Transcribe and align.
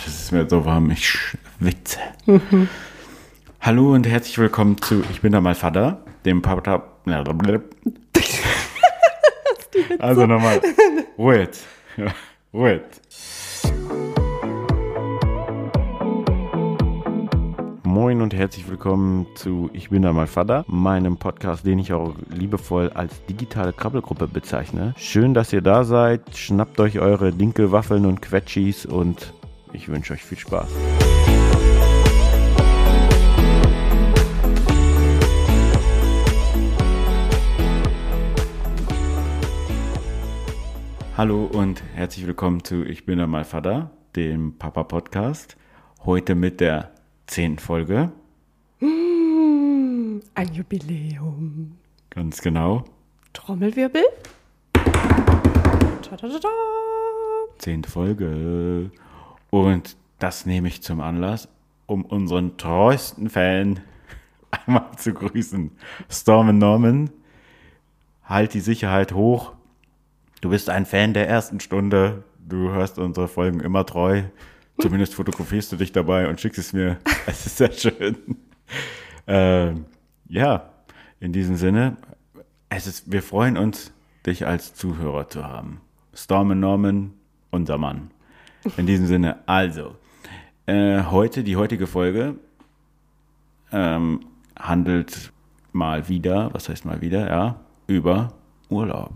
Gott, 0.00 0.08
es 0.08 0.22
ist 0.22 0.32
mir 0.32 0.48
so 0.48 0.64
warm, 0.64 0.90
ich 0.90 1.06
schwitze. 1.06 1.98
Hallo 3.60 3.92
und 3.92 4.06
herzlich 4.06 4.38
willkommen 4.38 4.80
zu 4.80 5.02
Ich 5.10 5.20
bin 5.20 5.32
da 5.32 5.42
mal 5.42 5.54
Vater, 5.54 6.02
dem 6.24 6.40
Papa. 6.40 6.84
Also 9.98 10.26
nochmal. 10.26 10.62
Ruhe 11.18 11.40
jetzt. 11.40 11.66
Ruhe 12.54 12.72
jetzt. 12.72 13.02
Moin 17.82 18.22
und 18.22 18.32
herzlich 18.32 18.66
willkommen 18.70 19.26
zu 19.34 19.68
Ich 19.74 19.90
bin 19.90 20.00
da 20.00 20.14
mal 20.14 20.26
Vater, 20.26 20.64
meinem 20.66 21.18
Podcast, 21.18 21.66
den 21.66 21.78
ich 21.78 21.92
auch 21.92 22.14
liebevoll 22.30 22.90
als 22.94 23.22
digitale 23.26 23.74
Krabbelgruppe 23.74 24.28
bezeichne. 24.28 24.94
Schön, 24.96 25.34
dass 25.34 25.52
ihr 25.52 25.60
da 25.60 25.84
seid. 25.84 26.22
Schnappt 26.34 26.80
euch 26.80 27.00
eure 27.00 27.32
Dinkelwaffeln 27.32 28.06
und 28.06 28.22
Quetschis 28.22 28.86
und 28.86 29.34
ich 29.72 29.88
wünsche 29.88 30.12
euch 30.14 30.22
viel 30.22 30.38
Spaß. 30.38 30.68
Hallo 41.16 41.44
und 41.44 41.82
herzlich 41.94 42.26
willkommen 42.26 42.64
zu 42.64 42.84
Ich 42.84 43.04
bin 43.04 43.18
da 43.18 43.26
mal 43.26 43.44
Vater, 43.44 43.90
dem 44.16 44.56
Papa 44.56 44.84
Podcast. 44.84 45.56
Heute 46.04 46.34
mit 46.34 46.60
der 46.60 46.92
zehnten 47.26 47.58
Folge. 47.58 48.10
Ein 48.80 50.54
Jubiläum. 50.54 51.72
Ganz 52.08 52.40
genau. 52.40 52.84
Trommelwirbel. 53.34 54.02
Ta 54.72 54.80
-ta 56.16 56.26
-ta 56.26 56.40
-ta. 56.40 56.48
Zehnte 57.58 57.90
Folge. 57.90 58.90
Und 59.50 59.96
das 60.18 60.46
nehme 60.46 60.68
ich 60.68 60.82
zum 60.82 61.00
Anlass, 61.00 61.48
um 61.86 62.04
unseren 62.04 62.56
treuesten 62.56 63.28
Fan 63.28 63.80
einmal 64.50 64.90
zu 64.96 65.12
grüßen. 65.12 65.72
Storm 66.08 66.56
Norman, 66.58 67.10
halt 68.24 68.54
die 68.54 68.60
Sicherheit 68.60 69.12
hoch. 69.12 69.52
Du 70.40 70.50
bist 70.50 70.70
ein 70.70 70.86
Fan 70.86 71.14
der 71.14 71.28
ersten 71.28 71.60
Stunde. 71.60 72.24
Du 72.38 72.70
hörst 72.70 72.98
unsere 72.98 73.28
Folgen 73.28 73.60
immer 73.60 73.84
treu. 73.84 74.22
Zumindest 74.80 75.14
fotografierst 75.14 75.72
du 75.72 75.76
dich 75.76 75.92
dabei 75.92 76.28
und 76.28 76.40
schickst 76.40 76.58
es 76.58 76.72
mir. 76.72 76.98
Es 77.26 77.46
ist 77.46 77.58
sehr 77.58 77.72
schön. 77.72 78.16
Ähm, 79.26 79.84
ja, 80.28 80.70
in 81.20 81.32
diesem 81.32 81.56
Sinne, 81.56 81.96
es 82.70 82.86
ist, 82.86 83.12
wir 83.12 83.22
freuen 83.22 83.56
uns, 83.56 83.92
dich 84.26 84.46
als 84.46 84.74
Zuhörer 84.74 85.28
zu 85.28 85.44
haben. 85.44 85.80
Storm 86.14 86.58
Norman, 86.58 87.12
unser 87.50 87.78
Mann. 87.78 88.10
In 88.76 88.86
diesem 88.86 89.06
Sinne, 89.06 89.38
also, 89.46 89.96
äh, 90.66 91.02
heute, 91.04 91.42
die 91.44 91.56
heutige 91.56 91.86
Folge 91.86 92.36
ähm, 93.72 94.20
handelt 94.58 95.32
mal 95.72 96.08
wieder, 96.08 96.52
was 96.52 96.68
heißt 96.68 96.84
mal 96.84 97.00
wieder, 97.00 97.28
ja, 97.28 97.60
über 97.86 98.32
Urlaub, 98.68 99.12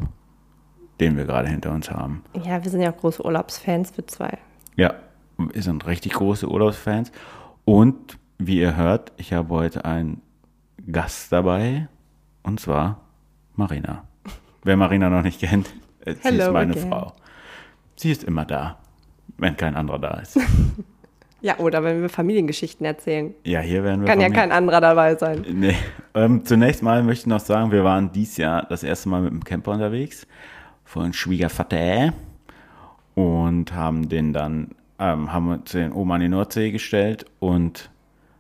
den 1.01 1.17
wir 1.17 1.25
gerade 1.25 1.49
hinter 1.49 1.73
uns 1.73 1.91
haben. 1.91 2.23
Ja, 2.45 2.63
wir 2.63 2.71
sind 2.71 2.81
ja 2.81 2.91
große 2.91 3.25
Urlaubsfans, 3.25 3.97
wir 3.97 4.07
zwei. 4.07 4.39
Ja, 4.77 4.95
wir 5.37 5.63
sind 5.63 5.87
richtig 5.87 6.15
große 6.15 6.49
Urlaubsfans. 6.49 7.13
Und 7.65 8.19
wie 8.39 8.59
ihr 8.59 8.77
hört, 8.77 9.13
ich 9.17 9.33
habe 9.33 9.49
heute 9.51 9.85
einen 9.85 10.21
Gast 10.91 11.33
dabei, 11.33 11.89
und 12.43 12.61
zwar 12.61 13.01
Marina. 13.55 14.05
Wer 14.63 14.77
Marina 14.77 15.09
noch 15.11 15.23
nicht 15.23 15.41
kennt, 15.41 15.73
äh, 16.01 16.15
sie 16.15 16.21
Hello 16.23 16.45
ist 16.47 16.53
meine 16.53 16.73
again. 16.73 16.89
Frau. 16.89 17.13
Sie 17.97 18.11
ist 18.11 18.25
immer 18.25 18.45
da, 18.45 18.79
wenn 19.39 19.57
kein 19.57 19.75
anderer 19.77 19.99
da 19.99 20.21
ist. 20.21 20.39
Ja, 21.41 21.59
oder 21.59 21.85
wenn 21.85 22.01
wir 22.01 22.09
Familiengeschichten 22.09 22.87
erzählen. 22.87 23.35
Ja, 23.45 23.61
hier 23.61 23.85
werden 23.85 24.01
wir 24.01 24.07
Kann 24.09 24.19
ja 24.19 24.29
Familie- 24.29 24.41
kein 24.41 24.51
anderer 24.51 24.81
dabei 24.81 25.15
sein. 25.17 25.45
Nee. 25.53 25.75
Ähm, 26.15 26.43
zunächst 26.47 26.83
mal 26.83 27.03
möchte 27.03 27.25
ich 27.25 27.27
noch 27.27 27.41
sagen, 27.41 27.71
wir 27.71 27.85
waren 27.85 28.11
dieses 28.13 28.39
Jahr 28.39 28.65
das 28.67 28.83
erste 28.83 29.11
Mal 29.11 29.21
mit 29.21 29.31
dem 29.31 29.45
Camper 29.45 29.73
unterwegs 29.73 30.27
von 30.85 31.13
Schwiegervater 31.13 32.15
und 33.15 33.75
haben 33.75 34.09
den 34.09 34.33
dann, 34.33 34.71
ähm, 34.99 35.35
haben 35.35 35.51
uns 35.51 35.73
den 35.73 35.93
Oma 35.93 36.15
an 36.15 36.23
die 36.23 36.29
Nordsee 36.31 36.71
gestellt 36.71 37.27
und 37.41 37.91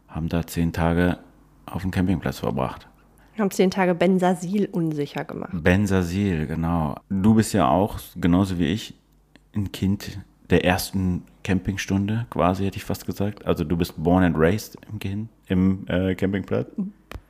haben 0.08 0.31
da 0.31 0.47
zehn 0.47 0.72
Tage 0.72 1.19
auf 1.66 1.82
dem 1.82 1.91
Campingplatz 1.91 2.38
verbracht. 2.38 2.88
Wir 3.34 3.42
haben 3.42 3.50
zehn 3.50 3.70
Tage 3.70 3.94
Bensasil 3.94 4.66
unsicher 4.72 5.25
gemacht. 5.25 5.50
Bensasil, 5.53 6.47
genau. 6.47 6.94
Du 7.10 7.34
bist 7.34 7.53
ja 7.53 7.69
auch, 7.69 7.98
genauso 8.16 8.58
wie 8.58 8.66
ich, 8.69 8.94
ein 9.54 9.72
Kind 9.72 10.20
der 10.54 10.65
ersten 10.65 11.25
Campingstunde, 11.42 12.26
quasi 12.31 12.65
hätte 12.65 12.76
ich 12.76 12.84
fast 12.84 13.06
gesagt. 13.06 13.44
Also 13.47 13.65
du 13.65 13.76
bist 13.76 13.94
born 14.03 14.22
and 14.25 14.37
raised 14.38 14.76
im, 15.03 15.28
im 15.48 15.87
äh, 15.88 16.15
Campingplatz, 16.15 16.69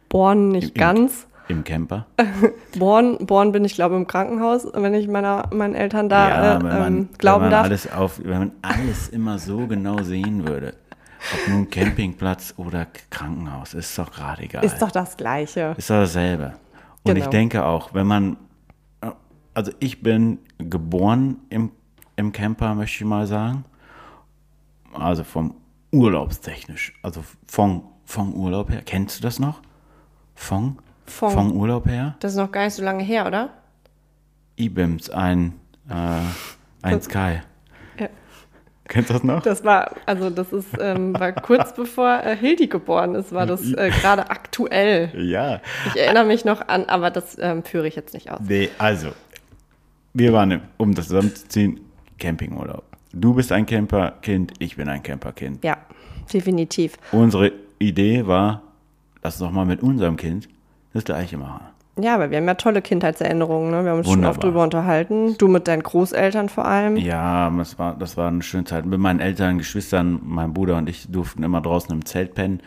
Born 0.09 0.49
nicht 0.51 0.69
Im- 0.77 0.81
ganz. 0.81 1.27
im 1.49 1.65
Camper. 1.65 2.07
Born, 2.79 3.19
born 3.27 3.51
bin 3.53 3.65
ich, 3.65 3.75
glaube 3.75 3.97
im 3.97 4.07
Krankenhaus, 4.07 4.67
wenn 4.73 4.95
ich 4.95 5.09
meiner, 5.09 5.49
meinen 5.53 5.75
Eltern 5.75 6.09
da 6.09 6.29
Ja, 6.29 6.57
äh, 6.57 6.63
wenn 6.63 6.69
man, 6.79 6.97
ähm, 6.99 7.09
glauben 7.19 7.45
wenn 7.45 7.51
man 7.51 7.51
darf. 7.51 7.65
alles 7.67 7.93
auf, 7.93 8.21
wenn 8.23 8.39
man 8.39 8.53
alles 8.63 9.09
immer 9.09 9.39
so 9.39 9.67
genau 9.67 9.99
sehen 10.03 10.47
würde, 10.47 10.75
ob 11.33 11.49
nun 11.49 11.69
Campingplatz 11.71 12.55
oder 12.57 12.87
Krankenhaus, 13.11 13.75
ist 13.75 13.99
doch 13.99 14.13
gerade 14.13 14.43
egal. 14.43 14.65
Ist 14.65 14.81
doch 14.81 14.91
das 14.93 15.17
Gleiche. 15.17 15.75
Ist 15.77 15.91
doch 15.91 15.97
dasselbe. 15.97 16.55
Und 17.03 17.17
ich 17.17 17.25
Genau. 17.25 17.31
denke 17.31 17.65
auch, 17.65 17.93
wenn 17.95 18.07
man, 18.07 18.37
also 19.55 19.73
ich 19.81 20.03
bin 20.03 20.39
geboren 20.59 21.39
im, 21.51 21.71
im 22.17 22.33
Camper, 22.33 22.75
möchte 22.75 23.05
ich 23.05 23.09
mal 23.09 23.27
sagen. 23.27 23.65
Also 24.93 25.25
vom 25.25 25.55
Urlaubstechnisch, 25.91 26.93
also 27.03 27.25
von, 27.47 27.83
vom 28.05 28.35
Urlaub 28.35 28.71
her. 28.71 28.83
Kennst 28.85 29.19
du 29.19 29.23
das 29.23 29.39
noch? 29.39 29.61
Von? 30.35 30.79
Von. 31.07 31.31
Vom 31.31 31.53
Urlaub 31.53 31.87
her? 31.87 32.17
Das 32.21 32.33
ist 32.33 32.39
noch 32.39 32.51
gar 32.51 32.65
nicht 32.65 32.75
so 32.75 32.83
lange 32.83 33.03
her, 33.03 33.27
oder? 33.27 33.51
IBIMS, 34.57 35.11
ein, 35.11 35.55
äh, 35.89 36.21
ein 36.83 37.03
Sky. 37.03 37.41
Ja. 37.99 38.09
Kennst 38.87 39.11
du 39.11 39.15
das 39.15 39.25
noch? 39.25 39.43
Das 39.43 39.65
war, 39.65 39.93
also 40.07 40.31
das 40.31 40.53
ist, 40.53 40.69
ähm, 40.79 41.19
war 41.19 41.33
kurz 41.33 41.75
bevor 41.77 42.21
äh, 42.23 42.37
Hildi 42.37 42.69
geboren 42.69 43.15
ist, 43.15 43.33
war 43.33 43.47
das 43.47 43.73
äh, 43.73 43.91
gerade 43.91 44.31
aktuell. 44.31 45.13
Ja. 45.17 45.61
Ich 45.95 46.01
erinnere 46.01 46.25
mich 46.25 46.45
noch 46.45 46.69
an, 46.69 46.85
aber 46.87 47.11
das 47.11 47.37
ähm, 47.39 47.65
führe 47.65 47.89
ich 47.89 47.97
jetzt 47.97 48.15
nicht 48.15 48.31
aus. 48.31 48.41
Nee, 48.47 48.71
also, 48.79 49.09
wir 50.13 50.33
waren, 50.33 50.63
um 50.77 50.95
das 50.95 51.09
zusammenzuziehen, 51.09 51.81
Campingurlaub. 52.19 52.85
Du 53.13 53.35
bist 53.35 53.53
ein 53.53 53.67
Camperkind, 53.67 54.55
ich 54.59 54.77
bin 54.77 54.89
ein 54.89 55.03
Camperkind. 55.03 55.65
Ja, 55.65 55.77
definitiv. 56.33 56.97
Unsere 57.13 57.53
Idee 57.79 58.27
war, 58.27 58.63
lass 59.23 59.41
uns 59.41 59.49
doch 59.49 59.55
mal 59.55 59.65
mit 59.65 59.83
unserem 59.83 60.17
Kind 60.17 60.49
das 60.93 61.05
Gleiche 61.05 61.37
machen. 61.37 61.61
Ja, 62.01 62.17
aber 62.17 62.31
wir 62.31 62.39
haben 62.39 62.47
ja 62.47 62.55
tolle 62.55 62.83
Kindheitserinnerungen. 62.83 63.71
Ne? 63.71 63.85
Wir 63.85 63.93
haben 63.93 63.99
uns 63.99 64.07
schon 64.09 64.17
Wunderbar. 64.17 64.31
oft 64.33 64.43
drüber 64.43 64.63
unterhalten. 64.65 65.37
Du 65.39 65.47
mit 65.47 65.69
deinen 65.69 65.85
Großeltern 65.85 66.49
vor 66.49 66.65
allem. 66.65 66.97
Ja, 66.97 67.51
das 67.51 67.79
war, 67.79 67.95
das 67.97 68.17
war 68.17 68.29
eine 68.29 68.43
schöne 68.43 68.65
Zeit. 68.65 68.85
Mit 68.85 68.99
meinen 68.99 69.21
Eltern, 69.21 69.59
Geschwistern, 69.59 70.19
mein 70.25 70.53
Bruder 70.53 70.77
und 70.77 70.89
ich 70.89 71.07
durften 71.09 71.45
immer 71.45 71.61
draußen 71.61 71.95
im 71.95 72.05
Zelt 72.05 72.35
pennen. 72.35 72.61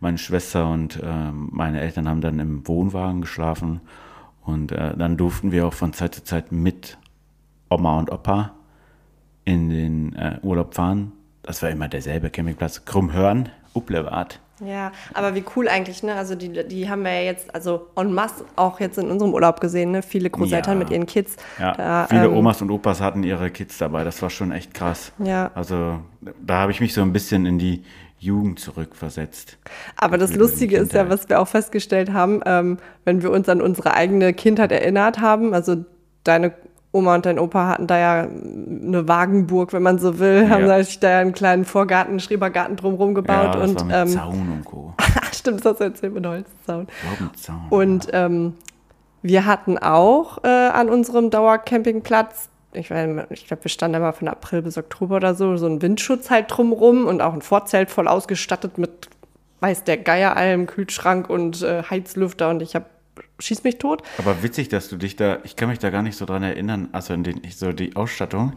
Meine 0.00 0.18
Schwester 0.18 0.68
und 0.68 1.00
ähm, 1.00 1.48
meine 1.52 1.80
Eltern 1.80 2.08
haben 2.08 2.20
dann 2.20 2.40
im 2.40 2.66
Wohnwagen 2.66 3.20
geschlafen. 3.20 3.80
Und 4.44 4.72
äh, 4.72 4.96
dann 4.96 5.16
durften 5.16 5.52
wir 5.52 5.68
auch 5.68 5.74
von 5.74 5.92
Zeit 5.92 6.16
zu 6.16 6.24
Zeit 6.24 6.50
mit 6.50 6.98
Oma 7.70 8.00
und 8.00 8.10
Opa 8.10 8.52
in 9.44 9.68
den 9.70 10.14
äh, 10.16 10.38
Urlaub 10.42 10.74
fahren. 10.74 11.12
Das 11.42 11.62
war 11.62 11.70
immer 11.70 11.88
derselbe 11.88 12.30
Campingplatz. 12.30 12.84
Krummhörn, 12.84 13.48
Uplewart. 13.74 14.38
Ja, 14.64 14.92
aber 15.12 15.34
wie 15.34 15.42
cool 15.56 15.66
eigentlich, 15.66 16.04
ne? 16.04 16.14
Also 16.14 16.36
die, 16.36 16.66
die 16.68 16.88
haben 16.88 17.02
wir 17.02 17.12
ja 17.12 17.22
jetzt, 17.22 17.52
also 17.52 17.88
en 17.96 18.12
masse 18.12 18.44
auch 18.54 18.78
jetzt 18.78 18.96
in 18.96 19.10
unserem 19.10 19.34
Urlaub 19.34 19.60
gesehen, 19.60 19.90
ne? 19.90 20.02
Viele 20.02 20.30
Großeltern 20.30 20.74
Ja. 20.74 20.78
mit 20.78 20.90
ihren 20.90 21.06
Kids. 21.06 21.34
Ja, 21.58 21.72
Da, 21.72 22.06
viele 22.08 22.26
ähm, 22.26 22.36
Omas 22.36 22.62
und 22.62 22.70
Opas 22.70 23.00
hatten 23.00 23.24
ihre 23.24 23.50
Kids 23.50 23.78
dabei. 23.78 24.04
Das 24.04 24.22
war 24.22 24.30
schon 24.30 24.52
echt 24.52 24.72
krass. 24.72 25.10
Ja. 25.18 25.50
Also 25.56 25.98
da 26.40 26.58
habe 26.60 26.70
ich 26.70 26.80
mich 26.80 26.94
so 26.94 27.02
ein 27.02 27.12
bisschen 27.12 27.44
in 27.44 27.58
die 27.58 27.82
Jugend 28.20 28.60
zurückversetzt. 28.60 29.58
Aber 29.96 30.16
das 30.16 30.36
Lustige 30.36 30.76
ist 30.76 30.92
ja, 30.92 31.08
was 31.08 31.28
wir 31.28 31.40
auch 31.40 31.48
festgestellt 31.48 32.12
haben, 32.12 32.40
ähm, 32.46 32.78
wenn 33.04 33.20
wir 33.20 33.32
uns 33.32 33.48
an 33.48 33.60
unsere 33.60 33.94
eigene 33.94 34.32
Kindheit 34.32 34.70
erinnert 34.70 35.18
haben, 35.20 35.54
also 35.54 35.84
deine 36.22 36.52
Oma 36.92 37.14
und 37.14 37.24
dein 37.24 37.38
Opa 37.38 37.68
hatten 37.68 37.86
da 37.86 37.98
ja 37.98 38.20
eine 38.28 39.08
Wagenburg, 39.08 39.72
wenn 39.72 39.82
man 39.82 39.98
so 39.98 40.18
will, 40.18 40.50
haben 40.50 40.66
Ja. 40.66 40.82
sich 40.84 41.00
da 41.00 41.10
ja 41.10 41.18
einen 41.20 41.32
kleinen 41.32 41.64
Vorgarten, 41.64 42.10
einen 42.12 42.20
Schrebergarten 42.20 42.76
drumherum 42.76 43.14
gebaut 43.14 43.54
ja, 43.54 43.60
das 43.60 43.70
und 43.70 43.76
war 43.80 43.84
mit 43.86 43.96
ähm, 43.96 44.08
Zaun 44.08 44.52
und 44.52 44.64
Co. 44.64 44.94
stimmt, 45.32 45.60
das 45.64 45.72
hast 45.72 45.80
du 45.80 45.84
erzählt 45.84 46.12
mit 46.14 46.26
Holzzaun. 46.26 46.86
Zaun. 47.36 47.60
Und 47.70 48.08
ähm, 48.12 48.54
wir 49.22 49.46
hatten 49.46 49.78
auch 49.78 50.44
äh, 50.44 50.48
an 50.48 50.90
unserem 50.90 51.30
Dauercampingplatz, 51.30 52.50
ich, 52.74 52.90
weiß- 52.90 53.24
ich 53.30 53.46
glaube, 53.46 53.64
wir 53.64 53.70
standen 53.70 53.96
immer 53.96 54.12
von 54.12 54.28
April 54.28 54.60
bis 54.62 54.76
Oktober 54.76 55.16
oder 55.16 55.34
so, 55.34 55.56
so 55.56 55.66
einen 55.66 55.80
Windschutz 55.80 56.28
halt 56.30 56.46
drumrum 56.48 57.06
und 57.06 57.22
auch 57.22 57.32
ein 57.32 57.42
Vorzelt 57.42 57.90
voll 57.90 58.06
ausgestattet 58.08 58.76
mit, 58.78 59.08
weiß 59.60 59.84
der 59.84 59.96
Geier 59.96 60.36
allem, 60.36 60.66
Kühlschrank 60.66 61.30
und 61.30 61.62
äh, 61.62 61.82
Heizlüfter 61.88 62.50
und 62.50 62.60
ich 62.62 62.74
habe 62.74 62.84
schieß 63.38 63.64
mich 63.64 63.78
tot. 63.78 64.02
Aber 64.18 64.42
witzig, 64.42 64.68
dass 64.68 64.88
du 64.88 64.96
dich 64.96 65.16
da, 65.16 65.38
ich 65.44 65.56
kann 65.56 65.68
mich 65.68 65.78
da 65.78 65.90
gar 65.90 66.02
nicht 66.02 66.16
so 66.16 66.24
dran 66.24 66.42
erinnern, 66.42 66.88
also 66.92 67.14
in 67.14 67.24
den, 67.24 67.40
so 67.50 67.72
die 67.72 67.96
Ausstattung. 67.96 68.52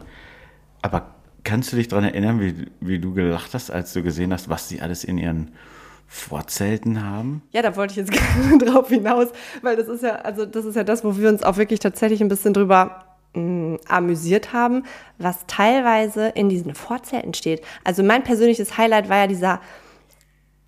Aber 0.82 1.14
kannst 1.44 1.72
du 1.72 1.76
dich 1.76 1.88
daran 1.88 2.04
erinnern, 2.04 2.40
wie, 2.40 2.66
wie 2.80 2.98
du 2.98 3.14
gelacht 3.14 3.54
hast, 3.54 3.70
als 3.70 3.92
du 3.92 4.02
gesehen 4.02 4.32
hast, 4.32 4.48
was 4.48 4.68
sie 4.68 4.80
alles 4.80 5.04
in 5.04 5.18
ihren 5.18 5.52
Vorzelten 6.06 7.04
haben? 7.04 7.42
Ja, 7.52 7.62
da 7.62 7.74
wollte 7.76 7.92
ich 7.92 7.96
jetzt 7.96 8.12
gerade 8.12 8.64
drauf 8.64 8.88
hinaus, 8.88 9.28
weil 9.62 9.76
das 9.76 9.88
ist 9.88 10.02
ja, 10.02 10.16
also 10.16 10.46
das 10.46 10.64
ist 10.64 10.76
ja 10.76 10.84
das, 10.84 11.04
wo 11.04 11.16
wir 11.16 11.28
uns 11.28 11.42
auch 11.42 11.56
wirklich 11.56 11.80
tatsächlich 11.80 12.20
ein 12.20 12.28
bisschen 12.28 12.52
drüber 12.52 13.04
mh, 13.34 13.78
amüsiert 13.88 14.52
haben, 14.52 14.84
was 15.18 15.46
teilweise 15.46 16.28
in 16.28 16.48
diesen 16.48 16.74
Vorzelten 16.74 17.34
steht. 17.34 17.62
Also 17.84 18.02
mein 18.02 18.24
persönliches 18.24 18.76
Highlight 18.76 19.08
war 19.08 19.18
ja 19.18 19.26
dieser, 19.26 19.60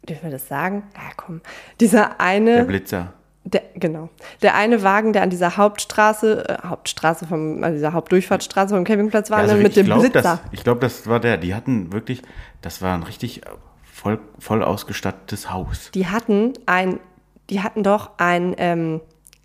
dürfen 0.08 0.24
wir 0.24 0.30
das 0.30 0.48
sagen? 0.48 0.84
Ja, 0.94 1.10
komm, 1.16 1.40
dieser 1.80 2.20
eine. 2.20 2.56
Der 2.56 2.64
Blitzer. 2.64 3.12
Der, 3.52 3.62
genau. 3.74 4.10
Der 4.42 4.54
eine 4.56 4.82
Wagen, 4.82 5.12
der 5.14 5.22
an 5.22 5.30
dieser 5.30 5.56
Hauptstraße, 5.56 6.48
äh, 6.48 6.66
Hauptstraße 6.66 7.26
vom, 7.26 7.64
an 7.64 7.72
dieser 7.72 7.94
Hauptdurchfahrtsstraße 7.94 8.74
vom 8.74 8.84
Campingplatz 8.84 9.30
war, 9.30 9.38
Ja, 9.38 9.44
also 9.44 9.56
ne, 9.56 9.62
mit 9.62 9.76
dem 9.76 9.86
glaub, 9.86 10.00
Blitzer. 10.00 10.20
Das, 10.22 10.40
ich 10.52 10.64
glaube, 10.64 10.80
das 10.80 11.06
war 11.06 11.18
der. 11.18 11.38
Die 11.38 11.54
hatten 11.54 11.92
wirklich, 11.92 12.22
das 12.60 12.82
war 12.82 12.94
ein 12.94 13.04
richtig 13.04 13.46
äh, 13.46 13.50
voll, 13.90 14.18
voll 14.38 14.62
ausgestattetes 14.62 15.50
Haus. 15.50 15.90
Die 15.94 16.06
hatten 16.08 16.52
ein, 16.66 17.00
die 17.48 17.62
hatten 17.62 17.82
doch 17.82 18.10
ein, 18.18 18.54
ähm, 18.58 19.00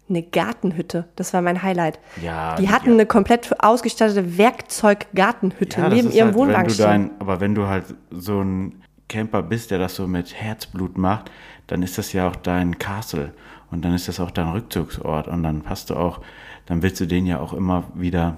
eine 0.09 0.21
Gartenhütte. 0.21 1.07
Das 1.15 1.33
war 1.33 1.41
mein 1.41 1.63
Highlight. 1.63 1.97
Ja, 2.21 2.55
Die 2.55 2.69
hatten 2.69 2.87
ja. 2.89 2.93
eine 2.93 3.05
komplett 3.05 3.63
ausgestattete 3.63 4.37
Werkzeuggartenhütte 4.37 5.79
Ja, 5.81 5.89
neben 5.89 6.09
ist 6.09 6.15
ihrem 6.15 6.27
halt, 6.27 6.35
wenn 6.35 6.41
Wohnwagen 6.41 6.69
stehen. 6.71 6.85
dein, 6.85 7.11
aber 7.19 7.39
wenn 7.39 7.55
du 7.55 7.67
halt 7.67 7.85
so 8.11 8.41
ein 8.41 8.83
Camper 9.07 9.43
bist, 9.43 9.71
der 9.71 9.79
das 9.79 9.95
so 9.95 10.07
mit 10.07 10.33
Herzblut 10.33 10.97
macht, 10.97 11.31
dann 11.67 11.81
ist 11.83 11.97
das 11.97 12.11
ja 12.13 12.27
auch 12.27 12.35
dein 12.35 12.77
Castle 12.79 13.31
und 13.73 13.83
dann 13.83 13.93
ist 13.93 14.07
das 14.07 14.19
auch 14.19 14.31
dein 14.31 14.49
Rückzugsort 14.49 15.27
und 15.27 15.43
dann 15.43 15.61
passt 15.61 15.89
du 15.89 15.95
auch, 15.95 16.21
dann 16.65 16.81
willst 16.81 17.01
du 17.01 17.05
den 17.05 17.25
ja 17.25 17.39
auch 17.39 17.53
immer 17.53 17.85
wieder 17.95 18.37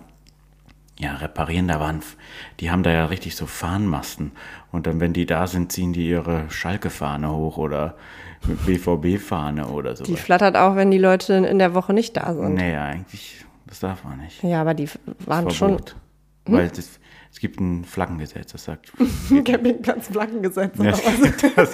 ja, 0.97 1.15
reparieren. 1.15 1.67
Da 1.67 1.79
waren, 1.79 2.01
die 2.59 2.71
haben 2.71 2.83
da 2.83 2.91
ja 2.91 3.05
richtig 3.05 3.35
so 3.35 3.45
Fahnenmasten 3.45 4.31
und 4.71 4.87
dann, 4.87 4.99
wenn 4.99 5.13
die 5.13 5.25
da 5.25 5.45
sind, 5.47 5.71
ziehen 5.71 5.93
die 5.93 6.07
ihre 6.07 6.49
Schalke-Fahne 6.49 7.31
hoch 7.31 7.57
oder 7.57 7.95
BVB-Fahne 8.65 9.67
oder 9.67 9.95
so. 9.95 10.03
Die 10.03 10.15
flattert 10.15 10.55
auch, 10.55 10.75
wenn 10.75 10.89
die 10.89 10.97
Leute 10.97 11.33
in 11.33 11.59
der 11.59 11.73
Woche 11.73 11.93
nicht 11.93 12.15
da 12.15 12.33
sind. 12.33 12.53
Nee, 12.53 12.75
eigentlich, 12.75 13.45
das 13.67 13.81
darf 13.81 14.03
man 14.03 14.19
nicht. 14.19 14.41
Ja, 14.43 14.61
aber 14.61 14.73
die 14.73 14.89
waren 15.25 15.45
Das 15.45 15.55
schon 15.55 15.71
Verbot. 15.71 15.95
Weil 16.45 16.67
es, 16.67 16.99
es 17.31 17.39
gibt 17.39 17.59
ein 17.59 17.83
Flaggengesetz, 17.83 18.51
das 18.51 18.63
sagt, 18.63 18.93
Campingplatz 19.45 20.07
Flaggengesetz. 20.07 20.77
Ja, 20.77 20.91
das, 21.55 21.55
das 21.55 21.71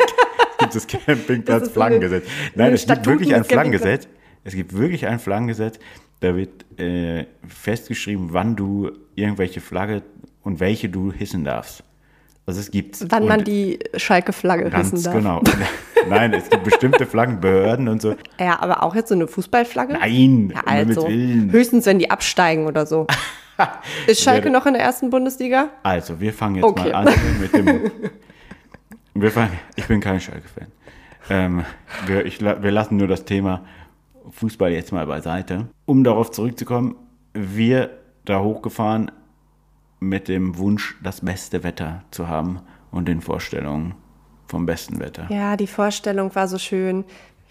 Campingplatz 0.88 1.60
Das 1.60 1.68
ist 1.70 1.74
so 1.76 1.82
eine- 1.82 1.98
Flaggengesetz. 2.00 2.26
Nein, 2.56 2.74
es 2.74 2.86
gibt 2.86 3.06
wirklich 3.06 3.34
ein 3.36 3.42
des 3.44 3.52
Flaggengesetz. 3.52 4.08
Es 4.44 4.56
gibt 4.56 4.76
wirklich 4.76 5.06
ein 5.08 5.20
Flaggengesetz. 5.20 5.80
Da 6.20 6.36
wird 6.36 6.66
äh, 6.80 7.26
festgeschrieben, 7.48 8.30
wann 8.34 8.56
du 8.56 8.92
irgendwelche 9.16 9.62
Flagge 9.62 10.04
und 10.44 10.60
welche 10.60 10.90
du 10.90 11.12
hissen 11.12 11.44
darfst. 11.44 11.84
Also 12.48 12.60
es 12.60 12.72
gibt 12.72 12.98
Wann 13.12 13.28
man 13.28 13.44
die 13.44 13.80
Schalke-Flagge 13.96 14.76
hissen 14.76 15.02
darf. 15.04 15.14
genau. 15.16 15.42
Nein, 16.10 16.34
es 16.34 16.50
gibt 16.50 16.64
bestimmte 16.64 17.06
Flaggenbehörden 17.06 17.88
und 17.88 18.02
so. 18.02 18.16
Ja, 18.40 18.60
aber 18.62 18.82
auch 18.84 18.96
jetzt 18.96 19.10
so 19.10 19.16
eine 19.16 19.28
Fußballflagge? 19.28 19.94
Nein, 19.94 20.52
Ja, 20.54 20.62
also. 20.66 21.08
Willen. 21.08 21.52
Höchstens, 21.52 21.86
wenn 21.86 22.00
die 22.00 22.10
absteigen 22.10 22.66
oder 22.66 22.86
so. 22.88 23.06
Ist 24.08 24.24
Schalke 24.24 24.50
noch 24.50 24.66
in 24.66 24.74
der 24.74 24.82
ersten 24.82 25.12
Bundesliga? 25.12 25.70
Also, 25.84 26.20
wir 26.20 26.34
fangen 26.34 26.56
jetzt 26.56 26.64
Okay. 26.66 26.92
mal 26.92 27.08
an 27.08 27.14
mit 27.40 27.54
dem. 27.54 27.92
Wir 29.14 29.32
fangen, 29.32 29.60
ich 29.76 29.88
bin 29.88 30.00
kein 30.00 30.20
Schalke-Fan. 30.20 30.68
Ähm, 31.30 31.66
wir, 32.06 32.26
wir 32.26 32.72
lassen 32.72 32.98
nur 32.98 33.08
das 33.08 33.26
Thema 33.26 33.66
Fußball 34.32 34.72
jetzt 34.72 34.92
mal 34.92 35.06
beiseite. 35.06 35.68
Um 35.86 36.04
darauf 36.04 36.32
zurückzukommen, 36.32 36.96
wir 37.34 37.90
da 38.26 38.42
hochgefahren 38.42 39.12
mit 40.00 40.28
dem 40.28 40.58
Wunsch, 40.58 40.96
das 41.04 41.22
beste 41.22 41.64
Wetter 41.64 42.04
zu 42.12 42.28
haben 42.28 42.62
und 42.92 43.08
den 43.08 43.22
Vorstellungen 43.22 43.96
vom 44.48 44.66
besten 44.66 45.00
Wetter. 45.00 45.28
Ja, 45.30 45.58
die 45.58 45.68
Vorstellung 45.68 46.34
war 46.36 46.48
so 46.48 46.58
schön. 46.58 47.04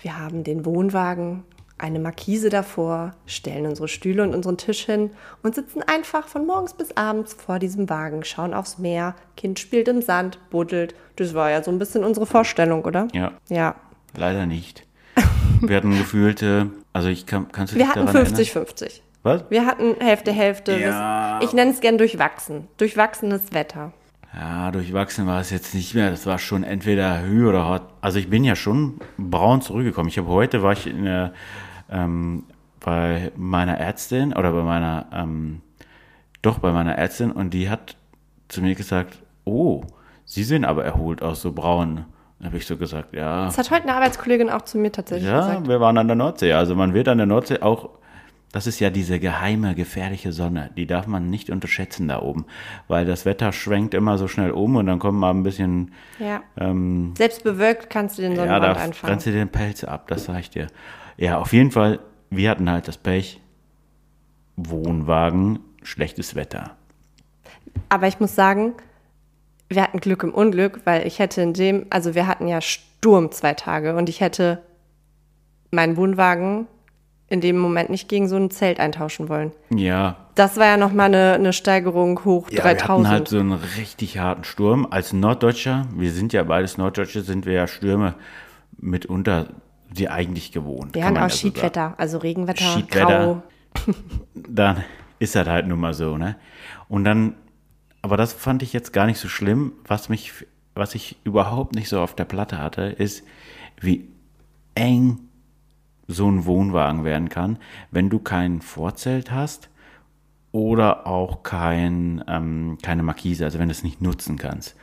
Wir 0.03 0.19
haben 0.19 0.45
den 0.45 0.65
Wohnwagen, 0.65 1.45
eine 1.81 1.99
Markise 1.99 2.49
davor, 2.51 3.13
stellen 3.27 3.67
unsere 3.67 3.89
Stühle 3.89 4.23
und 4.23 4.35
unseren 4.35 4.57
Tisch 4.59 4.85
hin 4.85 5.11
und 5.43 5.55
sitzen 5.55 5.83
einfach 5.83 6.29
von 6.29 6.47
morgens 6.47 6.75
bis 6.75 6.97
abends 6.97 7.35
vor 7.35 7.59
diesem 7.59 7.89
Wagen, 7.91 8.23
schauen 8.25 8.55
aufs 8.55 8.79
Meer, 8.79 9.15
Kind 9.37 9.59
spielt 9.59 9.89
im 9.89 10.03
Sand, 10.03 10.39
buddelt. 10.51 10.95
Das 11.17 11.35
war 11.35 11.51
ja 11.51 11.63
so 11.63 11.71
ein 11.71 11.79
bisschen 11.79 12.05
unsere 12.05 12.27
Vorstellung, 12.27 12.85
oder? 12.85 13.09
Ja, 13.13 13.33
Ja. 13.49 13.75
leider 14.17 14.47
nicht. 14.47 14.87
Wir 15.63 15.77
hatten 15.77 15.91
gefühlte, 15.97 16.71
also 16.93 17.09
ich 17.09 17.27
kann, 17.27 17.51
kannst 17.53 17.73
du 17.75 17.77
Wir 17.79 17.85
dich 17.85 17.91
hatten 17.95 18.07
daran 18.07 18.23
erinnern? 18.25 18.41
50-50. 18.41 19.01
Was? 19.23 19.45
Wir 19.51 19.67
hatten 19.67 19.95
Hälfte, 20.01 20.33
Hälfte. 20.33 20.79
Ja. 20.79 21.39
Das, 21.41 21.49
ich 21.49 21.53
nenne 21.55 21.71
es 21.73 21.81
gern 21.81 21.99
durchwachsen. 21.99 22.69
Durchwachsenes 22.79 23.53
Wetter. 23.53 23.93
Ja, 24.35 24.71
durchwachsen 24.71 25.27
war 25.27 25.41
es 25.41 25.51
jetzt 25.51 25.75
nicht 25.75 25.95
mehr. 25.95 26.11
Das 26.11 26.25
war 26.25 26.39
schon 26.39 26.63
entweder 26.65 27.23
Hü 27.23 27.47
oder 27.49 27.69
Hot. 27.69 27.83
Also 28.01 28.19
ich 28.19 28.31
bin 28.31 28.45
ja 28.45 28.57
schon 28.57 29.01
braun 29.19 29.61
zurückgekommen. 29.61 30.09
Ich 30.09 30.17
habe 30.17 30.29
heute 30.29 30.63
war 30.63 30.73
ich 30.73 30.87
in 30.87 31.05
der, 31.05 31.35
ähm, 31.91 32.45
bei 32.81 33.31
meiner 33.37 33.77
Ärztin 33.79 34.33
oder 34.33 34.53
bei 34.53 34.63
meiner 34.63 35.07
ähm, 35.13 35.61
doch 36.43 36.59
bei 36.59 36.73
meiner 36.73 36.95
Ärztin 36.97 37.31
und 37.33 37.53
die 37.53 37.69
hat 37.69 37.97
zu 38.49 38.63
mir 38.63 38.75
gesagt, 38.75 39.19
oh, 39.45 39.83
Sie 40.25 40.45
sehen 40.45 40.65
aber 40.65 40.85
erholt 40.85 41.23
aus, 41.23 41.43
so 41.43 41.53
braun. 41.53 42.05
Dann 42.39 42.47
habe 42.47 42.57
ich 42.57 42.67
so 42.67 42.77
gesagt, 42.77 43.13
ja, 43.15 43.45
Das 43.47 43.59
hat 43.59 43.71
heute 43.71 43.83
eine 43.83 43.95
Arbeitskollegin 43.95 44.49
auch 44.49 44.63
zu 44.63 44.79
mir 44.79 44.93
tatsächlich 44.93 45.29
ja, 45.29 45.41
gesagt. 45.41 45.69
wir 45.69 45.81
waren 45.81 45.99
an 45.99 46.07
der 46.07 46.17
Nordsee. 46.17 46.53
Also 46.53 46.75
man 46.77 46.95
wird 46.95 47.09
an 47.09 47.19
der 47.19 47.27
Nordsee 47.27 47.61
auch, 47.61 47.91
das 48.53 48.67
ist 48.69 48.79
ja 48.81 48.91
diese 48.91 49.19
geheime, 49.21 49.75
gefährliche 49.75 50.33
Sonne. 50.33 50.71
Die 50.77 50.87
darf 50.87 51.07
man 51.09 51.29
nicht 51.31 51.51
unterschätzen 51.51 52.07
da 52.09 52.23
oben. 52.23 52.47
Weil 52.89 53.05
das 53.07 53.27
Wetter 53.27 53.53
schwenkt 53.53 53.93
immer 53.93 54.17
so 54.19 54.29
schnell 54.29 54.53
um 54.53 54.77
und 54.77 54.87
dann 54.87 55.01
kommt 55.01 55.19
mal 55.19 55.31
ein 55.31 55.43
bisschen, 55.43 55.93
Ja. 56.21 56.41
ähm, 56.57 57.13
Selbst 57.19 57.43
bewölkt 57.45 57.91
kannst 57.91 58.17
du 58.19 58.23
den 58.23 58.33
ja, 58.33 58.37
Sonnenbrand 58.39 58.65
da 58.65 58.81
einfangen. 58.81 59.11
brennst 59.13 59.27
du 59.27 59.33
den 59.33 59.49
Pelz 59.49 59.85
ab, 59.85 60.07
das 60.09 60.25
sag 60.25 60.39
ich 60.39 60.51
dir. 60.51 60.69
Ja, 61.21 61.37
auf 61.39 61.53
jeden 61.53 61.71
Fall, 61.71 62.01
wir 62.31 62.49
hatten 62.51 62.71
halt 62.71 62.89
das 62.89 62.97
Pech, 62.97 63.41
Wohnwagen, 64.57 65.59
schlechtes 65.83 66.35
Wetter. 66.35 66.77
Aber 67.91 68.09
ich 68.09 68.21
muss 68.21 68.35
sagen, 68.35 68.73
wir 69.69 69.83
hatten 69.83 70.01
Glück 70.01 70.23
im 70.23 70.33
Unglück, 70.33 70.81
weil 70.85 71.07
ich 71.07 71.19
hätte 71.19 71.43
in 71.43 71.53
dem, 71.53 71.85
also 71.91 72.15
wir 72.15 72.27
hatten 72.27 72.49
ja 72.49 72.63
Sturm 72.63 73.31
zwei 73.33 73.53
Tage 73.53 73.97
und 73.97 74.09
ich 74.09 74.23
hätte 74.23 74.63
meinen 75.71 75.99
Wohnwagen 75.99 76.67
in 77.29 77.43
dem 77.43 77.59
Moment 77.59 77.91
nicht 77.91 78.09
gegen 78.09 78.27
so 78.27 78.37
ein 78.37 78.51
Zelt 78.51 78.81
eintauschen 78.81 79.29
wollen. 79.29 79.53
Ja, 79.75 80.17
Das 80.37 80.57
war 80.57 80.67
ja 80.67 80.77
nochmal 80.79 81.07
eine, 81.07 81.35
eine 81.35 81.53
Steigerung 81.53 82.25
hoch 82.25 82.49
Ja, 82.49 82.65
wir 82.65 82.73
3000. 82.73 82.89
hatten 82.89 83.09
halt 83.09 83.29
so 83.29 83.39
einen 83.39 83.53
richtig 83.53 84.19
harten 84.19 84.45
Sturm. 84.45 84.87
Als 84.91 85.13
Norddeutscher, 85.13 85.87
wir 85.95 86.13
sind 86.13 86.33
ja 86.33 86.43
beides 86.45 86.79
Norddeutsche, 86.79 87.21
sind 87.21 87.45
wir 87.45 87.53
ja 87.53 87.67
Stürme 87.67 88.15
mitunter 88.79 89.49
die 89.93 90.09
eigentlich 90.09 90.53
gewohnt. 90.53 90.95
hatten 91.05 91.15
man 91.15 91.25
auch 91.25 91.29
ja 91.29 91.31
so 91.31 91.37
sagen. 91.37 91.55
Schiedwetter, 91.55 91.95
also 91.99 92.19
Regenwetter, 92.19 92.65
Schiedwetter. 92.65 93.07
grau. 93.07 93.43
Dann 94.35 94.85
ist 95.19 95.35
das 95.35 95.47
halt 95.47 95.67
nun 95.67 95.81
mal 95.81 95.95
so, 95.95 96.17
ne? 96.17 96.37
Und 96.89 97.05
dann, 97.05 97.35
aber 98.03 98.17
das 98.17 98.33
fand 98.33 98.63
ich 98.63 98.73
jetzt 98.73 98.93
gar 98.93 99.07
nicht 99.07 99.19
so 99.19 99.29
schlimm. 99.29 99.73
Was 99.87 100.09
mich, 100.09 100.33
was 100.75 100.95
ich 100.95 101.19
überhaupt 101.25 101.75
nicht 101.75 101.89
so 101.89 102.01
auf 102.01 102.17
der 102.17 102.25
Platte 102.25 102.59
hatte, 102.59 102.83
ist, 102.83 103.25
wie 103.81 104.09
eng 104.75 105.19
so 106.09 106.29
ein 106.29 106.47
Wohnwagen 106.47 107.05
werden 107.05 107.29
kann, 107.29 107.59
wenn 107.91 108.11
du 108.11 108.19
kein 108.19 108.61
Vorzelt 108.63 109.31
hast 109.31 109.69
oder 110.53 111.07
auch 111.07 111.43
kein, 111.43 112.25
ähm, 112.27 112.79
keine 112.83 113.03
Markise, 113.03 113.45
also 113.45 113.59
wenn 113.59 113.69
du 113.69 113.73
es 113.73 113.85
nicht 113.85 114.01
nutzen 114.01 114.37
kannst. 114.37 114.75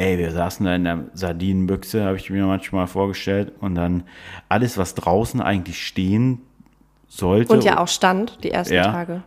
Ey, 0.00 0.16
wir 0.16 0.32
saßen 0.32 0.64
da 0.64 0.74
in 0.74 0.84
der 0.84 1.04
Sardinenbüchse, 1.12 2.06
habe 2.06 2.16
ich 2.16 2.30
mir 2.30 2.46
manchmal 2.46 2.86
vorgestellt, 2.86 3.52
und 3.60 3.74
dann 3.74 4.04
alles, 4.48 4.78
was 4.78 4.94
draußen 4.94 5.42
eigentlich 5.42 5.86
stehen 5.86 6.40
sollte, 7.06 7.52
Und 7.52 7.64
ja 7.64 7.78
auch 7.78 7.88
stand, 7.88 8.42
die 8.42 8.50
ersten 8.50 8.72
Ja. 8.72 8.92
Tage. 8.92 9.22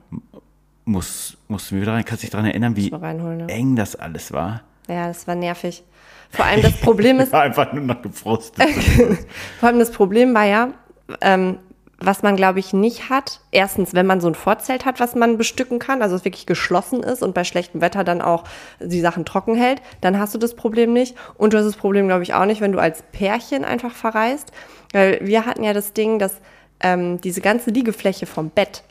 muss, 0.86 1.38
mussten 1.48 1.75
wir 1.75 1.84
wieder 1.84 1.94
rein. 1.94 2.03
Kannst 2.06 2.24
du 2.24 2.25
dich 2.25 2.32
daran 2.32 2.48
erinnern, 2.48 2.75
wie 2.75 2.89
ja. 2.89 3.46
eng 3.50 3.75
das 3.75 3.96
alles 3.96 4.32
war? 4.32 4.62
Ja, 4.88 5.08
das 5.10 5.27
war 5.27 5.36
nervig. 5.36 5.84
Vor 6.32 6.46
allem 6.46 6.63
das 6.63 6.74
Problem 6.82 7.20
ist, 7.20 7.32
War 7.32 7.44
einfach 7.44 7.72
nur 7.72 7.84
noch 7.84 8.01
gefrustet. 8.01 8.68
Vor 9.60 9.70
allem 9.70 9.77
das 9.77 9.92
Problem 9.92 10.34
war 10.34 10.46
ja, 10.46 10.70
ähm, 11.22 11.60
was 12.00 12.22
man, 12.24 12.36
glaube 12.36 12.60
ich, 12.60 12.74
nicht 12.74 13.10
hat. 13.10 13.40
Erstens, 13.52 13.94
wenn 13.94 14.06
man 14.06 14.20
so 14.20 14.28
ein 14.28 14.36
Vorzelt 14.36 14.84
hat, 14.86 15.00
was 15.00 15.16
man 15.16 15.38
bestücken 15.38 15.80
kann, 15.80 16.02
also 16.02 16.16
es 16.16 16.26
wirklich 16.26 16.46
geschlossen 16.46 17.02
ist 17.02 17.24
und 17.24 17.34
bei 17.34 17.44
schlechtem 17.44 17.80
Wetter 17.82 18.04
dann 18.04 18.22
auch 18.22 18.44
die 18.82 19.00
Sachen 19.00 19.26
trocken 19.26 19.56
hält, 19.56 19.82
dann 20.02 20.20
hast 20.20 20.34
du 20.34 20.38
das 20.40 20.56
Problem 20.56 20.92
nicht. 20.92 21.16
Und 21.38 21.54
du 21.54 21.58
hast 21.58 21.66
das 21.66 21.78
Problem, 21.78 22.08
glaube 22.08 22.24
ich, 22.24 22.34
auch 22.34 22.46
nicht, 22.46 22.62
wenn 22.62 22.72
du 22.74 22.80
als 22.80 23.04
Pärchen 23.14 23.64
einfach 23.64 23.94
verreist. 23.94 24.52
Weil 24.92 25.20
wir 25.22 25.46
hatten 25.46 25.64
ja 25.64 25.74
das 25.74 25.94
Ding, 25.94 26.20
dass 26.20 26.36
ähm, 26.82 27.22
diese 27.22 27.40
ganze 27.42 27.70
Liegefläche 27.72 28.26
vom 28.26 28.50
Bett 28.50 28.84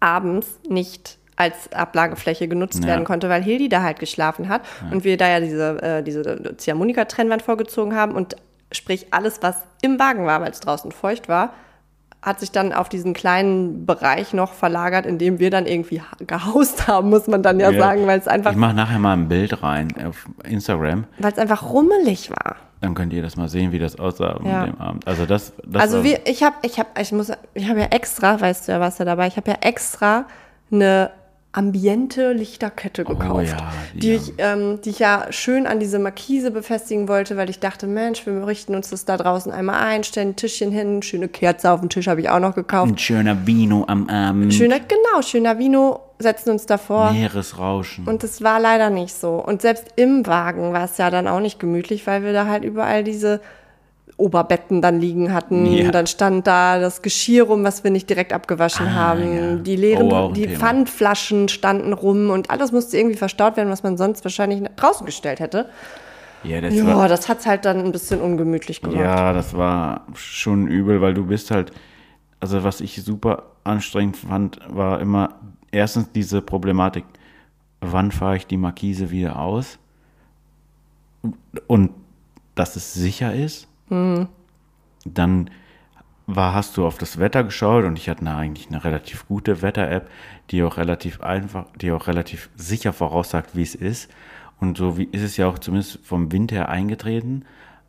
abends 0.00 0.46
nicht 0.68 1.18
als 1.36 1.72
Ablagefläche 1.72 2.48
genutzt 2.48 2.80
Ja. 2.80 2.86
werden 2.88 3.04
konnte, 3.04 3.28
weil 3.28 3.42
Hildi 3.42 3.68
da 3.68 3.82
halt 3.82 3.98
geschlafen 4.00 4.48
hat 4.48 4.62
und 4.90 5.04
wir 5.04 5.16
da 5.16 5.28
ja 5.28 5.40
diese, 5.40 5.82
äh, 5.82 6.02
diese 6.02 6.56
Ziehharmonika-Trennwand 6.56 7.42
vorgezogen 7.42 7.94
haben 7.94 8.12
und 8.12 8.36
sprich 8.72 9.06
alles, 9.12 9.42
was 9.42 9.56
im 9.82 9.98
Wagen 9.98 10.26
war, 10.26 10.40
weil 10.40 10.50
es 10.50 10.60
draußen 10.60 10.90
feucht 10.92 11.28
war, 11.28 11.52
hat 12.26 12.40
sich 12.40 12.50
dann 12.50 12.72
auf 12.72 12.88
diesen 12.88 13.14
kleinen 13.14 13.86
Bereich 13.86 14.34
noch 14.34 14.52
verlagert, 14.52 15.06
in 15.06 15.16
dem 15.16 15.38
wir 15.38 15.48
dann 15.50 15.64
irgendwie 15.64 16.00
ha- 16.00 16.16
gehaust 16.26 16.88
haben, 16.88 17.08
muss 17.08 17.28
man 17.28 17.42
dann 17.42 17.60
ja, 17.60 17.70
Ja. 17.70 17.78
sagen, 17.80 18.06
weil 18.06 18.18
es 18.18 18.26
einfach, 18.28 18.50
Ich 18.50 18.56
mache 18.58 18.74
nachher 18.74 18.98
mal 18.98 19.12
ein 19.14 19.28
Bild 19.28 19.62
rein 19.62 19.88
auf 20.06 20.26
Instagram. 20.44 21.04
weil 21.18 21.32
es 21.32 21.38
einfach 21.38 21.62
rummelig 21.72 22.30
war. 22.30 22.56
Dann 22.82 22.94
könnt 22.94 23.12
ihr 23.12 23.22
das 23.22 23.36
mal 23.36 23.48
sehen, 23.48 23.72
wie 23.72 23.78
das 23.78 23.98
aussah 23.98 24.38
Ja. 24.44 24.62
an 24.64 24.66
dem 24.72 24.80
Abend. 24.80 25.06
Also 25.06 25.24
das, 25.24 25.52
das 25.64 25.80
Also 25.80 26.04
wir, 26.04 26.26
ich 26.26 26.42
habe, 26.42 26.56
ich 26.62 26.78
habe, 26.78 26.88
ich 27.00 27.10
muss, 27.12 27.32
ich 27.54 27.68
habe 27.68 27.80
ja 27.80 27.86
extra, 27.86 28.38
weißt 28.40 28.68
du 28.68 28.72
ja, 28.72 28.80
was 28.80 28.96
da 28.96 29.04
dabei, 29.04 29.28
ich 29.28 29.36
habe 29.36 29.50
ja 29.52 29.56
extra 29.62 30.24
eine 30.70 31.10
ambiente 31.56 32.32
Lichterkette 32.32 33.04
gekauft, 33.04 33.30
Oh 33.34 33.40
ja, 33.40 33.72
die 33.94 33.98
die, 34.00 34.12
ich, 34.12 34.32
ähm, 34.38 34.80
die 34.84 34.90
ich 34.90 34.98
ja 34.98 35.26
schön 35.30 35.66
an 35.66 35.80
diese 35.80 35.98
Markise 35.98 36.50
befestigen 36.50 37.08
wollte, 37.08 37.36
weil 37.38 37.48
ich 37.48 37.60
dachte, 37.60 37.86
Mensch, 37.86 38.26
wir 38.26 38.46
richten 38.46 38.74
uns 38.74 38.90
das 38.90 39.06
da 39.06 39.16
draußen 39.16 39.50
einmal 39.50 39.76
ein, 39.80 40.04
stellen 40.04 40.30
ein 40.30 40.36
Tischchen 40.36 40.70
hin, 40.70 41.02
schöne 41.02 41.28
Kerze 41.28 41.70
auf 41.70 41.80
den 41.80 41.88
Tisch 41.88 42.08
habe 42.08 42.20
ich 42.20 42.28
auch 42.28 42.40
noch 42.40 42.54
gekauft. 42.54 42.92
ein 42.92 42.98
schöner 42.98 43.46
Vino 43.46 43.84
am 43.88 44.08
Abend. 44.08 44.52
Schöner, 44.52 44.80
genau, 44.80 45.22
schöner 45.22 45.58
Vino, 45.58 46.00
setzen 46.18 46.50
uns 46.50 46.66
davor. 46.66 47.12
Meeresrauschen. 47.12 48.06
Und 48.06 48.22
es 48.22 48.42
war 48.42 48.60
leider 48.60 48.90
nicht 48.90 49.14
so. 49.14 49.42
Und 49.42 49.62
selbst 49.62 49.86
im 49.96 50.26
Wagen 50.26 50.74
war 50.74 50.84
es 50.84 50.98
ja 50.98 51.10
dann 51.10 51.26
auch 51.26 51.40
nicht 51.40 51.58
gemütlich, 51.58 52.06
weil 52.06 52.22
wir 52.22 52.34
da 52.34 52.46
halt 52.46 52.64
überall 52.64 53.02
diese 53.02 53.40
Oberbetten 54.18 54.80
dann 54.80 54.98
liegen 54.98 55.32
hatten. 55.34 55.66
Ja. 55.66 55.90
Dann 55.90 56.06
stand 56.06 56.46
da 56.46 56.78
das 56.78 57.02
Geschirr 57.02 57.44
rum, 57.44 57.64
was 57.64 57.84
wir 57.84 57.90
nicht 57.90 58.08
direkt 58.08 58.32
abgewaschen 58.32 58.86
Ah, 58.88 58.94
haben. 58.94 59.36
ja. 59.36 59.56
Die 59.56 59.76
leeren, 59.76 60.10
Oh, 60.10 60.32
die 60.32 60.46
Thema. 60.46 60.58
Pfandflaschen 60.58 61.48
standen 61.48 61.92
rum 61.92 62.30
und 62.30 62.50
alles 62.50 62.72
musste 62.72 62.96
irgendwie 62.96 63.16
verstaut 63.16 63.56
werden, 63.58 63.68
was 63.70 63.82
man 63.82 63.96
sonst 63.98 64.24
wahrscheinlich 64.24 64.62
draußen 64.76 65.04
gestellt 65.04 65.40
hätte. 65.40 65.68
ja, 66.44 66.60
das 66.62 66.74
Ja, 66.74 66.86
war, 66.86 67.08
das 67.08 67.28
hat's 67.28 67.44
halt 67.46 67.64
dann 67.66 67.80
ein 67.84 67.92
bisschen 67.92 68.20
ungemütlich 68.22 68.80
gemacht. 68.80 68.98
ja, 69.00 69.32
das 69.34 69.54
war 69.54 70.06
schon 70.14 70.66
übel, 70.66 71.00
weil 71.02 71.12
du 71.12 71.26
bist 71.26 71.50
halt, 71.50 71.72
also 72.40 72.64
was 72.64 72.80
ich 72.80 73.02
super 73.02 73.42
anstrengend 73.64 74.16
fand, 74.16 74.60
war 74.68 75.00
immer 75.00 75.34
erstens 75.72 76.10
diese 76.12 76.40
Problematik, 76.40 77.04
wann 77.82 78.10
fahre 78.12 78.36
ich 78.36 78.46
die 78.46 78.56
Markise 78.56 79.10
wieder 79.10 79.38
aus? 79.38 79.78
Und 81.66 81.90
dass 82.54 82.76
es 82.76 82.94
sicher 82.94 83.34
ist. 83.34 83.68
Dann 85.04 85.50
war, 86.26 86.54
hast 86.54 86.76
du 86.76 86.86
auf 86.86 86.98
das 86.98 87.18
Wetter 87.18 87.44
geschaut 87.44 87.84
und 87.84 87.96
ich 87.98 88.08
hatte 88.08 88.22
eine, 88.22 88.34
eigentlich 88.34 88.68
eine 88.68 88.82
relativ 88.82 89.26
gute 89.28 89.62
Wetter-App, 89.62 90.10
die 90.50 90.62
auch 90.64 90.76
relativ 90.76 91.20
einfach, 91.20 91.66
die 91.80 91.92
auch 91.92 92.08
relativ 92.08 92.50
sicher 92.56 92.92
voraussagt, 92.92 93.54
wie 93.54 93.62
es 93.62 93.74
ist. 93.74 94.10
Und 94.60 94.78
so 94.78 94.98
wie 94.98 95.04
ist 95.12 95.22
es 95.22 95.36
ja 95.36 95.46
auch 95.48 95.58
zumindest 95.58 96.00
vom 96.04 96.32
Wind 96.32 96.50
her 96.50 96.68
eingetreten. 96.68 97.44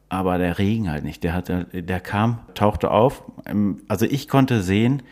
Aber 0.10 0.38
der 0.38 0.58
Regen 0.60 0.90
halt 0.90 1.04
nicht. 1.04 1.24
Der, 1.24 1.34
hat, 1.34 1.50
der 1.50 2.00
kam, 2.00 2.40
tauchte 2.54 2.92
auf. 2.92 3.24
Ähm, 3.46 3.82
Also 3.88 4.06
ich 4.06 4.28
konnte 4.30 4.62
sehen, 4.62 5.04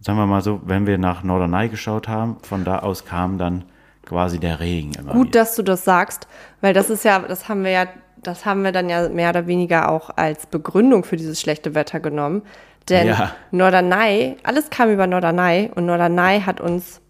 sagen 0.00 0.18
wir 0.18 0.26
mal 0.26 0.42
so, 0.42 0.60
wenn 0.64 0.86
wir 0.86 0.98
nach 0.98 1.22
Norderney 1.22 1.68
geschaut 1.68 2.08
haben, 2.08 2.36
von 2.42 2.64
da 2.64 2.80
aus 2.80 3.04
kam 3.04 3.38
dann 3.38 3.64
quasi 4.04 4.40
der 4.40 4.58
Regen 4.60 4.92
immer 4.98 5.12
Gut, 5.12 5.28
wieder. 5.28 5.40
dass 5.40 5.54
du 5.54 5.62
das 5.62 5.84
sagst, 5.84 6.26
weil 6.60 6.74
das 6.74 6.90
ist 6.90 7.04
ja, 7.04 7.20
das 7.20 7.48
haben 7.48 7.62
wir 7.64 7.70
ja, 7.70 7.86
das 8.22 8.44
haben 8.46 8.62
wir 8.64 8.72
dann 8.72 8.88
ja 8.88 9.08
mehr 9.08 9.30
oder 9.30 9.46
weniger 9.46 9.90
auch 9.90 10.10
als 10.16 10.46
Begründung 10.46 11.04
für 11.04 11.16
dieses 11.16 11.40
schlechte 11.40 11.74
Wetter 11.74 12.00
genommen. 12.00 12.42
Denn 12.88 13.06
Ja. 13.08 13.32
Norderney, 13.50 14.36
alles 14.42 14.70
kam 14.70 14.90
über 14.90 15.06
Norderney 15.06 15.70
und 15.74 15.86
Norderney 15.86 16.40
hat 16.40 16.60
uns, 16.60 17.00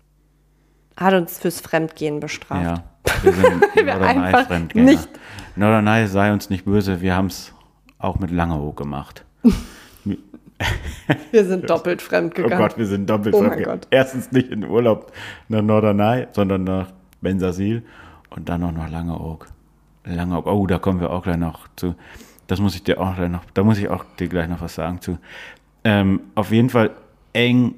hat 0.96 1.14
uns 1.14 1.38
fürs 1.38 1.60
Fremdgehen 1.60 2.20
bestraft. 2.20 2.62
Ja, 2.62 2.84
wir 3.22 3.32
sind 3.32 3.76
Norderney 3.86 4.44
Fremdgänger. 4.44 4.84
nicht- 4.90 5.08
Norderney 5.56 6.06
sei 6.08 6.32
uns 6.32 6.50
nicht 6.50 6.64
böse, 6.64 7.00
wir 7.00 7.14
haben 7.16 7.26
es 7.26 7.52
auch 7.98 8.18
mit 8.18 8.30
Langeoog 8.30 8.76
gemacht. 8.76 9.24
Wir 11.32 11.44
sind 11.44 11.68
doppelt 11.68 12.00
fremd 12.00 12.34
Oh. 12.38 12.48
Gott, 12.48 12.78
wir 12.78 12.86
sind 12.86 13.10
doppelt 13.10 13.34
Oh 13.34 13.38
fremdgegangen. 13.40 13.80
Gott. 13.80 13.88
Erstens 13.90 14.30
nicht 14.30 14.48
in 14.50 14.64
Urlaub 14.64 15.10
nach 15.48 15.62
Norderney, 15.62 16.28
sondern 16.32 16.62
nach 16.62 16.92
Bensasil 17.20 17.82
und 18.30 18.48
dann 18.48 18.60
noch 18.60 18.70
nach 18.70 18.88
Langeoog. 18.88 19.46
Langeoog, 20.04 20.46
oh, 20.46 20.66
da 20.66 20.78
kommen 20.78 21.00
wir 21.00 21.10
auch 21.10 21.22
gleich 21.22 21.36
noch 21.36 21.68
zu. 21.76 21.94
Das 22.46 22.60
muss 22.60 22.74
ich 22.74 22.82
dir 22.82 23.00
auch 23.00 23.16
gleich 23.16 23.30
noch, 23.30 23.44
da 23.54 23.62
muss 23.62 23.78
ich 23.78 23.88
auch 23.88 24.04
dir 24.18 24.28
gleich 24.28 24.48
noch 24.48 24.60
was 24.60 24.74
sagen 24.74 25.00
zu. 25.00 25.18
Ähm, 25.84 26.20
auf 26.34 26.50
jeden 26.50 26.70
Fall 26.70 26.90
eng. 27.32 27.76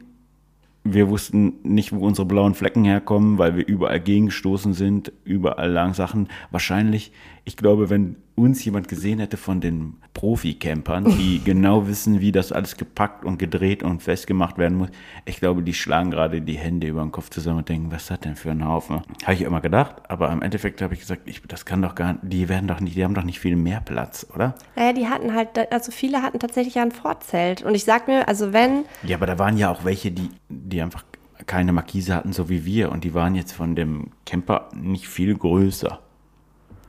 Wir 0.87 1.09
wussten 1.09 1.55
nicht, 1.63 1.93
wo 1.93 2.07
unsere 2.07 2.27
blauen 2.27 2.55
Flecken 2.55 2.85
herkommen, 2.85 3.39
weil 3.39 3.57
wir 3.57 3.67
überall 3.67 4.01
gegengestoßen 4.01 4.75
sind, 4.75 5.13
überall 5.25 5.71
lang 5.71 5.95
Sachen. 5.95 6.29
Wahrscheinlich, 6.51 7.11
ich 7.47 7.57
glaube, 7.57 7.91
wenn 7.91 8.17
uns 8.37 8.65
jemand 8.65 8.89
gesehen 8.89 9.19
hätte 9.19 9.37
von 9.37 9.61
den 9.61 9.97
Profi-Campern, 10.15 11.05
die 11.19 11.41
genau 11.45 11.87
wissen, 11.87 12.21
wie 12.21 12.33
das 12.33 12.53
alles 12.53 12.77
gepackt 12.77 13.25
und 13.25 13.39
gedreht 13.39 13.83
und 13.83 14.03
festgemacht 14.03 14.59
werden 14.59 14.79
muss, 14.79 14.89
ich 15.25 15.41
glaube, 15.41 15.63
die 15.63 15.75
schlagen 15.75 16.11
gerade 16.11 16.41
die 16.41 16.57
Hände 16.57 16.87
über 16.87 17.03
den 17.03 17.13
Kopf 17.13 17.31
zusammen 17.31 17.59
und 17.59 17.69
denken, 17.69 17.93
was 17.93 18.03
ist 18.03 18.11
das 18.11 18.21
denn 18.21 18.37
für 18.37 18.51
ein 18.51 18.67
Haufen? 18.67 19.03
Habe 19.23 19.35
ich 19.35 19.43
immer 19.43 19.61
gedacht, 19.61 19.97
aber 20.09 20.33
im 20.33 20.43
Endeffekt 20.43 20.81
habe 20.83 20.95
ich 20.95 21.01
gesagt, 21.01 21.23
ich, 21.27 21.43
das 21.43 21.65
kann 21.65 21.83
doch 21.83 21.95
gar 21.95 22.15
die 22.23 22.49
werden 22.49 22.67
doch 22.67 22.81
nicht, 22.81 22.97
die 22.97 23.05
haben 23.05 23.15
doch 23.15 23.25
nicht 23.25 23.41
viel 23.41 23.57
mehr 23.57 23.81
Platz, 23.81 24.27
oder? 24.35 24.55
Naja, 24.77 24.93
die 24.93 25.07
hatten 25.07 25.35
halt, 25.35 25.73
also 25.73 25.93
viele 25.93 26.23
hatten 26.23 26.39
tatsächlich 26.39 26.77
ja 26.77 26.83
ein 26.83 26.93
Vorzelt. 26.93 27.63
Und 27.63 27.75
ich 27.75 27.85
sag 27.85 28.09
mir, 28.09 28.27
also 28.27 28.53
wenn, 28.53 28.85
Ja, 29.03 29.17
aber 29.17 29.27
da 29.27 29.39
waren 29.39 29.57
ja 29.57 29.71
auch 29.71 29.85
welche, 29.85 30.11
die, 30.11 30.31
die 30.49 30.81
einfach 30.81 31.05
keine 31.47 31.73
Markise 31.73 32.15
hatten, 32.15 32.33
so 32.33 32.49
wie 32.49 32.65
wir. 32.65 32.91
Und 32.91 33.05
die 33.05 33.15
waren 33.15 33.35
jetzt 33.35 33.53
von 33.53 33.77
dem 33.77 34.11
Camper 34.25 34.69
nicht 34.75 35.09
viel 35.09 35.37
größer. 35.37 36.01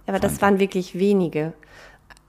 Aber 0.08 0.20
das 0.20 0.42
waren 0.42 0.60
wirklich 0.60 0.98
wenige. 0.98 1.54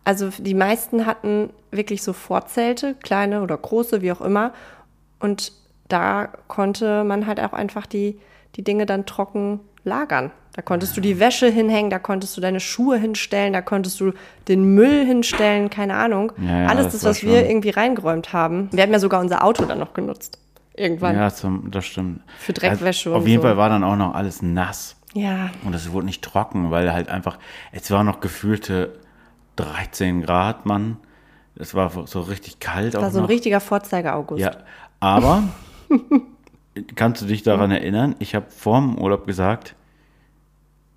Also 0.04 0.30
die 0.38 0.54
meisten 0.54 1.04
hatten 1.06 1.50
wirklich 1.70 2.02
so 2.02 2.12
Vorzelte, 2.12 2.94
kleine 3.02 3.42
oder 3.42 3.56
große, 3.56 4.02
wie 4.02 4.12
auch 4.12 4.20
immer. 4.20 4.52
Und 5.18 5.52
da 5.88 6.28
konnte 6.48 7.04
man 7.04 7.26
halt 7.26 7.40
auch 7.40 7.52
einfach 7.52 7.86
die, 7.86 8.18
die 8.54 8.62
Dinge 8.62 8.86
dann 8.86 9.04
trocken 9.06 9.60
lagern. 9.84 10.30
Da 10.54 10.62
konntest 10.62 10.96
du 10.96 11.00
die 11.02 11.20
Wäsche 11.20 11.48
hinhängen, 11.48 11.90
da 11.90 11.98
konntest 11.98 12.36
du 12.36 12.40
deine 12.40 12.60
Schuhe 12.60 12.96
hinstellen, 12.98 13.52
da 13.52 13.60
konntest 13.60 14.00
du 14.00 14.12
den 14.48 14.74
Müll 14.74 15.04
hinstellen, 15.04 15.68
keine 15.70 15.94
Ahnung. 15.96 16.32
Ja, 16.38 16.62
ja, 16.62 16.66
Alles 16.68 16.84
das 16.86 16.92
das, 16.94 17.04
was 17.04 17.22
wir 17.22 17.40
schon- 17.40 17.48
irgendwie 17.50 17.70
reingeräumt 17.70 18.32
haben. 18.32 18.68
Wir 18.72 18.82
haben 18.84 18.92
ja 18.92 18.98
sogar 18.98 19.20
unser 19.20 19.44
Auto 19.44 19.64
dann 19.66 19.78
noch 19.78 19.92
genutzt. 19.92 20.38
Irgendwann. 20.74 21.16
Ja, 21.16 21.30
zum, 21.30 21.70
das 21.70 21.86
stimmt. 21.86 22.20
Für 22.38 22.52
Dreckwäsche 22.52 23.10
Also, 23.10 23.20
auf 23.20 23.26
jeden 23.28 23.42
so. 23.42 23.48
Fall 23.48 23.56
war 23.56 23.68
dann 23.68 23.84
auch 23.84 23.96
noch 23.96 24.14
alles 24.14 24.40
nass. 24.42 24.95
Ja. 25.16 25.50
Und 25.64 25.74
es 25.74 25.90
wurde 25.92 26.06
nicht 26.06 26.22
trocken, 26.22 26.70
weil 26.70 26.92
halt 26.92 27.08
einfach, 27.08 27.38
es 27.72 27.90
war 27.90 28.04
noch 28.04 28.20
gefühlte 28.20 28.98
13 29.56 30.22
Grad, 30.22 30.66
Mann. 30.66 30.98
Es 31.54 31.74
war 31.74 31.90
so 32.06 32.20
richtig 32.20 32.60
kalt 32.60 32.94
auch 32.96 33.02
war 33.02 33.10
so 33.10 33.18
ein 33.18 33.22
noch. 33.22 33.30
richtiger 33.30 33.60
Vorzeige-August. 33.60 34.42
Ja, 34.42 34.58
aber 35.00 35.44
kannst 36.94 37.22
du 37.22 37.26
dich 37.26 37.42
daran 37.42 37.70
erinnern? 37.70 38.14
Ich 38.18 38.34
habe 38.34 38.46
vorm 38.50 38.98
Urlaub 38.98 39.26
gesagt, 39.26 39.74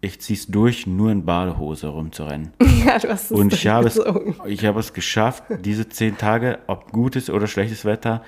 ich 0.02 0.20
zieh's 0.20 0.48
durch, 0.48 0.86
nur 0.86 1.12
in 1.12 1.26
Badehose 1.26 1.88
rumzurennen. 1.88 2.52
Ja, 2.86 2.98
du 2.98 3.10
hast 3.10 3.26
es 3.26 3.32
Und 3.32 3.54
ich 3.54 3.68
habe, 3.68 3.88
es, 3.88 4.00
ich 4.46 4.66
habe 4.66 4.80
es 4.80 4.94
geschafft, 4.94 5.44
diese 5.60 5.90
zehn 5.90 6.18
Tage, 6.18 6.60
ob 6.68 6.92
gutes 6.94 7.30
oder 7.30 7.46
schlechtes 7.46 7.84
Wetter, 7.84 8.24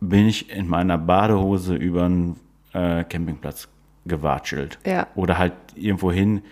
bin 0.00 0.26
ich 0.28 0.48
in 0.50 0.68
meiner 0.68 0.96
Badehose 0.96 1.74
über 1.74 2.02
den 2.02 2.36
äh, 2.72 3.02
Campingplatz 3.02 3.68
gewatschelt. 4.06 4.78
Ja. 4.86 5.06
Oder 5.14 5.38
halt 5.38 5.54
irgendwo 5.74 6.12
hin, 6.12 6.42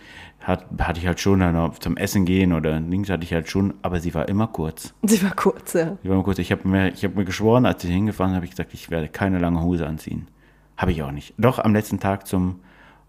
hat, 0.40 0.66
hatte 0.78 0.98
ich 0.98 1.06
halt 1.06 1.20
schon 1.20 1.72
zum 1.78 1.96
Essen 1.96 2.24
gehen 2.24 2.52
oder 2.52 2.80
links 2.80 3.10
hatte 3.10 3.22
ich 3.22 3.32
halt 3.32 3.48
schon, 3.48 3.74
aber 3.82 4.00
sie 4.00 4.14
war 4.14 4.28
immer 4.28 4.48
kurz. 4.48 4.92
Sie 5.02 5.22
war 5.22 5.30
kurz, 5.34 5.74
ja. 5.74 5.96
Sie 6.02 6.08
war 6.08 6.16
immer 6.16 6.24
kurz. 6.24 6.38
Ich 6.38 6.50
habe 6.50 6.66
mir, 6.66 6.88
ich 6.92 7.04
hab 7.04 7.14
mir 7.14 7.24
geschworen, 7.24 7.64
als 7.64 7.84
ich 7.84 7.90
hingefahren 7.90 8.34
habe, 8.34 8.44
ich 8.44 8.50
gesagt, 8.50 8.74
ich 8.74 8.90
werde 8.90 9.08
keine 9.08 9.38
lange 9.38 9.62
Hose 9.62 9.86
anziehen. 9.86 10.28
Habe 10.76 10.92
ich 10.92 11.02
auch 11.02 11.12
nicht. 11.12 11.34
Doch 11.38 11.58
am 11.58 11.74
letzten 11.74 12.00
Tag 12.00 12.26
zum 12.26 12.60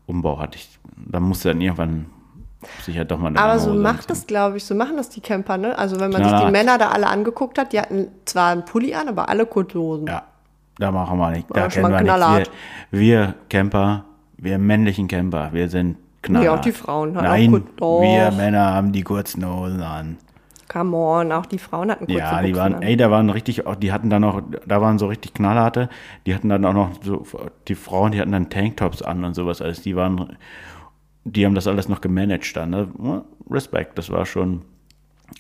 Umbau 0.06 0.40
hatte 0.40 0.58
ich, 0.58 0.80
da 0.96 1.20
musste 1.20 1.50
dann 1.50 1.62
irgendwann 1.62 2.06
sicher 2.82 3.04
doch 3.04 3.18
mal 3.18 3.28
eine 3.28 3.40
Aber 3.40 3.58
so 3.60 3.72
Hose 3.72 3.80
macht 3.80 3.94
anziehen. 3.96 4.08
das, 4.10 4.28
glaube 4.28 4.58
ich, 4.58 4.66
so 4.66 4.76
machen 4.76 4.98
das 4.98 5.10
die 5.10 5.22
Camper, 5.22 5.58
ne? 5.58 5.78
Also 5.78 6.00
wenn 6.00 6.12
man 6.12 6.22
sich 6.22 6.32
Knallhart. 6.32 6.48
die 6.48 6.52
Männer 6.52 6.78
da 6.78 6.90
alle 6.90 7.08
angeguckt 7.08 7.58
hat, 7.58 7.74
die 7.74 7.80
hatten 7.80 8.10
zwar 8.26 8.52
einen 8.52 8.66
Pulli 8.66 8.94
an, 8.94 9.08
aber 9.08 9.30
alle 9.30 9.46
Kurzhosen. 9.46 10.08
Ja, 10.08 10.24
da 10.78 10.92
machen 10.92 11.18
wir 11.18 11.32
nicht. 11.32 11.48
Da 11.50 11.70
schon 11.72 11.84
kennen 11.84 12.06
mal 12.06 12.20
wir 12.20 12.38
nichts. 12.38 12.52
Wir, 12.92 13.00
wir 13.00 13.36
Camper, 13.50 14.06
wir 14.44 14.58
männlichen 14.58 15.08
Camper, 15.08 15.50
wir 15.54 15.70
sind 15.70 15.98
knallhart. 16.22 16.44
Nee, 16.46 16.50
auch 16.60 16.62
die 16.62 16.72
Frauen 16.72 17.16
haben 17.18 17.26
auch 17.26 17.30
Nein, 17.32 17.64
doch. 17.78 18.02
wir 18.02 18.32
Männer 18.32 18.74
haben 18.74 18.92
die 18.92 19.02
kurzen 19.04 19.48
Hosen 19.48 19.82
an. 19.82 20.18
Come 20.70 20.96
on, 20.98 21.32
auch 21.32 21.46
die 21.46 21.60
Frauen 21.60 21.92
hatten 21.92 22.06
kurze 22.08 22.20
Ja, 22.20 22.42
die 22.42 22.48
Buchsen 22.50 22.58
waren, 22.64 22.76
an. 22.76 22.82
ey, 22.82 22.98
da 22.98 23.12
waren 23.12 23.30
richtig, 23.30 23.66
auch- 23.68 23.76
die 23.76 23.92
hatten 23.92 24.10
dann 24.10 24.22
noch, 24.22 24.42
da 24.66 24.82
waren 24.82 24.98
so 24.98 25.08
richtig 25.08 25.34
knallharte, 25.34 25.88
die 26.26 26.34
hatten 26.34 26.50
dann 26.50 26.66
auch 26.66 26.74
noch 26.74 26.92
so, 27.04 27.26
die 27.68 27.76
Frauen, 27.76 28.12
die 28.12 28.20
hatten 28.20 28.32
dann 28.32 28.50
Tanktops 28.50 29.02
an 29.02 29.24
und 29.24 29.36
sowas 29.36 29.62
alles, 29.62 29.82
die 29.84 29.96
waren, 29.96 30.36
die 31.26 31.46
haben 31.46 31.54
das 31.56 31.68
alles 31.68 31.90
noch 31.90 32.02
gemanagt 32.02 32.56
dann, 32.56 32.72
ne? 32.72 33.24
Respekt, 33.50 33.98
das 33.98 34.10
war 34.10 34.26
schon, 34.26 34.64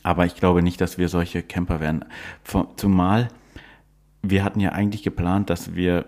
aber 0.04 0.26
ich 0.26 0.36
glaube 0.36 0.62
nicht, 0.62 0.80
dass 0.82 0.98
wir 1.00 1.10
solche 1.10 1.42
Camper 1.42 1.80
werden. 1.80 2.06
Zumal, 2.76 3.30
wir 4.22 4.44
hatten 4.44 4.60
ja 4.60 4.74
eigentlich 4.74 5.04
geplant, 5.04 5.50
dass 5.50 5.74
wir, 5.74 6.06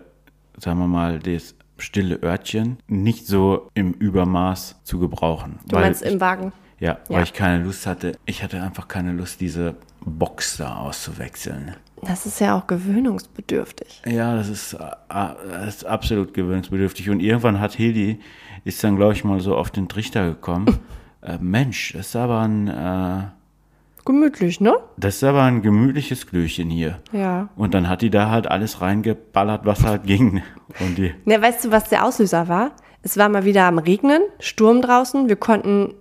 sagen 0.58 0.78
wir 0.78 0.86
mal, 0.86 1.18
das 1.18 1.54
stille 1.78 2.22
Örtchen 2.22 2.78
nicht 2.88 3.26
so 3.26 3.70
im 3.74 3.92
Übermaß 3.92 4.76
zu 4.84 4.98
gebrauchen. 4.98 5.58
Du 5.66 5.76
meinst 5.76 6.02
im 6.02 6.20
Wagen? 6.20 6.52
Ja, 6.78 6.98
Ja. 7.08 7.16
weil 7.16 7.22
ich 7.24 7.32
keine 7.32 7.64
Lust 7.64 7.86
hatte. 7.86 8.12
Ich 8.26 8.42
hatte 8.42 8.62
einfach 8.62 8.88
keine 8.88 9.12
Lust, 9.12 9.40
diese 9.40 9.76
Box 10.04 10.58
da 10.58 10.76
auszuwechseln. 10.76 11.74
Das 12.02 12.26
ist 12.26 12.40
ja 12.40 12.56
auch 12.58 12.66
gewöhnungsbedürftig. 12.66 14.02
Ja, 14.06 14.36
das 14.36 14.48
ist, 14.48 14.74
äh, 14.74 14.78
das 15.08 15.76
ist 15.76 15.86
absolut 15.86 16.34
gewöhnungsbedürftig. 16.34 17.08
Und 17.10 17.20
irgendwann 17.20 17.60
hat 17.60 17.72
Hildi, 17.72 18.20
ist 18.64 18.82
dann, 18.84 18.96
glaube 18.96 19.14
ich, 19.14 19.24
mal 19.24 19.40
so 19.40 19.56
auf 19.56 19.70
den 19.70 19.88
Trichter 19.88 20.26
gekommen. 20.28 20.78
äh, 21.22 21.38
Mensch, 21.40 21.92
das 21.94 22.08
ist 22.08 22.16
aber 22.16 22.40
ein, 22.42 22.68
äh, 22.68 23.22
Gemütlich, 24.06 24.60
ne? 24.60 24.78
das 24.96 25.16
ist 25.16 25.24
aber 25.24 25.42
ein 25.42 25.62
gemütliches 25.62 26.28
Glöchen 26.28 26.70
hier. 26.70 27.00
Ja. 27.10 27.48
Und 27.56 27.74
dann 27.74 27.88
hat 27.88 28.02
die 28.02 28.10
da 28.10 28.30
halt 28.30 28.48
alles 28.48 28.80
reingeballert, 28.80 29.66
was 29.66 29.84
halt 29.84 30.04
ging. 30.04 30.42
Und 30.78 30.96
die, 30.96 31.12
Ne, 31.24 31.42
weißt 31.42 31.64
du, 31.64 31.72
was 31.72 31.88
der 31.88 32.04
Auslöser 32.04 32.46
war? 32.46 32.70
Es 33.02 33.18
war 33.18 33.28
mal 33.28 33.44
wieder 33.44 33.64
am 33.64 33.78
Regnen, 33.78 34.22
Sturm 34.38 34.80
draußen. 34.80 35.28
Wir 35.28 35.34
konnten, 35.34 35.94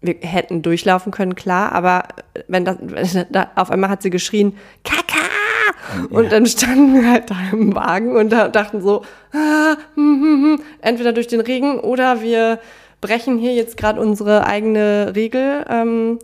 wir 0.00 0.16
hätten 0.20 0.62
durchlaufen 0.62 1.12
können, 1.12 1.36
klar, 1.36 1.70
aber 1.70 2.08
wenn 2.48 2.64
das, 2.64 2.76
wenn 2.80 3.26
da, 3.30 3.50
auf 3.54 3.70
einmal 3.70 3.88
hat 3.88 4.02
sie 4.02 4.10
geschrien, 4.10 4.56
Kaka! 4.82 5.24
Und 6.10 6.32
dann 6.32 6.46
standen 6.46 6.94
wir 6.94 7.08
halt 7.08 7.30
da 7.30 7.36
im 7.52 7.74
Wagen 7.76 8.16
und 8.16 8.30
da 8.30 8.48
dachten 8.48 8.80
so, 8.80 9.02
ah, 9.32 9.76
hm, 9.94 10.20
hm, 10.20 10.42
hm, 10.42 10.60
entweder 10.80 11.12
durch 11.12 11.28
den 11.28 11.40
Regen 11.40 11.78
oder 11.78 12.20
wir 12.20 12.58
brechen 13.00 13.38
hier 13.38 13.54
jetzt 13.54 13.76
gerade 13.76 14.00
unsere 14.00 14.46
eigene 14.46 15.12
Regel 15.14 15.64
ähm, 15.68 16.18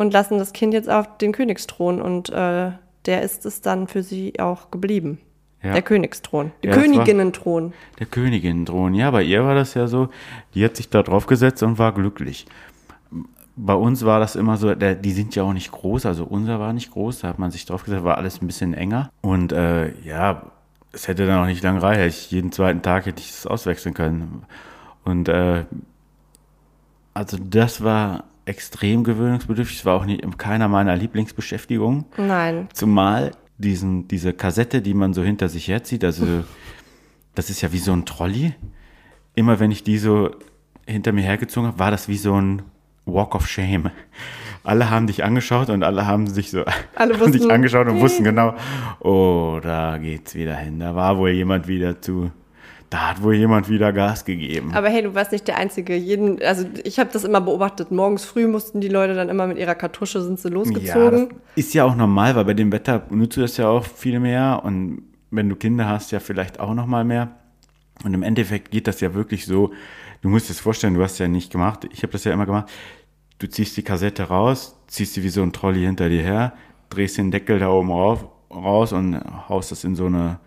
und 0.00 0.14
lassen 0.14 0.38
das 0.38 0.54
Kind 0.54 0.72
jetzt 0.72 0.88
auf 0.88 1.18
den 1.18 1.32
Königsthron 1.32 2.00
und 2.00 2.30
äh, 2.30 2.70
der 3.04 3.22
ist 3.22 3.44
es 3.44 3.60
dann 3.60 3.86
für 3.86 4.02
sie 4.02 4.40
auch 4.40 4.70
geblieben. 4.70 5.18
Ja. 5.62 5.74
Der 5.74 5.82
Königsthron. 5.82 6.52
Der 6.62 6.70
Ja, 6.70 6.80
Königinnenthron. 6.80 7.74
der 7.98 8.06
Königin 8.06 8.64
drohen. 8.64 8.94
Ja, 8.94 9.10
bei 9.10 9.22
ihr 9.22 9.44
war 9.44 9.54
das 9.54 9.74
ja 9.74 9.88
so, 9.88 10.08
die 10.54 10.64
hat 10.64 10.76
sich 10.76 10.88
da 10.88 11.02
drauf 11.02 11.26
gesetzt 11.26 11.62
und 11.62 11.78
war 11.78 11.92
glücklich. 11.92 12.46
Bei 13.56 13.74
uns 13.74 14.06
war 14.06 14.20
das 14.20 14.36
immer 14.36 14.56
so, 14.56 14.74
der, 14.74 14.94
die 14.94 15.12
sind 15.12 15.34
ja 15.34 15.42
auch 15.42 15.52
nicht 15.52 15.70
groß, 15.70 16.06
also 16.06 16.24
unser 16.24 16.58
war 16.58 16.72
nicht 16.72 16.92
groß, 16.92 17.20
da 17.20 17.28
hat 17.28 17.38
man 17.38 17.50
sich 17.50 17.66
drauf 17.66 17.84
gesetzt, 17.84 18.02
war 18.04 18.16
alles 18.16 18.40
ein 18.40 18.46
bisschen 18.46 18.72
enger. 18.72 19.10
Und 19.20 19.52
äh, 19.52 19.92
ja, 20.00 20.46
es 20.92 21.08
hätte 21.08 21.26
dann 21.26 21.42
auch 21.42 21.46
nicht 21.46 21.62
lange 21.62 21.82
reicht. 21.82 22.00
Ich, 22.16 22.30
jeden 22.30 22.52
zweiten 22.52 22.80
Tag 22.80 23.04
hätte 23.04 23.20
ich 23.20 23.28
es 23.28 23.46
auswechseln 23.46 23.94
können. 23.94 24.44
Und 25.04 25.28
äh, 25.28 25.64
also 27.12 27.36
das 27.38 27.84
war 27.84 28.24
extrem 28.50 29.04
gewöhnungsbedürftig. 29.04 29.78
Es 29.78 29.84
war 29.84 29.94
auch 29.94 30.04
nicht 30.04 30.36
keiner 30.36 30.68
meiner 30.68 30.96
Lieblingsbeschäftigungen. 30.96 32.04
Nein. 32.18 32.68
Zumal 32.72 33.30
diesen, 33.58 34.08
diese 34.08 34.32
Kassette, 34.32 34.82
die 34.82 34.92
man 34.92 35.14
so 35.14 35.22
hinter 35.22 35.48
sich 35.48 35.68
herzieht, 35.68 36.04
also 36.04 36.44
das 37.34 37.48
ist 37.48 37.60
ja 37.60 37.72
wie 37.72 37.78
so 37.78 37.92
ein 37.92 38.04
Trolley. 38.04 38.54
Immer 39.36 39.60
wenn 39.60 39.70
ich 39.70 39.84
die 39.84 39.98
so 39.98 40.32
hinter 40.84 41.12
mir 41.12 41.22
hergezogen 41.22 41.68
habe, 41.68 41.78
war 41.78 41.92
das 41.92 42.08
wie 42.08 42.16
so 42.16 42.34
ein 42.34 42.62
Walk 43.06 43.36
of 43.36 43.46
Shame. 43.46 43.90
Alle 44.64 44.90
haben 44.90 45.06
dich 45.06 45.22
angeschaut 45.24 45.70
und 45.70 45.84
alle 45.84 46.06
haben 46.06 46.26
sich 46.26 46.50
so 46.50 46.64
Alle 46.96 47.18
haben 47.20 47.32
dich 47.32 47.50
angeschaut 47.50 47.86
und 47.86 48.00
wussten 48.00 48.24
genau, 48.24 48.54
oh, 48.98 49.60
da 49.62 49.96
geht's 49.98 50.34
wieder 50.34 50.56
hin. 50.56 50.80
Da 50.80 50.96
war 50.96 51.16
wohl 51.16 51.30
jemand 51.30 51.68
wieder 51.68 52.02
zu, 52.02 52.32
da 52.90 53.10
hat 53.10 53.22
wohl 53.22 53.34
jemand 53.36 53.68
wieder 53.68 53.92
Gas 53.92 54.24
gegeben. 54.24 54.72
Aber 54.74 54.88
hey, 54.88 55.02
du 55.02 55.14
warst 55.14 55.30
nicht 55.30 55.46
der 55.46 55.56
Einzige. 55.56 55.94
Jeden, 55.94 56.42
also 56.42 56.66
ich 56.82 56.98
habe 56.98 57.10
das 57.12 57.22
immer 57.22 57.40
beobachtet. 57.40 57.92
Morgens 57.92 58.24
früh 58.24 58.48
mussten 58.48 58.80
die 58.80 58.88
Leute 58.88 59.14
dann 59.14 59.28
immer 59.28 59.46
mit 59.46 59.58
ihrer 59.58 59.76
Kartusche 59.76 60.20
sind 60.20 60.40
sie 60.40 60.48
Ja, 60.48 60.54
das 60.54 60.68
losgezogen. 60.68 61.28
ist 61.54 61.72
ja 61.72 61.84
auch 61.84 61.94
normal, 61.94 62.34
weil 62.34 62.44
bei 62.44 62.54
dem 62.54 62.72
Wetter 62.72 63.06
nutzt 63.10 63.36
du 63.36 63.42
das 63.42 63.56
ja 63.56 63.68
auch 63.68 63.84
viel 63.84 64.18
mehr 64.18 64.62
und 64.64 65.02
wenn 65.30 65.48
du 65.48 65.54
Kinder 65.54 65.88
hast, 65.88 66.10
ja 66.10 66.18
vielleicht 66.18 66.58
auch 66.58 66.74
noch 66.74 66.86
mal 66.86 67.04
mehr. 67.04 67.36
Und 68.04 68.12
im 68.14 68.24
Endeffekt 68.24 68.72
geht 68.72 68.88
das 68.88 69.00
ja 69.00 69.14
wirklich 69.14 69.46
so, 69.46 69.70
du 70.22 70.28
musst 70.28 70.46
dir 70.48 70.54
das 70.54 70.60
vorstellen, 70.60 70.94
du 70.94 71.02
hast 71.02 71.18
ja 71.18 71.28
nicht 71.28 71.52
gemacht, 71.52 71.86
ich 71.92 72.02
habe 72.02 72.12
das 72.12 72.24
ja 72.24 72.32
immer 72.32 72.46
gemacht, 72.46 72.68
du 73.38 73.46
ziehst 73.48 73.76
die 73.76 73.82
Kassette 73.82 74.24
raus, 74.24 74.76
ziehst 74.88 75.14
sie 75.14 75.22
wie 75.22 75.28
so 75.28 75.42
ein 75.42 75.52
Trolley 75.52 75.82
hinter 75.82 76.08
dir 76.08 76.22
her, 76.22 76.54
drehst 76.88 77.18
den 77.18 77.30
Deckel 77.30 77.60
da 77.60 77.68
oben 77.68 77.92
rauf, 77.92 78.26
raus 78.50 78.92
und 78.92 79.20
haust 79.48 79.70
das 79.70 79.84
in 79.84 79.94
so 79.94 80.06
eine 80.06 80.40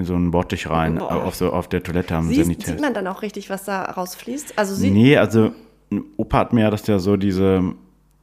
in 0.00 0.04
so 0.06 0.14
einen 0.14 0.30
Bottich 0.32 0.68
rein, 0.68 0.96
Boah. 0.96 1.24
auf, 1.24 1.34
so, 1.36 1.52
auf 1.52 1.68
der 1.68 1.82
Toilette 1.82 2.14
am 2.16 2.26
Siehst, 2.28 2.42
Sanitär. 2.42 2.72
sieht 2.74 2.80
man 2.80 2.92
dann 2.94 3.06
auch 3.06 3.22
richtig, 3.22 3.48
was 3.50 3.64
da 3.64 3.84
rausfließt? 3.84 4.58
Also 4.58 4.74
sie, 4.74 4.90
Nee, 4.90 5.16
also 5.16 5.52
Opa 6.16 6.38
hat 6.38 6.52
mir 6.52 6.70
das 6.70 6.86
ja 6.86 6.98
so 6.98 7.16
diese, 7.16 7.62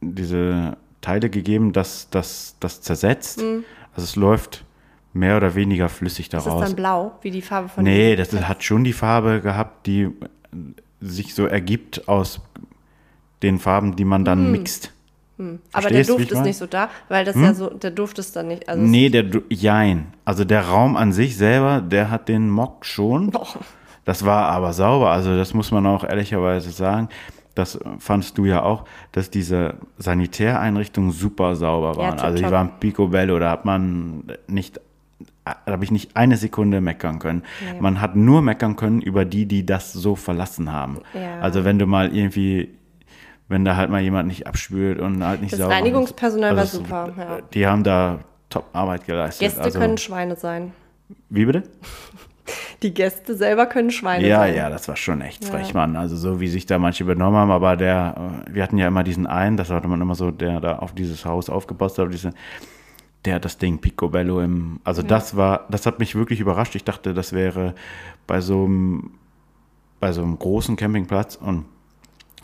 diese 0.00 0.76
Teile 1.00 1.30
gegeben, 1.30 1.72
dass 1.72 2.08
das 2.10 2.56
das 2.60 2.80
zersetzt. 2.82 3.38
Also 3.40 4.04
es 4.04 4.16
läuft 4.16 4.64
mehr 5.12 5.36
oder 5.36 5.54
weniger 5.54 5.88
flüssig 5.88 6.26
Mhm. 6.26 6.26
ist 6.26 6.32
das 6.34 6.44
daraus. 6.44 6.64
dann 6.64 6.76
blau, 6.76 7.12
wie 7.22 7.30
die 7.30 7.42
Farbe 7.42 7.68
von 7.68 7.84
Nee, 7.84 8.14
das 8.16 8.32
ist- 8.32 8.46
hat 8.48 8.62
schon 8.62 8.84
die 8.84 8.92
Farbe 8.92 9.40
gehabt, 9.40 9.86
die 9.86 10.08
sich 11.00 11.34
so 11.34 11.46
ergibt 11.46 12.08
aus 12.08 12.40
den 13.42 13.58
Farben, 13.58 13.96
die 13.96 14.04
man 14.04 14.22
Mhm. 14.22 14.24
dann 14.26 14.52
mixt. 15.38 15.74
Aber 15.74 15.88
der 15.88 16.04
Duft 16.04 16.30
ist 16.30 16.34
mein? 16.34 16.42
nicht 16.44 16.56
so 16.56 16.66
da, 16.66 16.90
weil 17.08 17.24
das 17.24 17.36
ja 17.36 17.54
so, 17.54 17.70
der 17.70 17.90
Duft 17.90 18.18
ist 18.18 18.36
dann 18.36 18.48
nicht. 18.48 18.68
Also 18.68 18.82
Nee, 18.82 19.08
der 19.08 19.24
Jein. 19.48 20.08
Also 20.24 20.44
der 20.44 20.62
Raum 20.68 20.96
an 20.96 21.12
sich 21.12 21.36
selber, 21.36 21.80
der 21.80 22.10
hat 22.10 22.28
den 22.28 22.50
Mock 22.50 22.84
schon. 22.84 23.30
Boah. 23.30 23.46
Das 24.04 24.24
war 24.24 24.46
aber 24.46 24.72
sauber, 24.72 25.10
also 25.10 25.36
das 25.36 25.52
muss 25.52 25.70
man 25.70 25.86
auch 25.86 26.02
ehrlicherweise 26.02 26.70
sagen. 26.70 27.08
Das 27.54 27.78
fandst 27.98 28.38
du 28.38 28.44
ja 28.46 28.62
auch, 28.62 28.84
dass 29.12 29.30
diese 29.30 29.74
Sanitäreinrichtungen 29.98 31.10
super 31.10 31.56
sauber 31.56 31.92
Ja, 31.92 31.98
waren. 31.98 32.18
also 32.20 32.38
die 32.42 32.50
waren 32.50 32.70
picobello, 32.80 33.38
da 33.38 33.50
hat 33.50 33.64
man 33.64 34.22
nicht, 34.46 34.80
da 35.44 35.56
habe 35.72 35.84
ich 35.84 35.90
nicht 35.90 36.16
eine 36.16 36.36
Sekunde 36.36 36.80
meckern 36.80 37.18
können. 37.18 37.42
Nee. 37.72 37.80
Man 37.80 38.00
hat 38.00 38.16
nur 38.16 38.42
meckern 38.42 38.76
können 38.76 39.00
über 39.02 39.24
die, 39.24 39.46
die 39.46 39.66
das 39.66 39.92
so 39.92 40.14
verlassen 40.16 40.72
haben. 40.72 41.00
Ja. 41.14 41.40
Also 41.40 41.64
wenn 41.64 41.78
du 41.78 41.86
mal 41.86 42.14
irgendwie, 42.14 42.70
wenn 43.48 43.64
da 43.64 43.76
halt 43.76 43.90
mal 43.90 44.00
jemand 44.02 44.28
nicht 44.28 44.46
abspült 44.46 45.00
und 45.00 45.24
halt 45.24 45.40
nicht 45.40 45.52
Das 45.52 45.60
sauber 45.60 45.74
Reinigungspersonal 45.74 46.56
war 46.56 46.64
es- 46.64 46.72
super, 46.72 47.12
ja. 47.16 47.38
Die 47.54 47.66
haben 47.66 47.82
da 47.82 48.18
Top-Arbeit 48.50 49.04
geleistet. 49.06 49.40
Gäste 49.48 49.62
also, 49.62 49.78
können 49.78 49.98
Schweine 49.98 50.36
sein. 50.36 50.72
Wie 51.28 51.44
bitte? 51.46 51.62
Die 52.82 52.94
Gäste 52.94 53.34
selber 53.36 53.66
können 53.66 53.90
Schweine 53.90 54.26
Ja, 54.26 54.40
sein. 54.40 54.54
ja, 54.54 54.70
das 54.70 54.88
war 54.88 54.96
schon 54.96 55.20
echt 55.20 55.44
Ja. 55.44 55.50
frech, 55.50 55.74
Mann. 55.74 55.96
Also 55.96 56.16
so 56.16 56.40
wie 56.40 56.48
sich 56.48 56.64
da 56.64 56.78
manche 56.78 57.04
benommen 57.04 57.38
haben, 57.38 57.50
aber 57.50 57.76
der, 57.76 58.44
äh, 58.48 58.54
wir 58.54 58.62
hatten 58.62 58.78
ja 58.78 58.86
immer 58.88 59.02
diesen 59.04 59.26
einen, 59.26 59.56
das 59.56 59.68
hatte 59.70 59.88
man 59.88 60.00
immer 60.00 60.14
so, 60.14 60.30
der 60.30 60.60
da 60.60 60.78
auf 60.78 60.94
dieses 60.94 61.24
Haus 61.26 61.50
aufgepasst 61.50 61.98
hat, 61.98 62.12
diese, 62.12 62.32
der 63.24 63.34
hat 63.34 63.44
das 63.44 63.58
Ding 63.58 63.80
Picobello 63.80 64.40
im, 64.40 64.80
also 64.84 65.02
das 65.02 65.36
war, 65.36 65.66
das 65.70 65.84
hat 65.86 65.98
mich 65.98 66.14
wirklich 66.14 66.40
überrascht. 66.40 66.74
Ich 66.76 66.84
dachte, 66.84 67.12
das 67.14 67.32
wäre 67.32 67.74
bei 68.26 68.40
so 68.40 68.64
einem, 68.64 69.10
bei 70.00 70.12
so 70.12 70.22
einem 70.22 70.38
großen 70.38 70.76
Campingplatz 70.76 71.34
und 71.36 71.64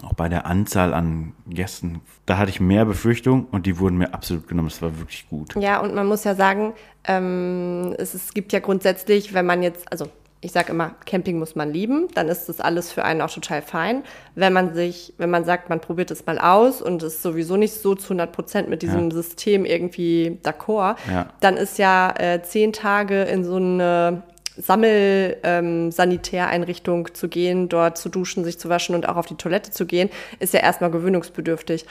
auch 0.02 0.14
bei 0.14 0.28
der 0.28 0.46
Anzahl 0.46 0.92
an 0.94 1.33
Gästen, 1.48 2.00
da 2.26 2.38
hatte 2.38 2.50
ich 2.50 2.61
mehr 2.61 2.85
Befürchtung 2.85 3.46
und 3.52 3.66
die 3.66 3.78
wurden 3.78 3.96
mir 3.98 4.12
absolut 4.14 4.48
genommen. 4.48 4.68
Das 4.68 4.83
war 4.83 4.98
wirklich 4.98 5.28
gut. 5.28 5.54
Ja, 5.57 5.80
und 5.80 5.94
man 5.94 6.07
muss 6.07 6.24
ja 6.24 6.35
sagen, 6.35 6.72
ähm, 7.07 7.94
es, 7.98 8.14
es 8.14 8.35
gibt 8.35 8.52
ja 8.52 8.61
grundsätzlich, 8.61 9.35
wenn 9.35 9.46
man 9.46 9.62
jetzt, 9.62 9.90
also 9.92 10.09
ich 10.40 10.52
sage 10.52 10.72
immer, 10.72 10.90
Camping 11.07 11.38
muss 11.38 11.54
man 11.57 11.72
lieben, 11.72 12.09
dann 12.14 12.28
ist 12.28 12.50
das 12.50 12.61
alles 12.61 12.92
für 12.92 13.02
einen 13.02 13.22
auch 13.22 13.30
total 13.30 13.62
fein. 13.62 14.02
Wenn 14.35 14.52
man 14.52 14.74
sich, 14.74 15.14
wenn 15.16 15.30
man 15.30 15.44
sagt, 15.46 15.70
man 15.70 15.80
probiert 15.80 16.11
es 16.11 16.26
mal 16.26 16.38
aus 16.38 16.83
und 16.83 17.02
ist 17.02 17.22
sowieso 17.22 17.57
nicht 17.57 17.72
so 17.72 17.94
zu 17.94 18.09
100 18.12 18.30
Prozent 18.30 18.68
mit 18.68 18.83
diesem 18.83 19.09
Ja. 19.09 19.14
System 19.16 19.64
irgendwie 19.64 20.38
d'accord, 20.44 20.96
Ja. 21.11 21.28
dann 21.40 21.57
ist 21.57 21.78
ja 21.78 22.12
äh, 22.18 22.42
zehn 22.42 22.74
Tage 22.74 23.22
in 23.22 23.42
so 23.44 23.57
eine 23.57 24.22
Sammel-Sanitäreinrichtung 24.57 27.14
zu 27.14 27.29
gehen, 27.29 27.69
dort 27.69 27.99
zu 27.99 28.09
duschen, 28.09 28.45
sich 28.45 28.59
zu 28.59 28.69
waschen 28.69 28.95
und 28.95 29.09
auch 29.09 29.17
auf 29.17 29.27
die 29.27 29.37
Toilette 29.37 29.71
zu 29.71 29.87
gehen, 29.87 30.11
ist 30.38 30.55
ja 30.55 30.61
erstmal 30.61 30.90
gewöhnungsbedürftig. 30.90 31.87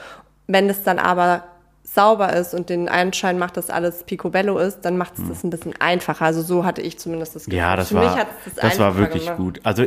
Wenn 0.47 0.69
es 0.69 0.83
dann 0.83 0.99
aber 0.99 1.43
sauber 1.83 2.33
ist 2.33 2.53
und 2.53 2.69
den 2.69 2.89
Anschein 2.89 3.37
macht, 3.37 3.57
dass 3.57 3.69
alles 3.69 4.03
picobello 4.03 4.57
ist, 4.57 4.81
dann 4.81 4.97
macht 4.97 5.19
es 5.19 5.27
das 5.27 5.43
ein 5.43 5.49
bisschen 5.49 5.73
einfacher. 5.79 6.25
Also 6.25 6.41
so 6.41 6.65
hatte 6.65 6.81
ich 6.81 6.97
zumindest 6.97 7.35
das 7.35 7.45
Gefühl. 7.45 7.59
Hm. 7.59 7.69
Ja, 7.69 7.75
das 7.75 7.89
Für 7.89 7.95
war, 7.95 8.09
mich 8.09 8.19
hat 8.19 8.27
es 8.45 8.55
das, 8.55 8.79
war 8.79 8.97
wirklich 8.97 9.25
gemacht. 9.25 9.37
gut. 9.37 9.59
Also, 9.63 9.85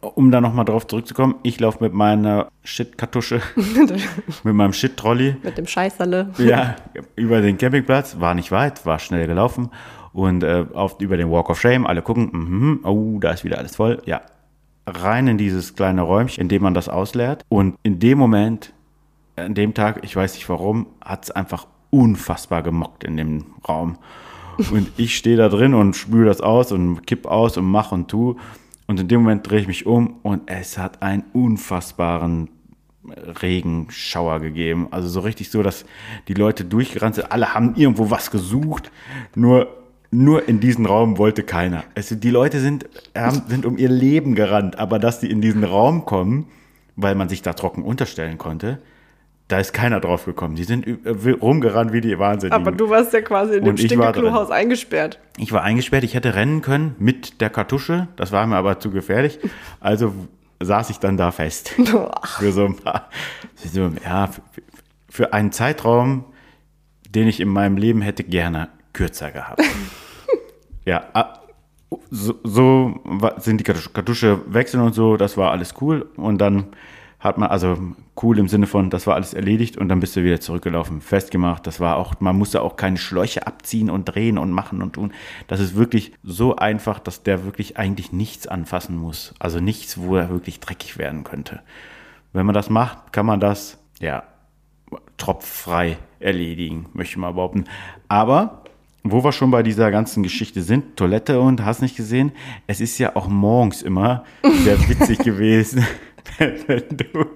um 0.00 0.30
da 0.30 0.40
nochmal 0.40 0.64
drauf 0.64 0.86
zurückzukommen, 0.86 1.36
ich 1.42 1.60
laufe 1.60 1.82
mit 1.82 1.94
meiner 1.94 2.48
Shit-Kartusche, 2.62 3.40
mit 4.44 4.54
meinem 4.54 4.72
Shit-Trolley, 4.72 5.36
Mit 5.42 5.56
dem 5.56 5.66
Scheißerle. 5.66 6.30
ja, 6.38 6.76
über 7.16 7.40
den 7.40 7.58
Campingplatz, 7.58 8.16
war 8.18 8.34
nicht 8.34 8.50
weit, 8.50 8.84
war 8.84 8.98
schnell 8.98 9.26
gelaufen 9.26 9.70
und 10.14 10.42
äh, 10.42 10.64
auf, 10.72 11.00
über 11.00 11.18
den 11.18 11.30
Walk 11.30 11.50
of 11.50 11.60
Shame, 11.60 11.86
alle 11.86 12.00
gucken, 12.00 12.30
mhm, 12.32 12.80
oh, 12.84 13.18
da 13.20 13.32
ist 13.32 13.44
wieder 13.44 13.58
alles 13.58 13.76
voll, 13.76 14.00
ja. 14.06 14.22
Rein 14.86 15.26
in 15.28 15.38
dieses 15.38 15.74
kleine 15.74 16.02
Räumchen, 16.02 16.42
in 16.42 16.48
dem 16.48 16.62
man 16.62 16.74
das 16.74 16.88
ausleert 16.88 17.44
und 17.48 17.76
in 17.82 17.98
dem 17.98 18.18
Moment, 18.18 18.72
an 19.36 19.54
dem 19.54 19.74
Tag, 19.74 20.00
ich 20.02 20.14
weiß 20.14 20.34
nicht 20.34 20.48
warum, 20.48 20.86
hat 21.02 21.24
es 21.24 21.30
einfach 21.30 21.66
unfassbar 21.90 22.62
gemockt 22.62 23.04
in 23.04 23.16
dem 23.16 23.46
Raum. 23.68 23.98
Und 24.70 24.92
ich 24.96 25.16
stehe 25.16 25.36
da 25.36 25.48
drin 25.48 25.74
und 25.74 25.96
spüle 25.96 26.26
das 26.26 26.40
aus 26.40 26.70
und 26.70 27.06
kipp 27.06 27.26
aus 27.26 27.56
und 27.56 27.64
mach 27.64 27.90
und 27.90 28.08
tu. 28.08 28.36
Und 28.86 29.00
in 29.00 29.08
dem 29.08 29.22
Moment 29.22 29.48
drehe 29.48 29.60
ich 29.60 29.66
mich 29.66 29.86
um 29.86 30.20
und 30.22 30.42
es 30.46 30.78
hat 30.78 31.02
einen 31.02 31.24
unfassbaren 31.32 32.50
Regenschauer 33.42 34.40
gegeben. 34.40 34.88
Also 34.92 35.08
so 35.08 35.20
richtig 35.20 35.50
so, 35.50 35.62
dass 35.62 35.84
die 36.28 36.34
Leute 36.34 36.64
durchgerannt 36.64 37.16
sind. 37.16 37.32
Alle 37.32 37.54
haben 37.54 37.74
irgendwo 37.74 38.10
was 38.10 38.30
gesucht. 38.30 38.92
Nur, 39.34 39.83
nur 40.14 40.48
in 40.48 40.60
diesen 40.60 40.86
Raum 40.86 41.18
wollte 41.18 41.42
keiner. 41.42 41.84
Also 41.94 42.14
die 42.14 42.30
Leute 42.30 42.60
sind, 42.60 42.86
haben, 43.16 43.42
sind 43.48 43.66
um 43.66 43.76
ihr 43.76 43.88
Leben 43.88 44.34
gerannt. 44.34 44.78
Aber 44.78 44.98
dass 44.98 45.20
die 45.20 45.30
in 45.30 45.40
diesen 45.40 45.64
Raum 45.64 46.04
kommen, 46.04 46.46
weil 46.96 47.14
man 47.14 47.28
sich 47.28 47.42
da 47.42 47.52
trocken 47.52 47.82
unterstellen 47.82 48.38
konnte, 48.38 48.78
da 49.48 49.58
ist 49.58 49.72
keiner 49.72 50.00
drauf 50.00 50.24
gekommen. 50.24 50.54
Die 50.54 50.64
sind 50.64 50.86
äh, 50.86 51.30
rumgerannt 51.30 51.92
wie 51.92 52.00
die 52.00 52.18
Wahnsinnigen. 52.18 52.60
Aber 52.60 52.72
du 52.72 52.88
warst 52.88 53.12
ja 53.12 53.20
quasi 53.20 53.56
in 53.56 53.64
dem 53.64 53.76
Stinkeklohaus 53.76 54.50
eingesperrt. 54.50 55.18
Ich 55.36 55.52
war 55.52 55.62
eingesperrt, 55.62 56.04
ich 56.04 56.14
hätte 56.14 56.34
rennen 56.34 56.62
können 56.62 56.94
mit 56.98 57.40
der 57.40 57.50
Kartusche, 57.50 58.08
das 58.16 58.32
war 58.32 58.46
mir 58.46 58.56
aber 58.56 58.78
zu 58.78 58.90
gefährlich. 58.90 59.38
Also 59.80 60.14
saß 60.60 60.90
ich 60.90 60.98
dann 60.98 61.16
da 61.16 61.30
fest. 61.30 61.70
Für 62.38 62.52
so 62.52 62.64
ein 62.64 62.76
paar, 62.76 63.10
für 63.54 63.68
so, 63.68 63.90
ja, 64.02 64.28
für, 64.28 64.42
für 65.10 65.32
einen 65.32 65.52
Zeitraum, 65.52 66.24
den 67.10 67.28
ich 67.28 67.40
in 67.40 67.48
meinem 67.48 67.76
Leben 67.76 68.00
hätte 68.00 68.24
gerne 68.24 68.68
kürzer 68.92 69.30
gehabt. 69.30 69.62
Ja, 70.84 71.04
ah, 71.12 71.40
so, 72.10 72.34
so 72.42 73.00
sind 73.38 73.58
die 73.58 73.64
Kartusche 73.64 74.40
wechseln 74.46 74.82
und 74.82 74.94
so, 74.94 75.16
das 75.16 75.36
war 75.36 75.50
alles 75.50 75.74
cool. 75.80 76.08
Und 76.16 76.38
dann 76.38 76.66
hat 77.24 77.38
man, 77.38 77.48
also 77.48 77.78
cool 78.22 78.38
im 78.38 78.48
Sinne 78.48 78.66
von, 78.66 78.90
das 78.90 79.06
war 79.06 79.14
alles 79.14 79.32
erledigt 79.32 79.78
und 79.78 79.88
dann 79.88 80.00
bist 80.00 80.14
du 80.14 80.22
wieder 80.22 80.40
zurückgelaufen, 80.40 81.00
festgemacht. 81.00 81.66
Das 81.66 81.80
war 81.80 81.96
auch, 81.96 82.20
man 82.20 82.36
musste 82.36 82.60
auch 82.60 82.76
keine 82.76 82.98
Schläuche 82.98 83.46
abziehen 83.46 83.88
und 83.88 84.04
drehen 84.04 84.36
und 84.36 84.50
machen 84.50 84.82
und 84.82 84.92
tun. 84.92 85.12
Das 85.46 85.58
ist 85.58 85.74
wirklich 85.74 86.12
so 86.22 86.56
einfach, 86.56 86.98
dass 86.98 87.22
der 87.22 87.44
wirklich 87.44 87.78
eigentlich 87.78 88.12
nichts 88.12 88.46
anfassen 88.46 88.96
muss. 88.96 89.34
Also 89.38 89.58
nichts, 89.60 89.98
wo 89.98 90.16
er 90.16 90.28
wirklich 90.28 90.60
dreckig 90.60 90.98
werden 90.98 91.24
könnte. 91.24 91.62
Wenn 92.34 92.44
man 92.44 92.54
das 92.54 92.68
macht, 92.68 93.12
kann 93.12 93.26
man 93.26 93.40
das, 93.40 93.78
ja, 94.00 94.24
tropffrei 95.16 95.96
erledigen, 96.20 96.86
möchte 96.92 97.12
ich 97.12 97.16
mal 97.16 97.32
behaupten. 97.32 97.64
Aber 98.08 98.63
wo 99.04 99.22
wir 99.22 99.32
schon 99.32 99.50
bei 99.50 99.62
dieser 99.62 99.90
ganzen 99.90 100.22
Geschichte 100.22 100.62
sind, 100.62 100.96
Toilette 100.96 101.38
und 101.38 101.64
hast 101.64 101.82
nicht 101.82 101.96
gesehen, 101.96 102.32
es 102.66 102.80
ist 102.80 102.98
ja 102.98 103.14
auch 103.14 103.28
morgens 103.28 103.82
immer 103.82 104.24
sehr 104.64 104.78
witzig 104.88 105.18
gewesen, 105.24 105.86
wenn, 106.38 106.84
du 106.88 107.26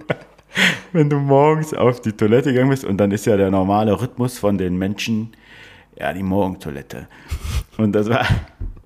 wenn 0.92 1.11
du 1.11 1.18
morgens 1.18 1.74
auf 1.74 2.00
die 2.00 2.12
Toilette 2.12 2.52
gegangen 2.52 2.70
bist 2.70 2.85
und 2.85 2.96
dann 2.96 3.11
ist 3.11 3.26
ja 3.26 3.37
der 3.37 3.50
normale 3.50 4.00
Rhythmus 4.00 4.38
von 4.38 4.57
den 4.57 4.78
Menschen 4.78 5.33
ja 5.98 6.12
die 6.12 6.22
Morgentoilette. 6.22 7.07
Und 7.76 7.92
das 7.92 8.09
war 8.09 8.26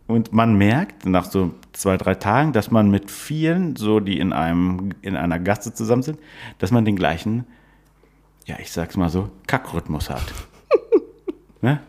und 0.09 0.33
man 0.33 0.59
merkt 0.59 1.07
nach 1.07 1.25
so 1.25 1.53
zwei, 1.73 1.97
drei 1.97 2.15
Tagen, 2.15 2.53
dass 2.53 2.71
man 2.71 2.91
mit 2.91 3.11
vielen, 3.11 3.77
so 3.77 4.01
die 4.01 4.19
in 4.19 4.33
einem, 4.33 4.91
in 5.01 5.17
einer 5.17 5.39
Gasse 5.39 5.73
zusammen 5.73 6.03
sind, 6.03 6.19
dass 6.59 6.71
man 6.71 6.85
den 6.85 6.97
gleichen, 6.97 7.47
ja, 8.45 8.57
ich 8.59 8.73
sag's 8.73 8.97
mal 8.97 9.09
so, 9.09 9.31
Kackrhythmus 9.47 10.11
hat. 10.11 10.35
ne? 11.63 11.81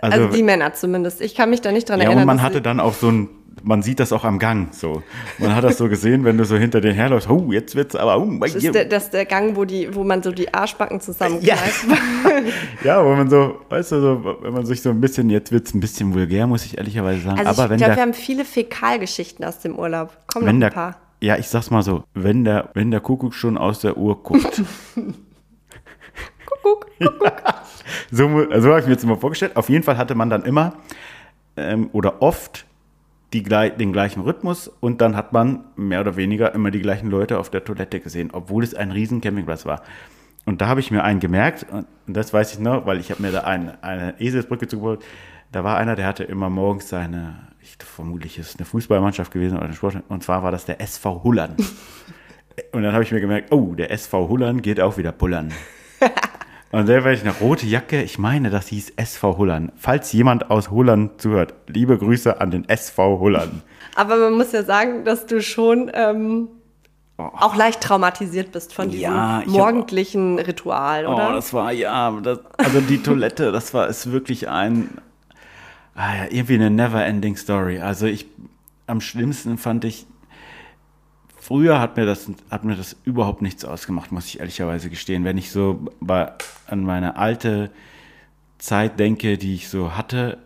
Also, 0.00 0.28
die 0.28 0.42
Männer 0.42 0.74
zumindest. 0.74 1.20
Ich 1.20 1.34
kann 1.34 1.50
mich 1.50 1.60
da 1.60 1.72
nicht 1.72 1.88
dran 1.88 2.00
ja, 2.00 2.06
erinnern. 2.06 2.22
und 2.22 2.26
man 2.26 2.42
hatte 2.42 2.60
dann 2.60 2.80
auch 2.80 2.94
so 2.94 3.10
ein, 3.10 3.28
man 3.62 3.82
sieht 3.82 3.98
das 3.98 4.12
auch 4.12 4.24
am 4.24 4.38
Gang 4.38 4.72
so. 4.72 5.02
Man 5.38 5.54
hat 5.54 5.64
das 5.64 5.78
so 5.78 5.88
gesehen, 5.88 6.24
wenn 6.24 6.36
du 6.36 6.44
so 6.44 6.56
hinter 6.56 6.80
den 6.80 6.94
herläufst, 6.94 7.28
oh, 7.28 7.50
jetzt 7.50 7.74
wird's 7.74 7.96
aber, 7.96 8.18
oh, 8.18 8.30
das 8.40 8.54
ist 8.54 8.74
der, 8.74 8.84
das 8.84 9.04
ist 9.04 9.14
der 9.14 9.24
Gang, 9.24 9.56
wo, 9.56 9.64
die, 9.64 9.94
wo 9.94 10.04
man 10.04 10.22
so 10.22 10.30
die 10.30 10.52
Arschbacken 10.52 11.00
zusammenkneift. 11.00 11.86
ja, 12.84 13.04
wo 13.04 13.14
man 13.14 13.28
so, 13.30 13.60
weißt 13.68 13.92
du, 13.92 14.00
so, 14.00 14.36
wenn 14.42 14.52
man 14.52 14.66
sich 14.66 14.82
so 14.82 14.90
ein 14.90 15.00
bisschen, 15.00 15.30
jetzt 15.30 15.50
wird's 15.50 15.74
ein 15.74 15.80
bisschen 15.80 16.14
vulgär, 16.14 16.46
muss 16.46 16.64
ich 16.64 16.76
ehrlicherweise 16.76 17.22
sagen. 17.22 17.46
Also 17.46 17.62
aber 17.62 17.74
ich 17.74 17.78
glaube, 17.78 17.96
wir 17.96 18.02
haben 18.02 18.14
viele 18.14 18.44
Fäkalgeschichten 18.44 19.44
aus 19.44 19.58
dem 19.60 19.78
Urlaub. 19.78 20.16
Komm 20.26 20.44
noch 20.44 20.50
ein 20.50 20.60
der, 20.60 20.70
paar. 20.70 20.96
ja, 21.20 21.36
ich 21.36 21.48
sag's 21.48 21.70
mal 21.70 21.82
so, 21.82 22.04
wenn 22.14 22.44
der, 22.44 22.70
wenn 22.74 22.90
der 22.90 23.00
Kuckuck 23.00 23.34
schon 23.34 23.56
aus 23.56 23.80
der 23.80 23.96
Uhr 23.96 24.22
guckt. 24.22 24.62
Kuckuck. 26.66 27.42
so 28.10 28.28
mu- 28.28 28.46
so 28.60 28.70
habe 28.70 28.80
ich 28.80 28.86
mir 28.86 28.92
jetzt 28.92 29.04
immer 29.04 29.16
vorgestellt. 29.16 29.56
Auf 29.56 29.68
jeden 29.68 29.84
Fall 29.84 29.96
hatte 29.96 30.14
man 30.14 30.30
dann 30.30 30.44
immer 30.44 30.74
ähm, 31.56 31.90
oder 31.92 32.22
oft 32.22 32.66
die, 33.32 33.42
den 33.42 33.92
gleichen 33.92 34.22
Rhythmus 34.22 34.68
und 34.68 35.00
dann 35.00 35.16
hat 35.16 35.32
man 35.32 35.64
mehr 35.76 36.00
oder 36.00 36.16
weniger 36.16 36.54
immer 36.54 36.70
die 36.70 36.80
gleichen 36.80 37.10
Leute 37.10 37.38
auf 37.38 37.50
der 37.50 37.64
Toilette 37.64 38.00
gesehen, 38.00 38.30
obwohl 38.32 38.62
es 38.64 38.74
ein 38.74 38.90
riesen 38.92 39.20
Campingplatz 39.20 39.66
war. 39.66 39.82
Und 40.44 40.60
da 40.60 40.68
habe 40.68 40.78
ich 40.80 40.90
mir 40.92 41.02
einen 41.02 41.18
gemerkt, 41.18 41.66
und 41.72 41.86
das 42.06 42.32
weiß 42.32 42.52
ich 42.52 42.60
noch, 42.60 42.86
weil 42.86 43.00
ich 43.00 43.10
habe 43.10 43.20
mir 43.20 43.32
da 43.32 43.40
eine, 43.40 43.82
eine 43.82 44.14
Eselsbrücke 44.20 44.68
zugebaut. 44.68 45.04
Da 45.50 45.64
war 45.64 45.76
einer, 45.76 45.96
der 45.96 46.06
hatte 46.06 46.22
immer 46.22 46.48
morgens 46.50 46.88
seine, 46.88 47.48
ich, 47.60 47.76
vermutlich 47.84 48.38
ist 48.38 48.50
es 48.50 48.56
eine 48.56 48.64
Fußballmannschaft 48.64 49.32
gewesen 49.32 49.56
oder 49.56 49.64
eine 49.66 49.74
Sport, 49.74 49.96
und 50.08 50.22
zwar 50.22 50.44
war 50.44 50.52
das 50.52 50.64
der 50.64 50.80
SV 50.80 51.22
Hullern. 51.24 51.56
Und 52.72 52.84
dann 52.84 52.94
habe 52.94 53.02
ich 53.04 53.12
mir 53.12 53.20
gemerkt, 53.20 53.52
oh, 53.52 53.74
der 53.74 53.90
SV 53.90 54.30
Hullern 54.30 54.62
geht 54.62 54.80
auch 54.80 54.96
wieder 54.96 55.12
pullern. 55.12 55.52
Und 56.72 56.88
der 56.88 57.04
ich 57.06 57.20
eine 57.22 57.32
rote 57.32 57.66
Jacke. 57.66 58.02
Ich 58.02 58.18
meine, 58.18 58.50
das 58.50 58.68
hieß 58.68 58.90
SV 58.96 59.38
Hullern. 59.38 59.72
Falls 59.76 60.12
jemand 60.12 60.50
aus 60.50 60.70
Hullern 60.70 61.10
zuhört, 61.18 61.54
liebe 61.68 61.96
Grüße 61.96 62.40
an 62.40 62.50
den 62.50 62.68
SV 62.68 63.18
Hullern. 63.20 63.62
Aber 63.94 64.16
man 64.16 64.34
muss 64.34 64.52
ja 64.52 64.62
sagen, 64.62 65.04
dass 65.04 65.26
du 65.26 65.40
schon 65.40 65.90
ähm, 65.94 66.48
auch 67.16 67.56
leicht 67.56 67.80
traumatisiert 67.80 68.52
bist 68.52 68.74
von 68.74 68.90
diesem 68.90 69.02
Ja, 69.04 69.40
ich 69.40 69.46
hab- 69.46 69.52
morgendlichen 69.54 70.38
Ritual, 70.38 71.06
oder? 71.06 71.30
Oh, 71.30 71.32
das 71.34 71.52
war 71.54 71.72
ja, 71.72 72.10
das, 72.22 72.40
also 72.58 72.80
die 72.80 73.02
Toilette, 73.02 73.52
das 73.52 73.72
war 73.72 73.86
ist 73.88 74.10
wirklich 74.12 74.48
ein, 74.48 74.90
ah 75.94 76.14
ja, 76.14 76.24
irgendwie 76.30 76.56
eine 76.56 76.70
never-ending 76.70 77.36
Story. 77.36 77.78
Also 77.80 78.06
ich, 78.06 78.26
am 78.86 79.00
schlimmsten 79.00 79.56
fand 79.56 79.84
ich, 79.84 80.06
früher 81.46 81.80
hat 81.80 81.96
mir 81.96 82.06
das, 82.06 82.28
hat 82.50 82.64
mir 82.64 82.74
das 82.74 82.96
überhaupt 83.04 83.40
nichts 83.40 83.64
ausgemacht, 83.64 84.10
muss 84.10 84.26
ich 84.26 84.40
ehrlicherweise 84.40 84.90
gestehen. 84.90 85.24
Wenn 85.24 85.38
ich 85.38 85.52
so 85.52 85.86
bei, 86.00 86.32
an 86.66 86.82
meine 86.82 87.16
alte 87.16 87.70
Zeit 88.58 88.98
denke, 88.98 89.38
die 89.38 89.54
ich 89.54 89.68
so 89.68 89.96
hatte 89.96 90.38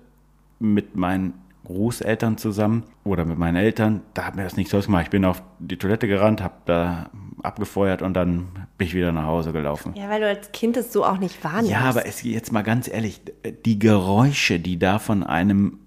mit 0.58 0.96
meinen 0.96 1.32
Großeltern 1.64 2.36
zusammen 2.36 2.82
oder 3.02 3.24
mit 3.24 3.38
meinen 3.38 3.56
Eltern, 3.56 4.02
da 4.12 4.26
hat 4.26 4.36
mir 4.36 4.42
das 4.42 4.58
nichts 4.58 4.74
ausgemacht. 4.74 5.04
Ich 5.04 5.10
bin 5.10 5.24
auf 5.24 5.42
die 5.58 5.78
Toilette 5.78 6.06
gerannt, 6.06 6.42
habe 6.42 6.54
da 6.66 7.08
abgefeuert 7.42 8.02
und 8.02 8.12
dann 8.12 8.48
bin 8.76 8.88
ich 8.88 8.94
wieder 8.94 9.12
nach 9.12 9.24
Hause 9.24 9.52
gelaufen. 9.52 9.94
ja, 9.94 10.10
weil 10.10 10.20
du 10.20 10.26
als 10.28 10.52
Kind 10.52 10.76
es 10.76 10.92
so 10.92 11.06
auch 11.06 11.16
nicht 11.16 11.42
wahrnimmst. 11.42 11.70
Ja, 11.70 11.80
aber 11.80 12.04
es 12.04 12.22
jetzt 12.22 12.52
mal 12.52 12.62
ganz 12.62 12.88
ehrlich, 12.88 13.22
die 13.64 13.78
Geräusche, 13.78 14.60
die 14.60 14.78
da 14.78 14.98
von 14.98 15.22
einem, 15.22 15.78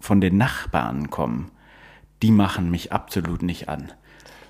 von 0.00 0.20
den 0.20 0.36
Nachbarn 0.36 1.10
kommen, 1.10 1.52
die 2.22 2.32
machen 2.32 2.72
mich 2.72 2.92
absolut 2.92 3.42
nicht 3.42 3.68
an. 3.68 3.92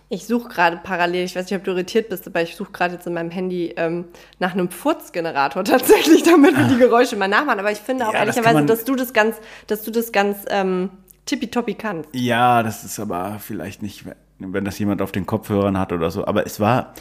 Ich 0.09 0.27
suche 0.27 0.49
gerade 0.51 0.79
parallel, 0.83 1.25
ich 1.25 1.35
weiß 1.35 1.47
nicht, 1.51 1.59
ob 1.59 1.65
du 1.65 1.71
irritiert 1.71 2.11
bist, 2.11 2.27
aber 2.27 2.43
ich 2.43 2.55
suche 2.55 2.71
gerade 2.73 2.95
jetzt 2.95 3.07
in 3.07 3.15
meinem 3.15 3.31
Handy 3.31 3.73
ähm, 3.77 4.07
nach 4.39 4.53
einem 4.53 4.69
Furzgenerator 4.71 5.65
tatsächlich, 5.65 6.23
damit 6.23 6.57
wir 6.57 6.65
die 6.69 6.77
Geräusche 6.77 7.17
mal 7.17 7.29
nachmachen. 7.29 7.61
Aber 7.61 7.73
ich 7.73 7.79
finde 7.79 8.07
auch 8.09 8.13
Ja, 8.13 8.25
das 8.25 8.37
ehrlicherweise, 8.37 8.55
man- 8.59 8.67
dass 8.67 8.85
du 8.85 8.95
das 8.95 9.13
ganz, 9.15 9.37
dass 9.69 9.83
du 9.85 9.91
das 9.91 10.13
ganz 10.13 10.45
ähm, 10.51 10.91
tippitoppi 11.25 11.75
kannst. 11.75 12.11
Ja, 12.13 12.63
das 12.63 12.85
ist 12.85 12.99
aber 13.01 13.39
vielleicht 13.41 13.81
nicht, 13.81 14.05
wenn 14.39 14.65
das 14.67 14.79
jemand 14.79 15.01
auf 15.01 15.13
den 15.13 15.25
Kopfhörern 15.25 15.79
hat 15.79 15.93
oder 15.93 16.11
so. 16.11 16.27
Aber 16.27 16.45
es 16.45 16.61
war, 16.61 16.93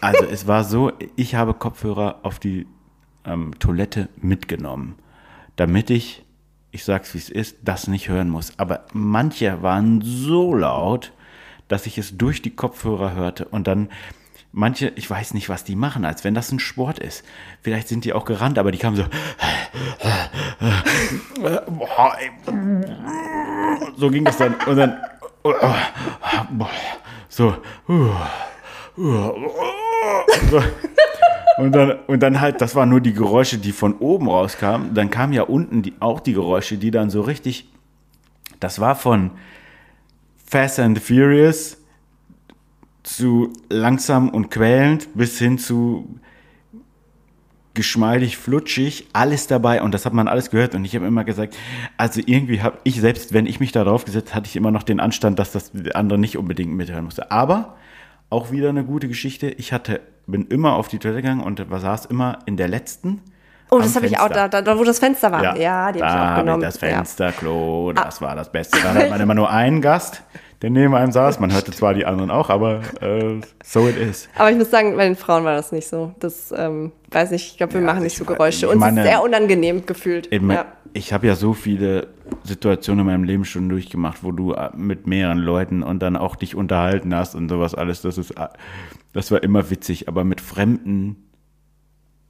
also 0.00 0.24
es 0.24 0.46
war 0.46 0.64
so, 0.64 0.92
ich 1.16 1.34
habe 1.34 1.52
Kopfhörer 1.52 2.20
auf 2.22 2.38
die 2.38 2.66
ähm, 3.26 3.58
Toilette 3.58 4.08
mitgenommen, 4.16 4.94
damit 5.56 5.90
ich, 5.90 6.24
ich 6.70 6.84
sag's 6.84 7.12
wie 7.12 7.18
es 7.18 7.28
ist, 7.28 7.56
das 7.62 7.88
nicht 7.88 8.08
hören 8.08 8.30
muss. 8.30 8.52
Aber 8.58 8.84
manche 8.94 9.60
waren 9.62 10.00
so 10.02 10.54
laut, 10.54 11.12
dass 11.68 11.86
ich 11.86 11.98
es 11.98 12.16
durch 12.16 12.42
die 12.42 12.54
Kopfhörer 12.54 13.14
hörte 13.14 13.44
und 13.46 13.66
dann 13.66 13.90
manche, 14.52 14.92
ich 14.96 15.08
weiß 15.08 15.34
nicht, 15.34 15.48
was 15.48 15.64
die 15.64 15.76
machen, 15.76 16.04
als 16.04 16.24
wenn 16.24 16.34
das 16.34 16.50
ein 16.50 16.58
Sport 16.58 16.98
ist. 16.98 17.24
Vielleicht 17.62 17.88
sind 17.88 18.04
die 18.04 18.12
auch 18.12 18.24
gerannt, 18.24 18.58
aber 18.58 18.72
die 18.72 18.78
kamen 18.78 18.96
so, 18.96 19.04
so 23.96 24.10
ging 24.10 24.24
das 24.24 24.36
dann 24.38 24.54
und 24.66 24.76
dann 24.76 24.98
so 27.28 27.54
so. 30.48 30.62
Und 31.58 31.72
dann, 31.72 31.98
und 32.06 32.22
dann 32.22 32.40
halt, 32.40 32.60
das 32.60 32.74
waren 32.76 32.88
nur 32.88 33.00
die 33.00 33.12
Geräusche, 33.12 33.58
die 33.58 33.72
von 33.72 33.98
oben 33.98 34.28
rauskamen. 34.28 34.94
Dann 34.94 35.10
kamen 35.10 35.32
ja 35.32 35.42
unten 35.42 35.82
die, 35.82 35.94
auch 35.98 36.20
die 36.20 36.32
Geräusche, 36.32 36.78
die 36.78 36.90
dann 36.90 37.10
so 37.10 37.20
richtig, 37.20 37.68
das 38.60 38.80
war 38.80 38.94
von 38.94 39.32
Fast 40.50 40.78
and 40.78 40.98
Furious 40.98 41.76
zu 43.02 43.52
langsam 43.68 44.28
und 44.30 44.50
quälend 44.50 45.08
bis 45.14 45.38
hin 45.38 45.58
zu 45.58 46.18
geschmeidig, 47.74 48.38
flutschig, 48.38 49.06
alles 49.12 49.46
dabei 49.46 49.82
und 49.82 49.92
das 49.94 50.04
hat 50.04 50.12
man 50.12 50.26
alles 50.26 50.50
gehört 50.50 50.74
und 50.74 50.84
ich 50.84 50.96
habe 50.96 51.06
immer 51.06 51.22
gesagt, 51.24 51.56
also 51.96 52.20
irgendwie 52.24 52.60
habe 52.60 52.78
ich 52.82 53.00
selbst, 53.00 53.32
wenn 53.32 53.46
ich 53.46 53.60
mich 53.60 53.72
da 53.72 53.84
drauf 53.84 54.04
gesetzt, 54.04 54.34
hatte 54.34 54.46
ich 54.46 54.56
immer 54.56 54.70
noch 54.70 54.82
den 54.82 55.00
Anstand, 55.00 55.38
dass 55.38 55.52
das 55.52 55.70
der 55.72 55.94
andere 55.94 56.18
nicht 56.18 56.36
unbedingt 56.36 56.72
mithören 56.72 57.04
musste. 57.04 57.30
Aber 57.30 57.76
auch 58.30 58.50
wieder 58.50 58.70
eine 58.70 58.84
gute 58.84 59.08
Geschichte. 59.08 59.48
Ich 59.50 59.72
hatte, 59.72 60.00
bin 60.26 60.46
immer 60.46 60.74
auf 60.74 60.88
die 60.88 60.98
Toilette 60.98 61.22
gegangen 61.22 61.40
und 61.40 61.64
saß 61.70 62.06
immer 62.06 62.40
in 62.46 62.56
der 62.56 62.68
letzten. 62.68 63.22
Oh, 63.70 63.78
das 63.80 63.94
habe 63.96 64.06
ich 64.06 64.18
auch 64.18 64.28
da, 64.28 64.48
da, 64.48 64.78
wo 64.78 64.84
das 64.84 64.98
Fenster 64.98 65.30
war. 65.32 65.56
Ja, 65.56 65.92
die 65.92 65.98
da 66.00 66.08
habe 66.08 66.24
ich 66.24 66.32
auch 66.32 66.44
genommen. 66.44 66.62
das 66.62 66.80
Ja. 66.80 66.88
Fensterklo, 66.88 67.92
das 67.92 68.20
war 68.22 68.34
das 68.36 68.50
Beste. 68.50 68.78
Da 68.82 68.94
hat 68.94 69.10
man 69.10 69.20
immer 69.20 69.34
nur 69.34 69.50
einen 69.50 69.80
Gast, 69.80 70.22
der 70.62 70.70
neben 70.70 70.94
einem 70.94 71.12
saß. 71.12 71.38
Man 71.40 71.52
hörte 71.52 71.70
zwar 71.72 71.94
die 71.94 72.06
anderen 72.06 72.30
auch, 72.30 72.50
aber 72.50 72.80
äh, 73.00 73.40
so 73.62 73.86
it 73.86 73.96
is. 73.96 74.28
Aber 74.36 74.50
ich 74.50 74.56
muss 74.56 74.70
sagen, 74.70 74.96
bei 74.96 75.04
den 75.04 75.16
Frauen 75.16 75.44
war 75.44 75.54
das 75.54 75.70
nicht 75.72 75.86
so. 75.88 76.14
Das, 76.18 76.52
ähm, 76.56 76.92
weiß 77.10 77.30
nicht, 77.30 77.52
ich 77.52 77.56
glaube, 77.58 77.74
wir 77.74 77.80
Ja, 77.80 77.86
machen 77.86 78.02
nicht 78.02 78.12
ich 78.14 78.18
so 78.18 78.24
Geräusche. 78.24 78.68
Uns 78.68 78.80
meine- 78.80 79.02
ist 79.02 79.06
sehr 79.06 79.22
unangenehm 79.22 79.84
gefühlt. 79.86 80.32
Eben, 80.32 80.50
ja. 80.50 80.64
Ich 80.94 81.12
habe 81.12 81.26
ja 81.26 81.34
so 81.36 81.52
viele 81.52 82.06
Situationen 82.44 83.00
in 83.00 83.06
meinem 83.06 83.24
Leben 83.24 83.44
schon 83.44 83.68
durchgemacht, 83.68 84.24
wo 84.24 84.32
du 84.32 84.54
äh, 84.54 84.70
mit 84.74 85.06
mehreren 85.06 85.38
Leuten 85.38 85.82
und 85.82 86.00
dann 86.00 86.16
auch 86.16 86.34
dich 86.34 86.54
unterhalten 86.54 87.14
hast 87.14 87.34
und 87.34 87.50
sowas 87.50 87.74
alles. 87.74 88.00
Das 88.00 88.16
ist, 88.16 88.30
äh, 88.32 88.48
das 89.12 89.30
war 89.30 89.42
immer 89.42 89.68
witzig, 89.70 90.08
aber 90.08 90.24
mit 90.24 90.40
Fremden 90.40 91.27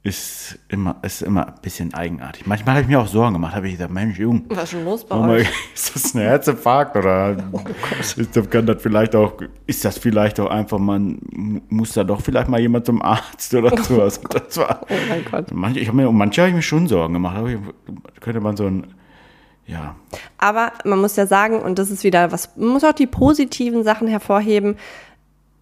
ist 0.01 0.57
immer, 0.69 0.95
ist 1.01 1.21
immer 1.21 1.47
ein 1.47 1.55
bisschen 1.61 1.93
eigenartig. 1.93 2.47
Manchmal 2.47 2.75
habe 2.75 2.83
ich 2.83 2.87
mir 2.87 3.01
auch 3.01 3.07
Sorgen 3.07 3.33
gemacht, 3.33 3.53
habe 3.53 3.67
ich 3.67 3.73
gesagt, 3.73 3.91
Mensch, 3.91 4.17
Jung, 4.17 4.45
Was 4.47 4.63
ist 4.63 4.71
schon 4.71 4.85
los 4.85 5.03
bei 5.05 5.15
Oh 5.17 5.27
euch? 5.29 5.49
ist 5.75 5.93
das 5.93 6.15
ein 6.15 6.21
Herzinfarkt 6.21 6.95
oder 6.95 7.35
ist, 7.99 8.35
das, 8.35 8.49
kann 8.49 8.65
das 8.65 8.81
vielleicht 8.81 9.13
auch, 9.13 9.33
ist 9.67 9.83
das 9.83 9.97
vielleicht 9.97 10.39
auch 10.39 10.49
einfach, 10.49 10.79
man 10.79 11.19
muss 11.67 11.93
da 11.93 12.05
doch 12.05 12.21
vielleicht 12.21 12.47
mal 12.47 12.61
jemand 12.61 12.85
zum 12.85 13.01
Arzt 13.01 13.53
oder 13.53 13.75
sowas. 13.83 14.21
Das 14.29 14.55
war, 14.57 14.81
Oh 14.89 14.93
mein 15.09 15.25
Gott. 15.29 15.51
manche, 15.51 15.81
ich 15.81 15.87
habe 15.89 15.97
mir, 15.97 16.09
manche 16.11 16.41
habe 16.41 16.49
ich 16.49 16.55
mir 16.55 16.61
schon 16.61 16.87
Sorgen 16.87 17.13
gemacht, 17.15 17.37
ich, 17.47 18.21
könnte 18.21 18.39
man 18.39 18.55
so 18.55 18.67
ein, 18.67 18.87
ja, 19.67 19.95
Aber 20.37 20.71
man 20.85 20.99
muss 20.99 21.17
ja 21.17 21.27
sagen, 21.27 21.61
und 21.61 21.77
das 21.77 21.91
ist 21.91 22.03
wieder 22.05 22.31
was, 22.31 22.55
man 22.55 22.69
muss 22.69 22.83
auch 22.85 22.93
die 22.93 23.05
positiven 23.05 23.83
Sachen 23.83 24.07
hervorheben. 24.07 24.77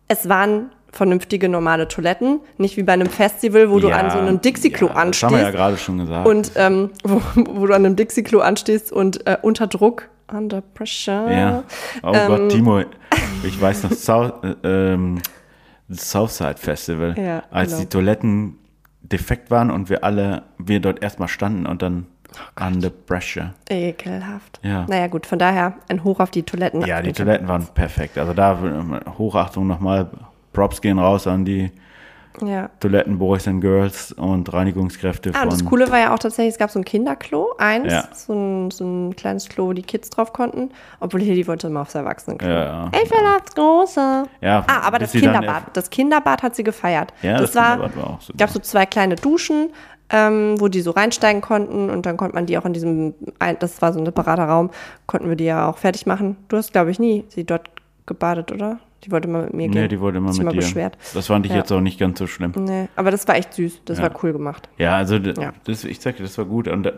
Es 0.08 0.30
waren 0.30 0.70
vernünftige, 0.98 1.48
normale 1.48 1.88
Toiletten, 1.88 2.42
nicht 2.58 2.76
wie 2.78 2.84
bei 2.84 2.94
einem 2.94 3.10
Festival, 3.10 3.70
wo 3.70 3.80
du 3.80 3.90
ja, 3.90 3.98
an 3.98 4.10
so 4.12 4.18
einem 4.18 4.42
Dixie-Klo 4.42 4.88
ja, 4.88 4.94
Das 4.94 5.02
anstehst. 5.04 5.24
haben 5.24 5.36
wir 5.38 5.42
ja 5.44 5.52
gerade 5.52 5.78
schon 5.78 5.98
gesagt. 6.00 6.28
und 6.28 6.52
ähm, 6.56 6.90
wo, 7.04 7.22
wo 7.36 7.68
du 7.68 7.74
an 7.74 7.86
einem 7.86 7.96
Dixie-Klo 7.96 8.40
anstehst 8.40 8.92
und 8.92 9.26
äh, 9.26 9.38
unter 9.42 9.68
Druck, 9.68 10.10
under 10.32 10.62
pressure. 10.62 11.32
ja. 11.32 11.64
Oh 12.04 12.12
ähm, 12.14 12.28
Gott, 12.28 12.50
Timo, 12.52 12.82
ich 13.44 13.62
weiß 13.62 13.84
noch, 13.84 13.92
South, 13.94 14.34
äh, 14.44 14.56
ähm, 14.94 15.22
das 15.88 16.12
Southside 16.12 16.58
Festival, 16.58 17.16
Ja, 17.18 17.44
als 17.52 17.70
genau. 17.70 17.82
die 17.82 17.88
Toiletten 17.90 18.58
defekt 19.02 19.50
waren 19.52 19.72
und 19.72 19.90
wir 19.90 20.04
alle, 20.04 20.44
wir 20.58 20.82
dort 20.82 21.02
erstmal 21.02 21.30
standen 21.30 21.66
und 21.66 21.82
dann 21.82 22.08
Oh 22.60 22.66
under 22.68 22.90
pressure. 22.90 23.54
Ekelhaft. 23.70 24.60
Ja. 24.62 24.86
Naja, 24.90 25.08
gut, 25.08 25.26
von 25.26 25.40
daher 25.40 25.76
ein 25.88 26.04
Hoch 26.04 26.20
auf 26.20 26.30
die 26.30 26.44
Toiletten. 26.44 26.86
Ja, 26.86 27.02
die 27.02 27.14
Toiletten 27.14 27.48
waren 27.48 27.66
perfekt. 27.74 28.18
Also 28.18 28.34
da 28.34 28.54
äh, 28.54 29.10
Hochachtung 29.18 29.66
nochmal. 29.66 30.10
Props 30.58 30.82
gehen 30.82 30.98
raus 31.00 31.28
an 31.28 31.46
die 31.46 31.72
Ja. 32.44 32.70
Toilettenboys 32.80 33.48
and 33.48 33.62
Girls 33.62 34.12
und 34.12 34.52
Reinigungskräfte 34.54 35.32
Ah, 35.34 35.40
von. 35.42 35.50
das 35.50 35.66
Coole 35.66 35.90
war 35.92 35.98
ja 36.00 36.14
auch 36.14 36.20
tatsächlich, 36.20 36.54
es 36.54 36.60
gab 36.60 36.70
so 36.70 36.78
ein 36.80 36.86
Kinderklo, 36.86 37.56
eins, 37.58 37.92
Ja. 37.92 38.08
so, 38.14 38.34
ein, 38.34 38.70
so 38.72 38.84
ein 38.86 39.16
kleines 39.16 39.50
Klo, 39.50 39.68
wo 39.70 39.74
die 39.74 39.82
Kids 39.82 40.12
drauf 40.12 40.34
konnten. 40.34 40.70
Obwohl 41.00 41.22
hier, 41.22 41.34
die 41.34 41.48
wollte 41.48 41.66
immer 41.68 41.82
aufs 41.82 41.96
Erwachsenenklo. 41.96 42.48
Ja, 42.48 42.64
ja. 42.64 42.92
Ich 43.04 43.10
will 43.10 43.18
aufs 43.36 43.56
Große. 43.56 44.24
Ja, 44.42 44.64
Ah, 44.68 44.82
aber 44.86 45.00
das 45.00 45.14
Kinderbad. 45.14 45.64
Das 45.74 45.90
Kinderbad 45.90 46.44
hat 46.44 46.56
sie 46.56 46.64
gefeiert. 46.64 47.12
Ja, 47.24 47.34
das, 47.40 47.54
das 47.54 47.56
war, 47.56 47.72
Kinderbad 47.78 47.98
war 47.98 48.10
auch 48.16 48.22
super. 48.22 48.38
gab 48.38 48.50
so 48.52 48.60
zwei 48.60 48.86
kleine 48.86 49.16
Duschen, 49.16 49.70
ähm, 50.12 50.56
wo 50.60 50.68
die 50.68 50.82
so 50.82 50.92
reinsteigen 50.92 51.42
konnten 51.42 51.90
und 51.90 52.06
dann 52.06 52.18
konnte 52.18 52.36
man 52.36 52.46
die 52.46 52.58
auch 52.60 52.66
in 52.66 52.74
diesem, 52.74 53.16
das 53.60 53.82
war 53.82 53.94
so 53.94 54.00
ein 54.00 54.06
separater 54.06 54.46
Raum, 54.46 54.70
konnten 55.08 55.28
wir 55.28 55.36
die 55.36 55.46
ja 55.46 55.68
auch 55.68 55.78
fertig 55.80 56.06
machen. 56.06 56.38
Du 56.50 56.58
hast, 56.58 56.72
glaube 56.72 56.92
ich, 56.92 57.00
nie 57.00 57.26
sie 57.30 57.44
dort 57.46 57.70
gebadet, 58.06 58.52
oder? 58.52 58.78
Die 59.04 59.12
wollte 59.12 59.28
mal 59.28 59.44
mit 59.44 59.54
mir 59.54 59.70
gehen. 59.70 59.82
Nee, 59.82 59.88
die 59.88 60.00
Hat 60.00 60.14
sich 60.34 60.38
mit 60.40 60.46
mal 60.46 60.52
dir. 60.52 60.58
beschwert. 60.58 60.98
Das 61.14 61.28
fand 61.28 61.46
ich 61.46 61.52
Ja. 61.52 61.60
jetzt 61.60 61.72
auch 61.72 61.82
nicht 61.82 62.00
ganz 62.00 62.18
so 62.20 62.28
schlimm. 62.28 62.52
Nee, 62.58 62.88
aber 62.96 63.12
das 63.12 63.28
war 63.28 63.36
echt 63.36 63.54
süß. 63.54 63.82
Das 63.86 64.00
Ja. 64.00 64.06
war 64.06 64.24
cool 64.24 64.34
gemacht. 64.34 64.70
Ja, 64.78 64.96
also 64.96 65.16
Ja. 65.18 65.54
Das, 65.66 65.84
ich 65.84 66.00
sag 66.00 66.18
dir, 66.18 66.24
das 66.24 66.38
war 66.38 66.46
gut. 66.46 66.68
Und 66.68 66.86
äh, 66.88 66.94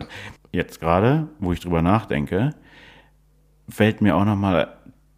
jetzt 0.52 0.80
gerade, 0.80 1.28
wo 1.38 1.52
ich 1.52 1.60
drüber 1.60 1.82
nachdenke, 1.82 2.54
fällt 3.68 4.00
mir 4.00 4.16
auch 4.16 4.24
nochmal 4.24 4.68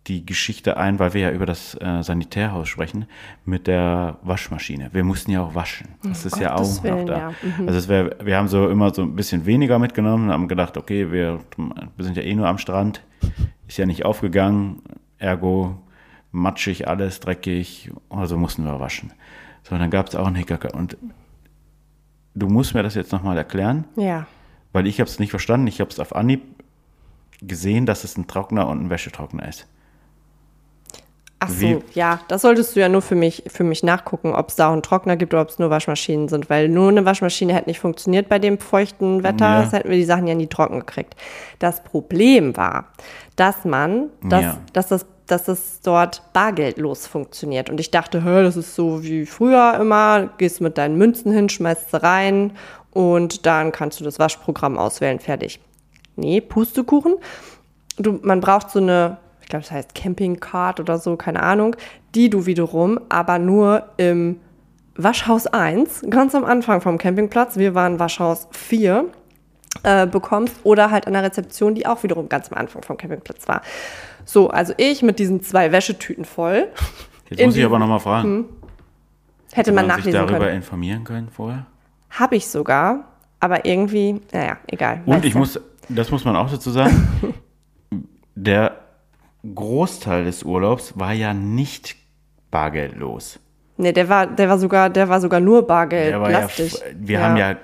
die 0.08 0.26
Geschichte 0.26 0.76
ein, 0.76 0.98
weil 0.98 1.14
wir 1.14 1.20
ja 1.20 1.30
über 1.30 1.46
das 1.46 1.76
äh, 1.80 2.02
Sanitärhaus 2.02 2.68
sprechen, 2.68 3.06
mit 3.44 3.68
der 3.68 4.18
Waschmaschine. 4.22 4.90
Wir 4.92 5.04
mussten 5.04 5.30
ja 5.30 5.42
auch 5.42 5.54
waschen. 5.54 5.90
Das 6.02 6.26
ist 6.26 6.38
ja 6.40 6.56
auch 6.56 6.82
Willen, 6.82 6.98
noch 6.98 7.04
da. 7.06 7.18
ja. 7.18 7.32
Mhm. 7.58 7.68
Also 7.68 7.78
es 7.78 7.88
wär, 7.88 8.16
wir 8.20 8.36
haben 8.36 8.48
so 8.48 8.68
immer 8.68 8.92
so 8.92 9.02
ein 9.02 9.14
bisschen 9.14 9.46
weniger 9.46 9.78
mitgenommen 9.78 10.26
und 10.26 10.32
haben 10.32 10.48
gedacht, 10.48 10.76
okay, 10.76 11.12
wir, 11.12 11.38
wir 11.56 12.04
sind 12.04 12.16
ja 12.16 12.24
eh 12.24 12.34
nur 12.34 12.48
am 12.48 12.58
Strand, 12.58 13.04
ist 13.68 13.78
ja 13.78 13.86
nicht 13.86 14.04
aufgegangen, 14.04 14.82
ergo 15.18 15.76
matschig 16.32 16.88
alles, 16.88 17.20
dreckig, 17.20 17.90
also 18.10 18.36
mussten 18.36 18.64
wir 18.64 18.80
waschen. 18.80 19.12
So, 19.62 19.76
dann 19.78 19.90
gab 19.90 20.08
es 20.08 20.16
auch 20.16 20.26
einen 20.26 20.36
Hickhack. 20.36 20.74
Und 20.74 20.96
du 22.34 22.48
musst 22.48 22.74
mir 22.74 22.82
das 22.82 22.94
jetzt 22.94 23.12
nochmal 23.12 23.36
erklären, 23.36 23.84
Ja. 23.96 24.26
weil 24.72 24.86
ich 24.86 24.98
habe 25.00 25.08
es 25.08 25.18
nicht 25.18 25.30
verstanden. 25.30 25.66
Ich 25.66 25.80
habe 25.80 25.90
es 25.90 26.00
auf 26.00 26.14
Anhieb 26.16 26.42
gesehen, 27.42 27.86
dass 27.86 28.04
es 28.04 28.16
ein 28.16 28.26
Trockner 28.26 28.66
und 28.68 28.82
ein 28.84 28.90
Wäschetrockner 28.90 29.48
ist. 29.48 29.66
Ach 31.44 31.48
so, 31.48 31.60
Wie- 31.60 31.78
ja, 31.94 32.20
das 32.28 32.42
solltest 32.42 32.76
du 32.76 32.80
ja 32.80 32.88
nur 32.88 33.02
für 33.02 33.16
mich, 33.16 33.42
für 33.48 33.64
mich 33.64 33.82
nachgucken, 33.82 34.32
ob 34.32 34.48
es 34.50 34.54
da 34.54 34.68
auch 34.68 34.72
einen 34.72 34.82
Trockner 34.82 35.16
gibt 35.16 35.34
oder 35.34 35.42
ob 35.42 35.48
es 35.48 35.58
nur 35.58 35.70
Waschmaschinen 35.70 36.28
sind, 36.28 36.48
weil 36.48 36.68
nur 36.68 36.88
eine 36.88 37.04
Waschmaschine 37.04 37.52
hätte 37.52 37.68
nicht 37.68 37.80
funktioniert 37.80 38.28
bei 38.28 38.38
dem 38.38 38.58
feuchten 38.58 39.24
Wetter, 39.24 39.46
Ja. 39.46 39.62
das 39.62 39.72
hätten 39.72 39.90
wir 39.90 39.96
die 39.96 40.04
Sachen 40.04 40.28
ja 40.28 40.36
nie 40.36 40.46
trocken 40.46 40.78
gekriegt. 40.78 41.16
Das 41.58 41.82
Problem 41.82 42.56
war, 42.56 42.92
dass 43.34 43.64
man, 43.64 44.10
dass, 44.22 44.42
Ja. 44.42 44.58
dass, 44.72 44.86
das, 44.86 45.04
dass 45.26 45.44
das 45.44 45.80
dort 45.80 46.22
bargeldlos 46.32 47.06
funktioniert. 47.06 47.70
Und 47.70 47.80
ich 47.80 47.90
dachte, 47.90 48.24
hä, 48.24 48.42
das 48.42 48.56
ist 48.56 48.74
so 48.74 49.02
wie 49.02 49.26
früher 49.26 49.78
immer, 49.80 50.30
gehst 50.38 50.60
mit 50.60 50.78
deinen 50.78 50.96
Münzen 50.96 51.32
hin, 51.32 51.48
schmeißt 51.48 51.90
sie 51.90 52.02
rein 52.02 52.52
und 52.90 53.46
dann 53.46 53.72
kannst 53.72 54.00
du 54.00 54.04
das 54.04 54.18
Waschprogramm 54.18 54.78
auswählen, 54.78 55.18
fertig. 55.18 55.60
Nee, 56.16 56.40
Pustekuchen 56.40 57.14
du, 57.96 58.18
man 58.22 58.40
braucht 58.40 58.70
so 58.70 58.78
eine, 58.78 59.18
ich 59.40 59.48
glaube, 59.48 59.62
das 59.64 59.70
heißt 59.70 59.94
Campingcard 59.94 60.80
oder 60.80 60.98
so, 60.98 61.16
keine 61.16 61.42
Ahnung, 61.42 61.76
die 62.14 62.30
du 62.30 62.46
wiederum 62.46 63.00
aber 63.08 63.38
nur 63.38 63.88
im 63.96 64.40
Waschhaus 64.94 65.46
1, 65.46 66.02
ganz 66.10 66.34
am 66.34 66.44
Anfang 66.44 66.80
vom 66.80 66.98
Campingplatz, 66.98 67.56
wir 67.56 67.74
waren 67.74 67.98
Waschhaus 67.98 68.48
4, 68.50 69.06
äh, 69.84 70.06
bekommst 70.06 70.54
oder 70.64 70.90
halt 70.90 71.06
an 71.06 71.14
der 71.14 71.22
Rezeption, 71.22 71.74
die 71.74 71.86
auch 71.86 72.02
wiederum 72.02 72.28
ganz 72.28 72.52
am 72.52 72.58
Anfang 72.58 72.82
vom 72.82 72.96
Campingplatz 72.98 73.48
war. 73.48 73.62
So, 74.24 74.50
also 74.50 74.72
ich 74.76 75.02
mit 75.02 75.18
diesen 75.18 75.42
zwei 75.42 75.72
Wäschetüten 75.72 76.24
voll. 76.24 76.68
Jetzt 77.30 77.44
muss 77.44 77.56
ich 77.56 77.64
aber 77.64 77.78
nochmal 77.78 78.00
fragen. 78.00 78.44
Hätte 79.52 79.56
Hätte 79.56 79.72
man 79.72 79.86
man 79.86 79.96
sich 79.96 80.06
nachlesen 80.06 80.26
darüber 80.26 80.46
können. 80.46 80.56
informieren 80.56 81.04
können 81.04 81.28
vorher? 81.30 81.66
Habe 82.10 82.36
ich 82.36 82.46
sogar, 82.46 83.04
aber 83.40 83.64
irgendwie, 83.64 84.20
naja, 84.32 84.58
egal. 84.66 85.02
Und 85.06 85.24
ich 85.24 85.34
ja. 85.34 85.40
muss, 85.40 85.60
das 85.88 86.10
muss 86.10 86.24
man 86.24 86.36
auch 86.36 86.50
dazu 86.50 86.70
sagen, 86.70 87.34
der 88.34 88.78
Großteil 89.54 90.24
des 90.24 90.42
Urlaubs 90.42 90.98
war 90.98 91.12
ja 91.12 91.34
nicht 91.34 91.96
bargeldlos. 92.50 93.40
Nee, 93.76 93.92
der 93.92 94.08
war, 94.08 94.26
der 94.26 94.48
war 94.48 94.58
sogar, 94.58 94.90
der 94.90 95.08
war 95.08 95.20
sogar 95.20 95.40
nur 95.40 95.66
Bargeld, 95.66 96.12
Der 96.12 96.20
war 96.20 96.30
ja, 96.30 96.48
wir 96.94 97.20
haben 97.22 97.36
ja 97.36 97.56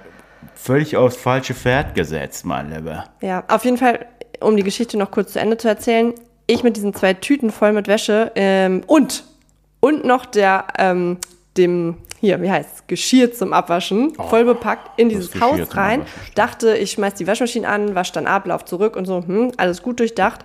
völlig 0.54 0.96
aufs 0.96 1.16
falsche 1.16 1.54
Pferd 1.54 1.94
gesetzt, 1.94 2.44
mein 2.44 2.70
Lieber. 2.70 3.04
Ja, 3.20 3.44
auf 3.48 3.64
jeden 3.64 3.76
Fall, 3.76 4.06
um 4.40 4.56
die 4.56 4.62
Geschichte 4.62 4.96
noch 4.96 5.10
kurz 5.10 5.34
zu 5.34 5.40
Ende 5.40 5.56
zu 5.56 5.68
erzählen, 5.68 6.14
ich 6.48 6.64
mit 6.64 6.76
diesen 6.76 6.92
zwei 6.94 7.14
Tüten 7.14 7.52
voll 7.52 7.72
mit 7.72 7.86
Wäsche 7.86 8.32
ähm, 8.34 8.82
und, 8.88 9.22
und 9.78 10.04
noch 10.04 10.26
der, 10.26 10.64
ähm, 10.78 11.18
dem, 11.56 11.98
hier, 12.20 12.42
wie 12.42 12.50
heißt 12.50 12.88
Geschirr 12.88 13.32
zum 13.32 13.52
Abwaschen, 13.52 14.14
voll 14.14 14.44
bepackt 14.44 14.98
in 14.98 15.10
dieses 15.10 15.36
Oh, 15.36 15.40
Haus 15.40 15.76
rein. 15.76 16.02
Dachte, 16.34 16.76
ich 16.76 16.92
schmeiß 16.92 17.14
die 17.14 17.26
Waschmaschine 17.26 17.68
an, 17.68 17.94
wasch 17.94 18.12
dann 18.12 18.26
ab, 18.26 18.46
lauf 18.46 18.64
zurück 18.64 18.96
und 18.96 19.04
so, 19.04 19.22
hm, 19.24 19.52
alles 19.58 19.82
gut 19.82 20.00
durchdacht. 20.00 20.44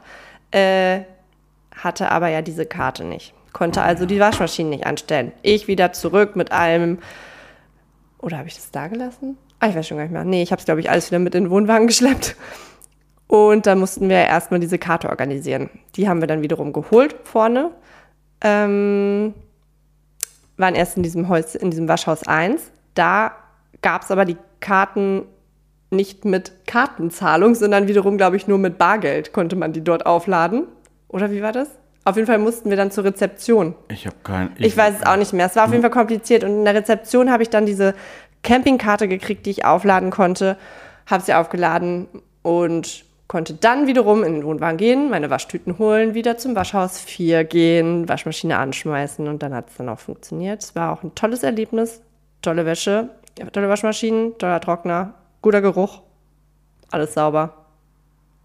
Äh, 0.51 1.01
hatte 1.75 2.11
aber 2.11 2.27
ja 2.27 2.41
diese 2.41 2.65
Karte 2.65 3.05
nicht. 3.05 3.33
Konnte 3.53 3.81
also 3.81 4.05
die 4.05 4.19
Waschmaschine 4.19 4.69
nicht 4.69 4.85
anstellen. 4.85 5.31
Ich 5.41 5.67
wieder 5.67 5.93
zurück 5.93 6.35
mit 6.35 6.51
allem. 6.51 6.99
Oder 8.19 8.37
habe 8.39 8.47
ich 8.47 8.55
das 8.55 8.71
da 8.71 8.87
gelassen? 8.87 9.37
Ah, 9.59 9.69
ich 9.69 9.75
weiß 9.75 9.87
schon 9.87 9.97
gar 9.97 10.03
nicht 10.03 10.13
mehr. 10.13 10.25
Nee, 10.25 10.43
ich 10.43 10.51
habe 10.51 10.59
es, 10.59 10.65
glaube 10.65 10.81
ich, 10.81 10.89
alles 10.89 11.09
wieder 11.09 11.19
mit 11.19 11.33
in 11.33 11.45
den 11.45 11.49
Wohnwagen 11.49 11.87
geschleppt. 11.87 12.35
Und 13.33 13.65
da 13.65 13.73
mussten 13.73 14.09
wir 14.09 14.17
erstmal 14.17 14.59
diese 14.59 14.77
Karte 14.77 15.09
organisieren. 15.09 15.71
Die 15.95 16.07
haben 16.07 16.21
wir 16.21 16.27
dann 16.27 16.43
wiederum 16.43 16.71
geholt 16.71 17.15
vorne. 17.23 17.71
Ähm, 18.41 19.33
waren 20.55 20.75
erst 20.75 20.97
in 20.97 21.01
diesem, 21.01 21.29
Holz, 21.29 21.55
in 21.55 21.71
diesem 21.71 21.87
Waschhaus 21.87 22.27
1. 22.27 22.61
Da 22.93 23.31
gab 23.81 24.03
es 24.03 24.11
aber 24.11 24.25
die 24.25 24.37
Karten 24.59 25.23
nicht 25.89 26.25
mit 26.25 26.51
Kartenzahlung, 26.67 27.55
sondern 27.55 27.87
wiederum, 27.87 28.17
glaube 28.17 28.35
ich, 28.35 28.47
nur 28.47 28.59
mit 28.59 28.77
Bargeld 28.77 29.33
konnte 29.33 29.55
man 29.55 29.73
die 29.73 29.83
dort 29.83 30.05
aufladen. 30.05 30.67
Oder 31.07 31.31
wie 31.31 31.41
war 31.41 31.53
das? 31.53 31.69
Auf 32.03 32.17
jeden 32.17 32.27
Fall 32.27 32.37
mussten 32.37 32.69
wir 32.69 32.77
dann 32.77 32.91
zur 32.91 33.03
Rezeption. 33.03 33.73
Ich 33.87 34.05
habe 34.05 34.17
kein. 34.23 34.51
Ich 34.59 34.77
weiß 34.77 34.97
es 34.99 35.05
auch 35.07 35.17
nicht 35.17 35.33
mehr. 35.33 35.47
Es 35.47 35.55
war 35.55 35.65
auf 35.65 35.71
jeden 35.71 35.81
Fall 35.81 35.89
kompliziert. 35.89 36.43
Und 36.43 36.51
in 36.51 36.65
der 36.65 36.75
Rezeption 36.75 37.31
habe 37.31 37.41
ich 37.41 37.49
dann 37.49 37.65
diese 37.65 37.95
Campingkarte 38.43 39.07
gekriegt, 39.07 39.47
die 39.47 39.49
ich 39.49 39.65
aufladen 39.65 40.11
konnte. 40.11 40.55
Habe 41.07 41.23
sie 41.23 41.33
aufgeladen 41.33 42.07
und 42.43 43.05
konnte 43.27 43.53
dann 43.53 43.87
wiederum 43.87 44.23
in 44.23 44.33
den 44.33 44.43
Wohnwagen 44.43 44.77
gehen, 44.77 45.09
meine 45.09 45.29
Waschtüten 45.29 45.77
holen, 45.79 46.13
wieder 46.13 46.37
zum 46.37 46.55
Waschhaus 46.55 46.99
4 46.99 47.43
gehen, 47.45 48.07
Waschmaschine 48.07 48.57
anschmeißen 48.57 49.27
und 49.27 49.41
dann 49.41 49.53
hat 49.53 49.69
es 49.69 49.77
dann 49.77 49.89
auch 49.89 49.99
funktioniert. 49.99 50.61
Es 50.61 50.75
war 50.75 50.91
auch 50.91 51.03
ein 51.03 51.15
tolles 51.15 51.43
Erlebnis. 51.43 52.01
Tolle 52.41 52.65
Wäsche, 52.65 53.09
tolle 53.53 53.69
Waschmaschinen, 53.69 54.37
toller 54.37 54.59
Trockner, 54.59 55.13
guter 55.41 55.61
Geruch, 55.61 56.01
alles 56.91 57.13
sauber, 57.13 57.53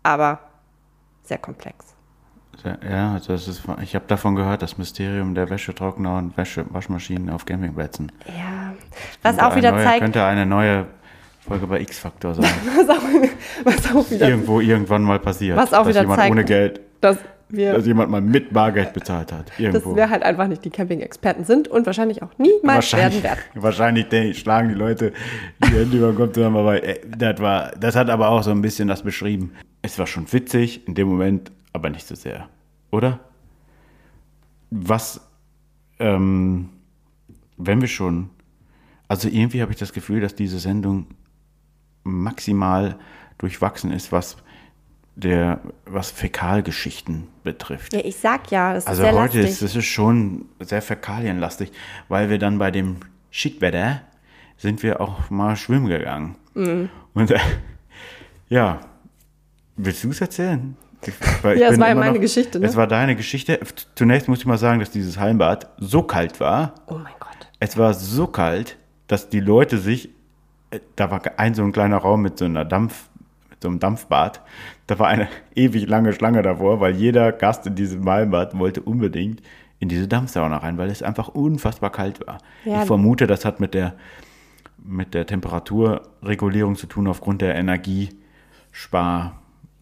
aber 0.05 0.39
sehr 1.25 1.39
komplex. 1.39 1.97
Ja, 2.65 3.15
also 3.15 3.33
das 3.33 3.47
ist, 3.47 3.63
ich 3.83 3.95
habe 3.95 4.07
davon 4.09 4.35
gehört, 4.35 4.63
das 4.63 4.79
Mysterium 4.79 5.35
der 5.35 5.49
Wäschetrockner 5.49 6.19
und 6.19 6.37
Wäsche, 6.37 6.65
Waschmaschinen 6.71 7.31
auf 7.31 7.45
Campingplätzen. 7.45 8.11
Ja. 8.27 8.75
Was 9.23 9.39
auch 9.39 9.55
wieder 9.55 9.73
neue, 9.73 9.85
zeigt. 9.85 10.01
Könnte 10.01 10.25
eine 10.25 10.45
neue 10.45 10.87
Folge 11.49 11.67
bei 11.67 11.81
X-Faktor 11.81 12.35
sein. 12.37 12.45
was, 12.77 12.89
auch, 12.89 13.03
was 13.65 13.95
auch 13.97 14.11
wieder, 14.11 14.29
Irgendwo, 14.29 14.61
irgendwann 14.61 15.03
mal 15.03 15.19
passiert. 15.19 15.57
Was 15.57 15.73
auch 15.73 15.79
dass 15.79 15.89
wieder 15.89 16.01
jemand 16.03 16.21
zeigt, 16.21 16.31
ohne 16.33 16.45
Geld, 16.45 16.81
dass 17.01 17.19
wir. 17.51 17.73
dass 17.73 17.87
jemand 17.87 18.11
mal 18.11 18.21
mit 18.21 18.53
Bargeld 18.53 18.93
bezahlt 18.93 19.33
hat. 19.33 19.49
dass 19.51 19.59
Irgendwo. 19.59 19.97
wir 19.97 20.11
halt 20.11 20.23
einfach 20.23 20.47
nicht 20.49 20.65
die 20.65 20.71
Camping-Experten 20.71 21.45
sind 21.45 21.67
und 21.67 21.87
wahrscheinlich 21.87 22.23
auch 22.23 22.31
niemals 22.39 22.93
werden 22.93 23.23
werden. 23.23 23.39
wahrscheinlich 23.55 24.09
den- 24.09 24.35
schlagen 24.35 24.69
die 24.69 24.75
Leute 24.75 25.13
die 25.65 25.73
Hände 25.75 25.97
über 25.97 26.09
den 26.09 26.17
Kopf 26.17 26.33
zusammen, 26.35 26.57
aber 26.59 26.83
äh, 26.85 27.01
das, 27.17 27.41
war, 27.41 27.73
das 27.81 27.97
hat 27.97 28.11
aber 28.11 28.29
auch 28.29 28.43
so 28.43 28.51
ein 28.51 28.61
bisschen 28.61 28.87
das 28.89 29.03
beschrieben. 29.03 29.53
Es 29.81 29.99
war 29.99 30.07
schon 30.07 30.31
witzig 30.33 30.87
in 30.87 30.95
dem 30.95 31.09
Moment, 31.09 31.51
aber 31.73 31.89
nicht 31.89 32.07
so 32.07 32.15
sehr. 32.15 32.49
Oder? 32.91 33.21
Was, 34.71 35.21
ähm, 35.99 36.69
wenn 37.57 37.81
wir 37.81 37.89
schon, 37.89 38.29
also 39.09 39.29
irgendwie 39.29 39.63
habe 39.63 39.73
ich 39.73 39.79
das 39.79 39.93
Gefühl, 39.95 40.21
dass 40.21 40.35
diese 40.35 40.59
Sendung 40.59 41.07
maximal 42.09 42.97
durchwachsen 43.39 43.93
ist, 43.93 44.11
was 44.13 44.37
der, 45.15 45.61
was 45.85 46.11
Fäkalgeschichten 46.11 47.27
betrifft. 47.43 47.93
Ja, 47.93 48.01
ich 48.05 48.17
sag 48.17 48.51
ja, 48.51 48.75
das 48.75 48.87
Also 48.87 49.03
ist 49.03 49.09
sehr 49.11 49.21
heute 49.21 49.41
lastig. 49.43 49.63
ist 49.63 49.75
es 49.77 49.85
schon 49.85 50.47
sehr 50.61 50.81
fäkalienlastig, 50.83 51.73
weil 52.09 52.31
wir 52.31 52.39
dann 52.39 52.59
bei 52.59 52.71
dem 52.71 52.97
Schickwetter 53.31 54.03
sind 54.57 54.83
wir 54.83 55.01
auch 55.01 55.29
mal 55.31 55.57
schwimmen 55.57 55.87
gegangen. 55.87 56.37
Mhm. 56.55 56.89
Und 57.15 57.31
äh, 57.31 57.39
ja, 58.49 58.81
willst 59.77 60.05
du 60.05 60.11
es 60.11 60.21
erzählen? 60.21 60.77
Ich, 61.05 61.15
Ja, 61.45 61.69
es 61.71 61.79
war 61.79 61.89
ja 61.89 61.95
meine 61.95 62.19
Geschichte, 62.19 62.59
ne? 62.59 62.67
Es 62.67 62.75
war 62.77 62.87
deine 62.89 63.15
Geschichte. 63.15 63.61
Zunächst 63.95 64.29
muss 64.29 64.41
ich 64.41 64.47
mal 64.47 64.59
sagen, 64.59 64.81
dass 64.81 64.91
dieses 64.91 65.17
Hallenbad 65.19 65.69
so 65.79 66.03
kalt 66.03 66.41
war. 66.41 66.75
oh 66.87 66.95
mein 66.95 67.13
Gott. 67.21 67.49
Es 67.61 67.77
war 67.77 67.95
so 67.95 68.27
kalt, 68.27 68.77
dass 69.07 69.29
die 69.29 69.41
Leute 69.41 69.79
sich, 69.79 70.11
da 70.97 71.11
war 71.11 71.23
ein 71.37 71.55
so 71.55 71.63
ein 71.63 71.73
kleiner 71.73 71.99
Raum 71.99 72.23
mit 72.23 72.39
so 72.39 72.45
einer 72.45 72.65
Dampf, 72.65 73.09
mit 73.51 73.63
so 73.63 73.69
einem 73.69 73.79
Dampfbad. 73.79 74.43
Da 74.87 74.99
war 74.99 75.09
eine 75.09 75.29
ewig 75.55 75.89
lange 75.89 76.13
Schlange 76.13 76.43
davor, 76.43 76.81
weil 76.81 76.95
jeder 76.95 77.33
Gast 77.33 77.67
in 77.67 77.75
diesem 77.75 78.09
Hallenbad 78.09 78.59
wollte 78.59 78.83
unbedingt 78.83 79.43
in 79.81 79.89
diese 79.89 80.09
Dampfsauna 80.09 80.59
rein, 80.59 80.77
weil 80.79 80.91
es 80.91 81.03
einfach 81.03 81.29
unfassbar 81.29 81.91
kalt 81.91 82.27
war. 82.27 82.39
Ja. 82.65 82.81
Ich 82.81 82.87
vermute, 82.87 83.27
das 83.27 83.45
hat 83.45 83.61
mit 83.61 83.75
der, 83.75 83.95
mit 84.79 85.15
der 85.15 85.27
Temperaturregulierung 85.27 86.77
zu 86.77 86.87
tun 86.87 87.07
aufgrund 87.07 87.43
der 87.43 87.63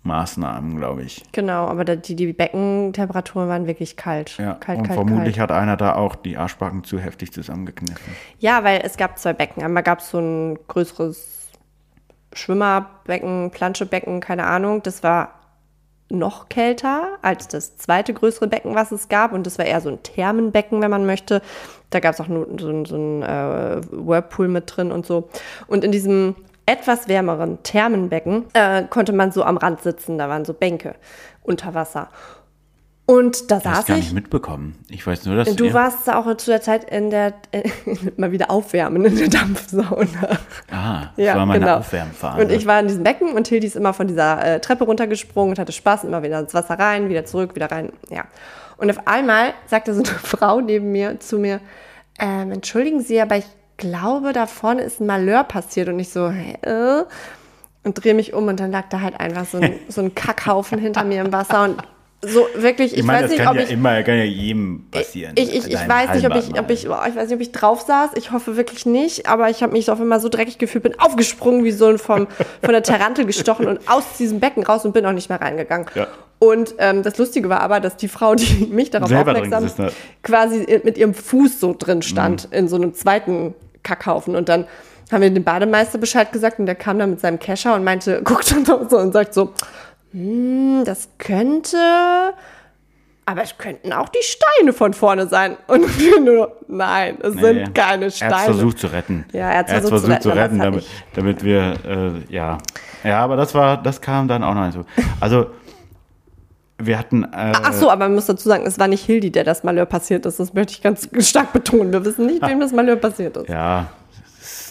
Energiesparmaßnahmen, 0.06 0.76
glaube 0.76 1.02
ich. 1.02 1.22
Genau, 1.32 1.66
aber 1.66 1.84
die, 1.84 2.16
die 2.16 2.32
Beckentemperaturen 2.32 3.48
waren 3.48 3.66
wirklich 3.66 3.96
kalt. 3.96 4.36
Ja, 4.38 4.54
kalt, 4.54 4.78
und 4.78 4.86
kalt, 4.86 4.96
vermutlich 4.98 5.36
kalt. 5.36 5.50
hat 5.50 5.56
einer 5.56 5.76
da 5.76 5.94
auch 5.94 6.14
die 6.14 6.36
Arschbacken 6.36 6.84
zu 6.84 6.98
heftig 6.98 7.32
zusammengekniffen. 7.32 8.12
Ja, 8.38 8.64
weil 8.64 8.80
es 8.84 8.96
gab 8.96 9.18
zwei 9.18 9.32
Becken. 9.32 9.62
Einmal 9.62 9.82
gab 9.82 10.00
es 10.00 10.10
so 10.10 10.18
ein 10.18 10.58
größeres 10.68 11.48
Schwimmerbecken, 12.32 13.50
Planschebecken, 13.50 14.20
keine 14.20 14.44
Ahnung. 14.44 14.82
Das 14.82 15.02
war 15.02 15.30
noch 16.08 16.48
kälter 16.48 17.18
als 17.22 17.48
das 17.48 17.76
zweite 17.78 18.14
größere 18.14 18.46
Becken, 18.46 18.74
was 18.74 18.92
es 18.92 19.08
gab. 19.08 19.32
Und 19.32 19.46
das 19.46 19.58
war 19.58 19.64
eher 19.64 19.80
so 19.80 19.88
ein 19.88 20.02
Thermenbecken, 20.02 20.80
wenn 20.80 20.90
man 20.90 21.06
möchte. 21.06 21.42
Da 21.90 21.98
gab 22.00 22.14
es 22.14 22.20
auch 22.20 22.28
nur 22.28 22.46
so, 22.58 22.68
ein- 22.68 22.84
so 22.84 22.96
ein 22.96 23.22
äh, 23.22 23.80
Whirlpool 23.90 24.48
mit 24.48 24.76
drin 24.76 24.92
und 24.92 25.06
so. 25.06 25.28
Und 25.66 25.82
in 25.84 25.92
diesem 25.92 26.36
etwas 26.66 27.08
wärmeren 27.08 27.62
Thermenbecken 27.62 28.46
äh, 28.52 28.82
konnte 28.90 29.12
man 29.12 29.32
so 29.32 29.44
am 29.44 29.56
Rand 29.56 29.82
sitzen. 29.82 30.18
Da 30.18 30.28
waren 30.28 30.44
so 30.44 30.52
Bänke 30.52 30.96
unter 31.42 31.74
Wasser. 31.74 32.08
Und 33.08 33.52
da 33.52 33.58
Ich 33.58 33.64
habe 33.64 33.76
saß 33.76 33.86
gar 33.86 33.96
ich. 33.98 34.04
nicht 34.06 34.14
mitbekommen. 34.14 34.84
Ich 34.88 35.06
weiß 35.06 35.26
nur, 35.26 35.36
dass 35.36 35.54
Du 35.54 35.72
warst 35.72 36.10
auch 36.10 36.36
zu 36.36 36.50
der 36.50 36.60
Zeit 36.60 36.90
in 36.90 37.10
der, 37.10 37.34
äh, 37.52 37.62
mal 38.16 38.32
wieder 38.32 38.50
aufwärmen 38.50 39.04
in 39.04 39.16
der 39.16 39.28
Dampfsauna. 39.28 40.38
Ah, 40.72 41.10
das 41.16 41.26
war 41.36 41.46
meine 41.46 41.76
Aufwärmphase. 41.76 42.42
Und 42.42 42.50
ich 42.50 42.66
war 42.66 42.80
in 42.80 42.88
diesem 42.88 43.04
Becken 43.04 43.32
und 43.32 43.46
Hildi 43.46 43.68
ist 43.68 43.76
immer 43.76 43.94
von 43.94 44.08
dieser 44.08 44.44
äh, 44.44 44.60
Treppe 44.60 44.84
runtergesprungen 44.84 45.50
und 45.50 45.58
hatte 45.60 45.70
Spaß, 45.70 46.02
immer 46.02 46.24
wieder 46.24 46.40
ins 46.40 46.52
Wasser 46.52 46.80
rein, 46.80 47.08
wieder 47.08 47.24
zurück, 47.24 47.54
wieder 47.54 47.70
rein, 47.70 47.92
ja. 48.10 48.24
Und 48.76 48.90
auf 48.90 49.06
einmal 49.06 49.54
sagte 49.66 49.94
so 49.94 50.00
eine 50.02 50.08
Frau 50.22 50.60
neben 50.60 50.90
mir 50.90 51.20
zu 51.20 51.38
mir, 51.38 51.60
ähm, 52.18 52.50
entschuldigen 52.50 53.02
Sie, 53.02 53.20
aber 53.20 53.36
ich 53.36 53.46
glaube, 53.76 54.32
da 54.32 54.46
vorne 54.46 54.82
ist 54.82 55.00
ein 55.00 55.06
Malheur 55.06 55.44
passiert. 55.44 55.88
Und 55.88 55.98
ich 55.98 56.10
so, 56.10 56.30
hä? 56.30 56.56
Und 57.84 57.94
drehe 58.02 58.14
mich 58.14 58.34
um 58.34 58.48
und 58.48 58.58
dann 58.58 58.72
lag 58.72 58.88
da 58.90 59.00
halt 59.00 59.20
einfach 59.20 59.44
so 59.46 59.58
ein, 59.58 59.74
so 59.88 60.00
ein 60.00 60.14
Kackhaufen 60.14 60.78
hinter 60.78 61.04
mir 61.04 61.20
im 61.22 61.32
Wasser 61.32 61.64
und 61.64 61.76
so 62.22 62.48
wirklich, 62.56 62.94
ich, 62.94 63.00
Ich 63.00 63.04
meine, 63.04 63.24
weiß 63.24 63.30
nicht, 63.30 63.46
ob 63.46 63.54
ja 63.54 63.62
ich 63.62 63.70
immer, 63.70 64.02
kann 64.02 64.16
ja 64.16 64.24
jedem 64.24 64.86
passieren. 64.90 65.34
ich, 65.36 65.54
ich, 65.54 65.68
ich 65.70 65.88
weiß 65.88 66.14
nicht, 66.14 66.26
ob 66.28 66.34
ich, 66.34 66.58
ob 66.58 66.70
ich, 66.70 66.88
boah, 66.88 67.04
ich 67.08 67.14
weiß 67.14 67.26
nicht, 67.28 67.34
ob 67.36 67.40
ich 67.42 67.52
drauf 67.52 67.82
saß. 67.82 68.12
Ich 68.16 68.32
hoffe 68.32 68.56
wirklich 68.56 68.86
nicht. 68.86 69.28
Aber 69.28 69.50
ich 69.50 69.62
habe 69.62 69.72
mich 69.72 69.84
so 69.84 69.92
auf 69.92 70.00
einmal 70.00 70.18
so 70.18 70.28
dreckig 70.28 70.58
gefühlt, 70.58 70.82
bin 70.82 70.98
aufgesprungen 70.98 71.62
wie 71.62 71.70
so 71.70 71.86
ein 71.86 71.98
vom, 71.98 72.26
von 72.62 72.72
der 72.72 72.82
Tarantel 72.82 73.26
gestochen 73.26 73.68
und 73.68 73.80
aus 73.88 74.04
diesem 74.18 74.40
Becken 74.40 74.64
raus 74.64 74.84
und 74.84 74.92
bin 74.92 75.06
auch 75.06 75.12
nicht 75.12 75.28
mehr 75.28 75.40
reingegangen. 75.40 75.86
Ja. 75.94 76.08
Und 76.38 76.74
ähm, 76.78 77.02
das 77.02 77.16
Lustige 77.18 77.48
war 77.48 77.60
aber, 77.60 77.80
dass 77.80 77.96
die 77.96 78.08
Frau, 78.08 78.34
die 78.34 78.66
mich 78.70 78.90
darauf 78.90 79.08
Selber 79.08 79.32
aufmerksam, 79.38 79.88
quasi 80.22 80.80
mit 80.84 80.98
ihrem 80.98 81.14
Fuß 81.14 81.60
so 81.60 81.74
drin 81.78 81.98
Mhm. 81.98 82.02
stand 82.02 82.48
in 82.50 82.66
so 82.66 82.76
einem 82.76 82.92
zweiten 82.94 83.54
Kackhaufen. 83.86 84.34
Und 84.36 84.48
dann 84.48 84.66
haben 85.12 85.22
wir 85.22 85.30
dem 85.30 85.44
Bademeister 85.44 85.98
Bescheid 85.98 86.32
gesagt 86.32 86.58
und 86.58 86.66
der 86.66 86.74
kam 86.74 86.98
dann 86.98 87.10
mit 87.10 87.20
seinem 87.20 87.38
Kescher 87.38 87.74
und 87.74 87.84
meinte, 87.84 88.22
guckt 88.24 88.50
dann 88.52 88.64
so 88.88 88.98
und 88.98 89.12
sagt 89.12 89.32
so, 89.34 89.52
hm, 90.12 90.82
das 90.84 91.08
könnte, 91.18 91.78
aber 93.24 93.42
es 93.42 93.56
könnten 93.58 93.92
auch 93.92 94.08
die 94.08 94.22
Steine 94.22 94.72
von 94.72 94.94
vorne 94.94 95.26
sein. 95.26 95.56
Und 95.66 95.98
wir 95.98 96.20
nur, 96.20 96.56
nein, 96.68 97.18
es 97.22 97.34
Nee, 97.34 97.40
sind 97.42 97.74
keine 97.74 98.04
Er 98.04 98.06
hat 98.06 98.14
Steine. 98.14 98.44
versucht 98.44 98.78
zu 98.78 98.86
retten. 98.86 99.24
Ja, 99.32 99.50
er 99.50 99.58
hat's 99.58 99.72
hat's 99.72 99.88
versucht 99.88 100.22
zu 100.22 100.30
retten, 100.30 100.60
aber 100.60 100.70
damit, 100.70 100.84
es 100.84 100.88
hat 100.88 101.06
damit 101.14 101.44
wir, 101.44 101.74
äh, 101.84 102.32
ja. 102.32 102.58
Ja, 103.02 103.18
aber 103.24 103.36
das 103.36 103.52
war, 103.54 103.82
das 103.82 104.00
kam 104.00 104.28
dann 104.28 104.42
auch 104.44 104.54
noch 104.54 104.64
nicht 104.64 104.74
so. 104.74 104.84
Also, 105.20 105.46
wir 106.78 106.98
hatten, 106.98 107.24
äh, 107.24 107.28
Ach 107.32 107.72
so, 107.72 107.90
aber 107.90 108.04
man 108.06 108.14
muss 108.14 108.26
dazu 108.26 108.48
sagen, 108.48 108.64
es 108.66 108.78
war 108.78 108.88
nicht 108.88 109.04
Hildi, 109.04 109.30
der 109.30 109.44
das 109.44 109.64
Malheur 109.64 109.86
passiert 109.86 110.26
ist. 110.26 110.38
Das 110.38 110.52
möchte 110.52 110.74
ich 110.74 110.82
ganz 110.82 111.08
stark 111.20 111.52
betonen. 111.52 111.92
Wir 111.92 112.04
wissen 112.04 112.26
nicht, 112.26 112.42
wem 112.46 112.60
das 112.60 112.72
Malheur 112.72 112.96
passiert 112.96 113.36
ist. 113.36 113.48
ja, 113.48 113.90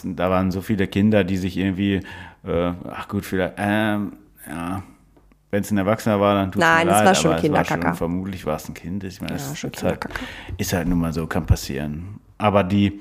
da 0.04 0.30
waren 0.30 0.52
so 0.52 0.62
viele 0.62 0.88
Kinder, 0.88 1.24
die 1.24 1.38
sich 1.38 1.58
irgendwie, 1.58 2.02
äh, 2.46 2.74
ach 2.92 3.08
gut, 3.08 3.26
vielleicht, 3.26 3.56
ähm, 3.58 4.14
ja. 4.48 4.84
Wenn 5.52 5.62
es 5.62 5.72
ein 5.72 5.78
Erwachsener 5.78 6.20
war, 6.20 6.36
dann 6.36 6.52
tut 6.52 6.62
es 6.62 6.68
Nein, 6.68 6.88
mir 6.88 6.92
es 6.92 6.98
leid, 6.98 7.06
war 7.06 7.16
schon 7.16 7.32
aber 7.32 7.62
es 7.62 7.72
war 7.72 7.82
schon, 7.82 7.96
vermutlich 7.96 8.46
war 8.46 8.58
es 8.58 8.68
ein 8.68 8.74
Kind. 8.74 9.04
Ich 9.06 9.22
meine, 9.22 9.34
das 9.34 9.58
schon 9.58 9.72
ist, 9.72 9.84
halt, 9.84 10.06
ist 10.58 10.74
halt 10.74 10.88
nun 10.88 11.00
mal 11.00 11.14
so, 11.14 11.28
kann 11.28 11.46
passieren. 11.46 12.20
Aber 12.38 12.64
die, 12.64 13.00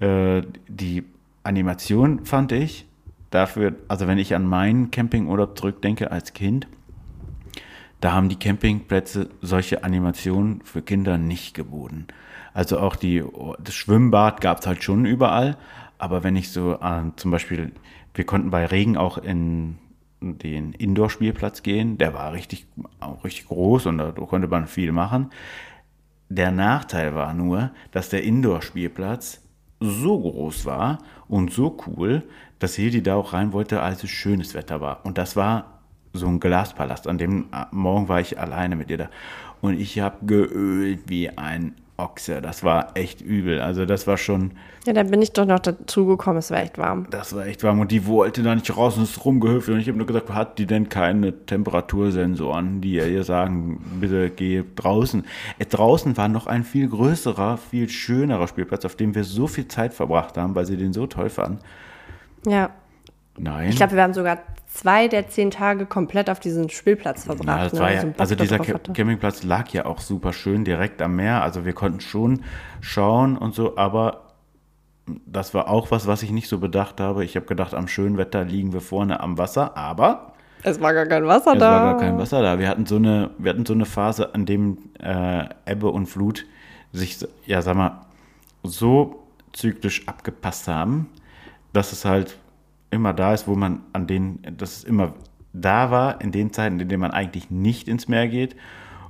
äh, 0.00 0.42
die 0.68 1.04
Animation 1.44 2.26
fand 2.26 2.52
ich 2.52 2.86
dafür, 3.30 3.74
also 3.88 4.06
wenn 4.06 4.18
ich 4.18 4.34
an 4.34 4.44
meinen 4.44 4.90
Campingurlaub 4.90 5.56
zurückdenke 5.56 6.10
als 6.10 6.34
Kind, 6.34 6.66
da 8.00 8.12
haben 8.12 8.28
die 8.28 8.38
Campingplätze 8.38 9.28
solche 9.40 9.84
Animationen 9.84 10.60
für 10.62 10.82
Kinder 10.82 11.18
nicht 11.18 11.54
geboten. 11.54 12.06
Also 12.54 12.78
auch 12.78 12.96
die, 12.96 13.22
das 13.62 13.74
Schwimmbad 13.74 14.40
gab 14.40 14.60
es 14.60 14.66
halt 14.66 14.82
schon 14.82 15.04
überall, 15.04 15.56
aber 15.98 16.22
wenn 16.22 16.36
ich 16.36 16.50
so 16.50 16.78
an 16.78 17.12
zum 17.16 17.30
Beispiel, 17.30 17.72
wir 18.14 18.24
konnten 18.24 18.50
bei 18.50 18.66
Regen 18.66 18.96
auch 18.96 19.18
in 19.18 19.78
den 20.20 20.72
Indoor-Spielplatz 20.72 21.62
gehen, 21.62 21.98
der 21.98 22.14
war 22.14 22.32
richtig, 22.32 22.66
auch 23.00 23.24
richtig 23.24 23.48
groß 23.48 23.86
und 23.86 23.98
da 23.98 24.10
konnte 24.12 24.48
man 24.48 24.66
viel 24.66 24.92
machen. 24.92 25.30
Der 26.28 26.50
Nachteil 26.50 27.14
war 27.14 27.34
nur, 27.34 27.70
dass 27.92 28.08
der 28.08 28.22
Indoor-Spielplatz 28.24 29.42
so 29.80 30.20
groß 30.20 30.66
war 30.66 30.98
und 31.28 31.52
so 31.52 31.76
cool, 31.86 32.24
dass 32.58 32.74
Hildi 32.74 33.02
da 33.02 33.14
auch 33.14 33.32
rein 33.32 33.52
wollte, 33.52 33.80
als 33.80 34.02
es 34.02 34.10
schönes 34.10 34.54
Wetter 34.54 34.80
war. 34.80 35.04
Und 35.04 35.18
das 35.18 35.36
war 35.36 35.77
so 36.12 36.26
ein 36.26 36.40
Glaspalast. 36.40 37.06
An 37.06 37.18
dem 37.18 37.46
Morgen 37.70 38.08
war 38.08 38.20
ich 38.20 38.38
alleine 38.38 38.76
mit 38.76 38.90
ihr 38.90 38.98
da. 38.98 39.08
Und 39.60 39.78
ich 39.78 39.98
habe 40.00 40.24
geölt 40.26 41.00
wie 41.06 41.30
ein 41.30 41.74
Ochse. 41.96 42.40
Das 42.40 42.62
war 42.62 42.92
echt 42.94 43.20
übel. 43.20 43.60
Also 43.60 43.84
das 43.84 44.06
war 44.06 44.16
schon, 44.16 44.52
Ja, 44.86 44.92
dann 44.92 45.10
bin 45.10 45.20
ich 45.20 45.32
doch 45.32 45.44
noch 45.46 45.58
dazu 45.58 46.06
gekommen. 46.06 46.38
Es 46.38 46.52
war 46.52 46.62
echt 46.62 46.78
warm. 46.78 47.08
das 47.10 47.34
war 47.34 47.44
echt 47.44 47.64
warm. 47.64 47.80
Und 47.80 47.90
die 47.90 48.06
wollte 48.06 48.44
da 48.44 48.54
nicht 48.54 48.76
raus 48.76 48.96
und 48.96 49.02
ist 49.02 49.24
rumgehüpft. 49.24 49.68
Und 49.68 49.80
ich 49.80 49.88
habe 49.88 49.98
nur 49.98 50.06
gesagt, 50.06 50.30
hat 50.30 50.58
die 50.60 50.66
denn 50.66 50.88
keine 50.88 51.44
Temperatursensoren, 51.46 52.80
die 52.80 52.94
ihr 52.94 53.24
sagen, 53.24 53.80
bitte 54.00 54.30
geh 54.30 54.62
draußen. 54.76 55.24
Äh, 55.58 55.66
draußen 55.66 56.16
war 56.16 56.28
noch 56.28 56.46
ein 56.46 56.62
viel 56.62 56.88
größerer, 56.88 57.56
viel 57.56 57.88
schönerer 57.88 58.46
Spielplatz, 58.46 58.84
auf 58.84 58.94
dem 58.94 59.16
wir 59.16 59.24
so 59.24 59.48
viel 59.48 59.66
Zeit 59.66 59.92
verbracht 59.92 60.36
haben, 60.36 60.54
weil 60.54 60.66
sie 60.66 60.76
den 60.76 60.92
so 60.92 61.08
toll 61.08 61.30
fanden. 61.30 61.58
Ja. 62.46 62.70
Nein. 63.36 63.70
Ich 63.70 63.76
glaube, 63.76 63.94
wir 63.96 64.02
haben 64.02 64.14
sogar 64.14 64.38
zwei 64.78 65.08
der 65.08 65.28
zehn 65.28 65.50
Tage 65.50 65.86
komplett 65.86 66.30
auf 66.30 66.40
diesem 66.40 66.68
Spielplatz 66.68 67.24
verbracht. 67.24 67.72
Das 67.72 67.80
ne, 67.80 67.94
ja, 67.94 68.04
also 68.18 68.34
dieser. 68.34 68.58
Campingplatz 68.58 69.42
lag 69.42 69.68
ja 69.70 69.86
auch 69.86 70.00
super 70.00 70.32
schön 70.32 70.64
direkt 70.64 71.02
am 71.02 71.16
Meer. 71.16 71.42
Also 71.42 71.64
wir 71.64 71.72
konnten 71.72 72.00
schon 72.00 72.42
schauen 72.80 73.36
und 73.36 73.54
so, 73.54 73.76
aber 73.76 74.22
das 75.26 75.54
war 75.54 75.68
auch 75.68 75.90
was, 75.90 76.06
was 76.06 76.22
ich 76.22 76.30
nicht 76.30 76.48
so 76.48 76.58
bedacht 76.58 77.00
habe. 77.00 77.24
Ich 77.24 77.36
habe 77.36 77.46
gedacht, 77.46 77.74
am 77.74 77.88
schönen 77.88 78.18
Wetter 78.18 78.44
liegen 78.44 78.72
wir 78.72 78.80
vorne 78.80 79.20
am 79.20 79.38
Wasser, 79.38 79.76
aber 79.76 80.32
Es 80.62 80.80
war 80.80 80.94
gar 80.94 81.06
kein 81.06 81.26
Wasser 81.26 81.54
Es 81.54 81.58
da. 81.58 81.70
war 81.70 81.80
gar 81.92 81.98
kein 81.98 82.18
Wasser 82.18 82.42
da. 82.42 82.58
Wir 82.58 82.68
hatten 82.68 82.86
so 82.86 82.96
eine, 82.96 83.30
wir 83.38 83.50
hatten 83.50 83.66
so 83.66 83.72
eine 83.72 83.84
Phase, 83.86 84.34
an 84.34 84.46
dem 84.46 84.78
äh, 85.00 85.44
Ebbe 85.66 85.88
und 85.88 86.06
Flut 86.06 86.46
sich, 86.92 87.18
ja, 87.46 87.62
sag 87.62 87.76
mal, 87.76 88.02
so 88.62 89.22
zyklisch 89.52 90.06
abgepasst 90.06 90.68
haben, 90.68 91.08
dass 91.72 91.92
es 91.92 92.04
halt 92.04 92.38
immer 92.90 93.12
da 93.12 93.34
ist, 93.34 93.46
wo 93.48 93.54
man 93.54 93.80
an 93.92 94.06
den, 94.06 94.40
dass 94.56 94.78
es 94.78 94.84
immer 94.84 95.14
da 95.52 95.90
war, 95.90 96.20
in 96.20 96.32
den 96.32 96.52
Zeiten, 96.52 96.78
in 96.80 96.88
denen 96.88 97.00
man 97.00 97.10
eigentlich 97.10 97.50
nicht 97.50 97.88
ins 97.88 98.08
Meer 98.08 98.28
geht. 98.28 98.56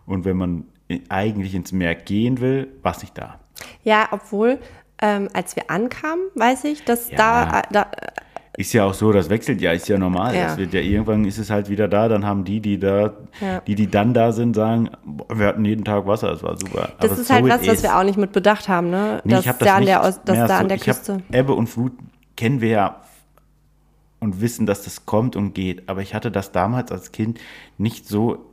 Und 0.06 0.24
wenn 0.24 0.36
man 0.36 0.64
eigentlich 1.08 1.54
ins 1.54 1.72
Meer 1.72 1.94
gehen 1.94 2.40
will, 2.40 2.68
war 2.82 2.92
es 2.92 3.02
nicht 3.02 3.16
da. 3.18 3.38
Ja, 3.84 4.08
obwohl, 4.12 4.58
ähm, 5.02 5.28
als 5.34 5.54
wir 5.56 5.70
ankamen, 5.70 6.24
weiß 6.34 6.64
ich, 6.64 6.84
dass 6.84 7.10
Ja. 7.10 7.16
da, 7.16 7.58
äh, 7.60 7.62
da 7.72 7.86
Ist 8.56 8.72
ja 8.72 8.84
auch 8.86 8.94
so, 8.94 9.12
das 9.12 9.30
wechselt 9.30 9.60
ja, 9.60 9.70
ist 9.70 9.86
ja 9.88 9.98
normal. 9.98 10.34
Ja. 10.34 10.44
Das 10.46 10.56
wird 10.56 10.72
ja 10.74 10.80
irgendwann 10.80 11.24
ist 11.24 11.38
es 11.38 11.48
halt 11.48 11.68
wieder 11.68 11.86
da, 11.86 12.08
dann 12.08 12.24
haben 12.26 12.42
die, 12.44 12.58
die 12.60 12.76
da, 12.78 13.12
Ja. 13.40 13.60
die, 13.66 13.76
die 13.76 13.86
dann 13.88 14.14
da 14.14 14.32
sind, 14.32 14.56
sagen, 14.56 14.90
boah, 15.04 15.38
wir 15.38 15.46
hatten 15.46 15.64
jeden 15.64 15.84
Tag 15.84 16.06
Wasser, 16.08 16.30
das 16.32 16.42
war 16.42 16.56
super. 16.58 16.88
das 16.98 17.10
Aber 17.12 17.20
ist 17.20 17.28
so 17.28 17.34
halt 17.34 17.44
was, 17.48 17.66
was 17.68 17.82
wir 17.84 17.96
auch 17.96 18.02
nicht 18.02 18.18
mit 18.18 18.32
bedacht 18.32 18.68
haben, 18.68 18.90
ne? 18.90 19.20
Nee, 19.22 19.30
dass 19.34 19.42
ich 19.42 19.48
hab 19.48 19.58
das 19.60 19.68
da 19.68 19.76
an 19.76 19.84
der, 19.84 20.00
dass 20.00 20.24
da 20.24 20.48
so- 20.48 20.54
an 20.54 20.68
der 20.68 20.76
hab 20.78 20.84
Küste. 20.84 21.18
Ebbe 21.30 21.52
und 21.54 21.68
Flut 21.68 21.92
kennen 22.36 22.60
wir 22.60 22.68
ja 22.70 22.96
und 24.20 24.40
wissen, 24.40 24.66
dass 24.66 24.82
das 24.82 25.06
kommt 25.06 25.36
und 25.36 25.54
geht. 25.54 25.88
Aber 25.88 26.02
ich 26.02 26.14
hatte 26.14 26.30
das 26.30 26.52
damals 26.52 26.92
als 26.92 27.12
Kind 27.12 27.38
nicht 27.76 28.06
so, 28.06 28.46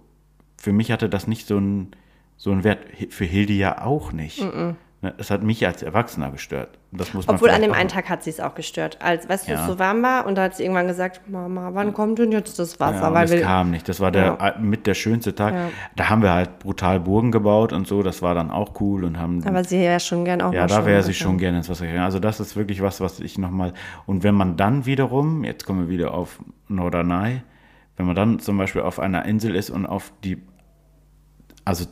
für 0.58 0.74
mich 0.74 0.92
hatte 0.92 1.10
das 1.10 1.28
nicht 1.28 1.48
so 1.48 1.58
einen 1.58 1.92
so 2.38 2.64
Wert. 2.64 2.80
Für 3.10 3.26
Hilde 3.26 3.54
ja 3.54 3.84
auch 3.84 4.12
nicht. 4.12 4.42
Ne, 4.42 4.76
Es 5.18 5.32
hat 5.32 5.44
mich 5.44 5.66
als 5.66 5.84
Erwachsener 5.84 6.32
gestört. 6.32 6.78
Das 6.92 7.14
muss 7.14 7.28
man 7.28 7.36
Obwohl 7.36 7.50
an 7.50 7.62
dem 7.62 7.74
einen 7.74 7.90
Tag 7.90 8.10
hat 8.10 8.24
sie 8.24 8.30
es 8.30 8.40
auch 8.40 8.56
gestört. 8.56 8.98
Als, 9.02 9.28
weißt 9.28 9.48
du, 9.48 9.52
Ja. 9.52 9.62
es 9.62 9.68
so 9.68 9.80
warm 9.80 10.02
war 10.04 10.26
und 10.26 10.36
da 10.36 10.44
hat 10.44 10.56
sie 10.56 10.64
irgendwann 10.64 10.88
gesagt, 10.88 11.30
Mama, 11.30 11.72
wann 11.74 11.94
kommt 11.94 12.20
denn 12.20 12.32
jetzt 12.32 12.58
das 12.60 12.80
Wasser? 12.80 13.02
Ja, 13.02 13.14
Weil 13.14 13.26
es 13.26 13.32
wir, 13.32 13.42
kam 13.42 13.72
nicht. 13.72 13.88
Das 13.90 14.00
war 14.00 14.12
der 14.12 14.38
Ja. 14.40 14.56
mit 14.60 14.88
der 14.88 14.94
schönste 14.94 15.36
Tag. 15.36 15.54
Ja. 15.54 15.70
Da 15.96 16.10
haben 16.10 16.22
wir 16.22 16.32
halt 16.34 16.60
brutal 16.60 17.00
Burgen 17.00 17.32
gebaut 17.32 17.74
und 17.74 17.88
so. 17.88 18.02
Das 18.04 18.22
war 18.22 18.34
dann 18.36 18.52
auch 18.52 18.80
cool 18.80 19.04
und 19.04 19.20
haben 19.20 19.46
aber 19.46 19.64
sie 19.64 19.80
wäre 19.80 20.00
schon 20.00 20.26
gern 20.26 20.42
auch 20.42 20.54
Ja, 20.54 20.68
da 20.68 20.86
wäre 20.86 21.04
sie 21.04 21.14
schon 21.14 21.38
gerne 21.38 21.58
ins 21.58 21.70
Wasser 21.70 21.86
gegangen. 21.86 22.06
Also 22.06 22.20
das 22.20 22.40
ist 22.40 22.56
wirklich 22.56 22.82
was, 22.82 23.02
was 23.02 23.20
ich 23.20 23.38
nochmal. 23.38 23.74
Und 24.06 24.24
wenn 24.24 24.36
man 24.36 24.58
dann 24.58 24.86
wiederum, 24.86 25.44
jetzt 25.44 25.66
kommen 25.66 25.82
wir 25.82 25.90
wieder 25.90 26.14
auf 26.14 26.40
Norderney, 26.68 27.42
wenn 27.98 28.06
man 28.06 28.16
dann 28.16 28.40
zum 28.40 28.58
Beispiel 28.58 28.82
auf 28.82 29.00
einer 29.00 29.26
Insel 29.26 29.56
ist 29.56 29.70
und 29.70 29.86
auf 29.86 30.12
die, 30.24 30.42
also 31.64 31.86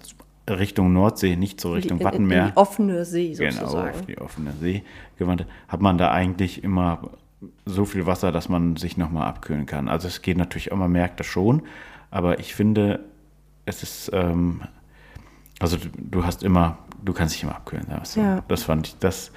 Richtung 0.50 0.94
Nordsee, 0.94 1.36
nicht 1.36 1.62
so 1.62 1.74
Richtung 1.74 2.00
in, 2.00 2.02
in, 2.02 2.02
in 2.02 2.06
Wattenmeer, 2.06 2.48
die 2.48 2.58
offene 2.58 3.06
See 3.06 3.34
genau, 3.34 3.52
sozusagen. 3.52 3.90
auf 3.90 4.06
die 4.06 4.18
offene 4.18 4.54
See 4.60 4.84
gewandt, 5.18 5.46
hat 5.68 5.82
man 5.82 5.98
da 5.98 6.12
eigentlich 6.12 6.64
immer 6.64 7.10
so 7.66 7.86
viel 7.86 8.06
Wasser, 8.06 8.32
dass 8.32 8.50
man 8.50 8.76
sich 8.76 8.98
nochmal 8.98 9.28
abkühlen 9.28 9.66
kann. 9.66 9.88
Also 9.88 10.08
es 10.08 10.22
geht 10.22 10.38
natürlich 10.38 10.72
auch, 10.72 10.78
man 10.78 10.92
merkt 10.92 11.20
das 11.20 11.28
schon, 11.28 11.64
aber 12.12 12.40
ich 12.40 12.56
finde, 12.56 13.02
es 13.66 13.84
ist, 13.84 14.12
ähm, 14.14 14.62
also 15.60 15.78
du, 15.78 15.88
du 15.98 16.26
hast 16.26 16.44
immer, 16.44 16.78
du 17.04 17.14
kannst 17.14 17.36
dich 17.36 17.44
immer 17.44 17.56
abkühlen. 17.56 17.88
Ja. 18.16 18.44
Das 18.48 18.64
fand 18.64 18.88
ich, 18.88 18.98
das 19.00 19.32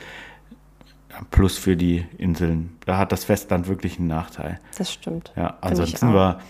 Plus 1.30 1.57
für 1.57 1.76
die 1.76 2.04
Inseln. 2.18 2.76
Da 2.84 2.98
hat 2.98 3.11
das 3.11 3.24
Festland 3.24 3.68
wirklich 3.68 3.98
einen 3.98 4.09
Nachteil. 4.09 4.61
Das 4.76 4.92
stimmt. 4.92 5.32
Ja, 5.34 5.57
ansonsten 5.62 6.12
war 6.12 6.40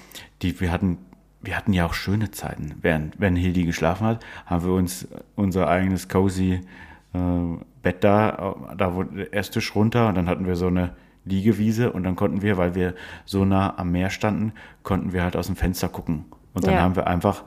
die, 0.43 0.59
wir 0.61 0.73
hatten, 0.73 0.99
wir 1.47 1.57
hatten 1.57 1.73
ja 1.73 1.87
auch 1.87 1.95
schöne 1.95 2.33
Zeiten. 2.33 2.75
Während, 2.83 3.21
wenn 3.21 3.37
Hildi 3.37 3.65
geschlafen 3.65 4.07
hat, 4.07 4.27
haben 4.47 4.65
wir 4.67 4.73
uns 4.73 5.07
unser 5.37 5.69
eigenes 5.69 6.09
cozy 6.09 6.61
äh, 7.15 7.19
Bett 7.83 8.03
da, 8.03 8.57
äh, 8.73 8.77
da 8.77 8.95
wurde 8.95 9.17
der 9.17 9.35
Esstisch 9.35 9.75
runter 9.75 10.09
und 10.09 10.17
dann 10.17 10.29
hatten 10.29 10.47
wir 10.47 10.57
so 10.57 10.67
eine 10.67 10.97
Liegewiese 11.25 11.93
und 11.93 12.03
dann 12.03 12.17
konnten 12.17 12.43
wir, 12.43 12.57
weil 12.57 12.75
wir 12.75 12.95
so 13.25 13.45
nah 13.45 13.79
am 13.79 13.93
Meer 13.93 14.11
standen, 14.11 14.53
konnten 14.83 15.13
wir 15.13 15.23
halt 15.23 15.37
aus 15.37 15.47
dem 15.47 15.57
Fenster 15.57 15.89
gucken. 15.89 16.25
Und 16.53 16.67
dann 16.67 16.75
Ja. 16.75 16.83
haben 16.83 16.97
wir 16.97 17.07
einfach, 17.07 17.45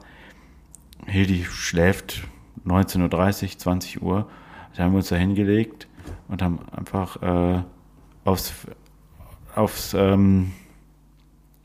Hildi 1.06 1.44
schläft 1.44 2.22
19.30 2.66 3.42
Uhr, 3.52 3.58
20 3.58 4.02
Uhr, 4.02 4.30
da 4.76 4.84
haben 4.84 4.92
wir 4.92 4.98
uns 4.98 5.08
da 5.08 5.16
hingelegt 5.16 5.88
und 6.28 6.40
haben 6.40 6.60
einfach 6.72 7.20
äh, 7.22 7.62
aufs, 8.24 8.52
aufs, 9.54 9.94
ähm, 9.94 10.52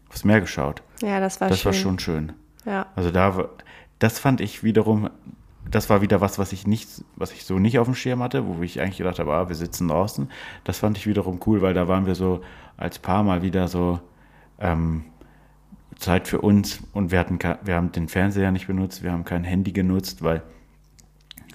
aufs 0.09 0.25
Meer 0.25 0.41
geschaut. 0.41 0.81
Ja, 1.01 1.19
das 1.19 1.41
war 1.41 1.49
Das 1.49 1.59
schön. 1.59 1.65
war 1.65 1.73
schon 1.73 1.99
schön. 1.99 2.31
Ja. 2.65 2.87
Also 2.95 3.11
da, 3.11 3.35
war- 3.37 3.49
das 3.99 4.19
fand 4.19 4.41
ich 4.41 4.63
wiederum, 4.63 5.09
das 5.69 5.89
war 5.89 6.01
wieder 6.01 6.21
was, 6.21 6.37
was 6.39 6.53
ich 6.53 6.67
nicht, 6.67 6.87
was 7.15 7.31
ich 7.31 7.45
so 7.45 7.59
nicht 7.59 7.79
auf 7.79 7.87
dem 7.87 7.95
Schirm 7.95 8.21
hatte, 8.23 8.45
wo 8.45 8.61
ich 8.63 8.79
eigentlich 8.81 8.97
gedacht 8.97 9.19
habe, 9.19 9.33
ah, 9.33 9.47
wir 9.49 9.55
sitzen 9.55 9.87
draußen. 9.87 10.29
Das 10.63 10.79
fand 10.79 10.97
ich 10.97 11.07
wiederum 11.07 11.39
cool, 11.45 11.61
weil 11.61 11.73
da 11.73 11.87
waren 11.87 12.05
wir 12.05 12.15
so 12.15 12.41
als 12.77 12.99
Paar 12.99 13.23
mal 13.23 13.41
wieder 13.41 13.67
so 13.67 13.99
ähm, 14.59 15.05
Zeit 15.97 16.27
für 16.27 16.41
uns 16.41 16.81
und 16.93 17.11
wir 17.11 17.19
hatten, 17.19 17.39
wir 17.63 17.75
haben 17.75 17.91
den 17.91 18.09
Fernseher 18.09 18.51
nicht 18.51 18.67
benutzt, 18.67 19.01
wir 19.03 19.11
haben 19.11 19.23
kein 19.25 19.43
Handy 19.43 19.71
genutzt, 19.71 20.23
weil 20.23 20.43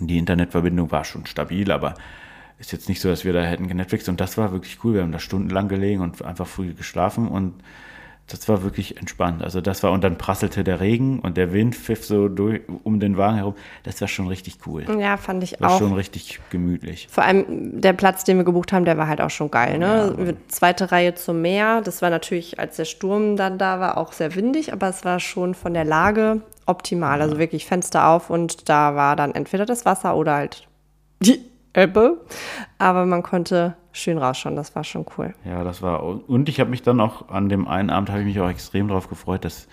die 0.01 0.19
Internetverbindung 0.19 0.91
war 0.91 1.05
schon 1.05 1.27
stabil, 1.27 1.71
aber 1.71 1.95
ist 2.59 2.73
jetzt 2.73 2.89
nicht 2.89 3.01
so, 3.01 3.09
dass 3.09 3.25
wir 3.25 3.33
da 3.33 3.43
hätten 3.43 3.69
genetflixt 3.69 4.09
und 4.09 4.21
das 4.21 4.39
war 4.39 4.53
wirklich 4.53 4.83
cool. 4.85 4.95
Wir 4.95 5.03
haben 5.03 5.13
da 5.13 5.19
stundenlang 5.19 5.69
gelegen 5.69 6.01
und 6.01 6.23
einfach 6.23 6.47
früh 6.47 6.73
geschlafen 6.75 7.29
und 7.29 7.55
das 8.31 8.49
war 8.49 8.63
wirklich 8.63 8.97
entspannt. 8.97 9.43
Also 9.43 9.61
das 9.61 9.83
war, 9.83 9.93
und 9.93 10.03
dann 10.03 10.17
prasselte 10.19 10.65
der 10.65 10.81
Regen 10.81 11.21
und 11.21 11.37
der 11.37 11.53
Wind 11.53 11.75
pfiff 11.75 12.05
so 12.05 12.29
durch, 12.29 12.63
um 12.85 13.01
den 13.01 13.17
Wagen 13.17 13.37
herum. 13.37 13.55
Das 13.83 14.01
war 14.01 14.09
schon 14.09 14.29
richtig 14.29 14.59
cool. 14.67 14.85
ja, 14.99 15.17
fand 15.17 15.43
ich 15.45 15.61
War 15.61 15.73
auch. 15.73 15.79
schon 15.79 15.93
richtig 15.93 16.41
gemütlich. 16.51 17.09
Vor 17.11 17.25
allem 17.25 17.81
der 17.81 17.93
Platz, 17.93 18.25
den 18.25 18.37
wir 18.37 18.45
gebucht 18.45 18.73
haben, 18.73 18.85
der 18.85 18.97
war 18.97 19.09
halt 19.09 19.21
auch 19.21 19.31
schon 19.31 19.51
geil. 19.51 19.79
Ne? 19.79 20.37
Zweite 20.49 20.93
Reihe 20.93 21.15
zum 21.15 21.43
Meer. 21.43 21.81
Das 21.83 22.03
war 22.03 22.11
natürlich, 22.11 22.59
als 22.59 22.77
der 22.77 22.85
Sturm 22.85 23.37
dann 23.37 23.59
da 23.59 23.81
war, 23.81 23.99
auch 23.99 24.13
sehr 24.13 24.35
windig, 24.35 24.73
aber 24.73 24.89
es 24.89 25.05
war 25.05 25.21
schon 25.21 25.55
von 25.55 25.75
der 25.75 25.85
Lage 25.85 26.43
optimal. 26.67 27.21
Also 27.21 27.39
wirklich 27.39 27.67
Fenster 27.67 28.09
auf 28.09 28.31
und 28.31 28.69
da 28.69 28.95
war 28.95 29.17
dann 29.17 29.35
entweder 29.35 29.67
das 29.67 29.85
Wasser 29.85 30.17
oder 30.17 30.35
halt 30.35 30.69
die 31.21 31.50
Ebbe. 31.75 32.21
Aber 32.79 33.07
man 33.07 33.23
konnte 33.23 33.77
schön 33.93 34.19
rausschauen. 34.19 34.57
Das 34.57 34.75
war 34.75 34.85
schon 34.85 35.07
cool. 35.17 35.35
Ja, 35.45 35.65
das 35.65 35.83
war, 35.83 36.03
und 36.03 36.49
ich 36.49 36.61
habe 36.61 36.71
mich 36.71 36.83
dann 36.83 37.01
auch, 37.01 37.29
an 37.29 37.49
dem 37.49 37.69
einen 37.69 37.91
Abend 37.91 38.11
habe 38.11 38.21
ich 38.21 38.27
mich 38.27 38.41
auch 38.41 38.49
extrem 38.49 38.89
darauf 38.89 39.09
gefreut, 39.09 39.45
dass 39.45 39.69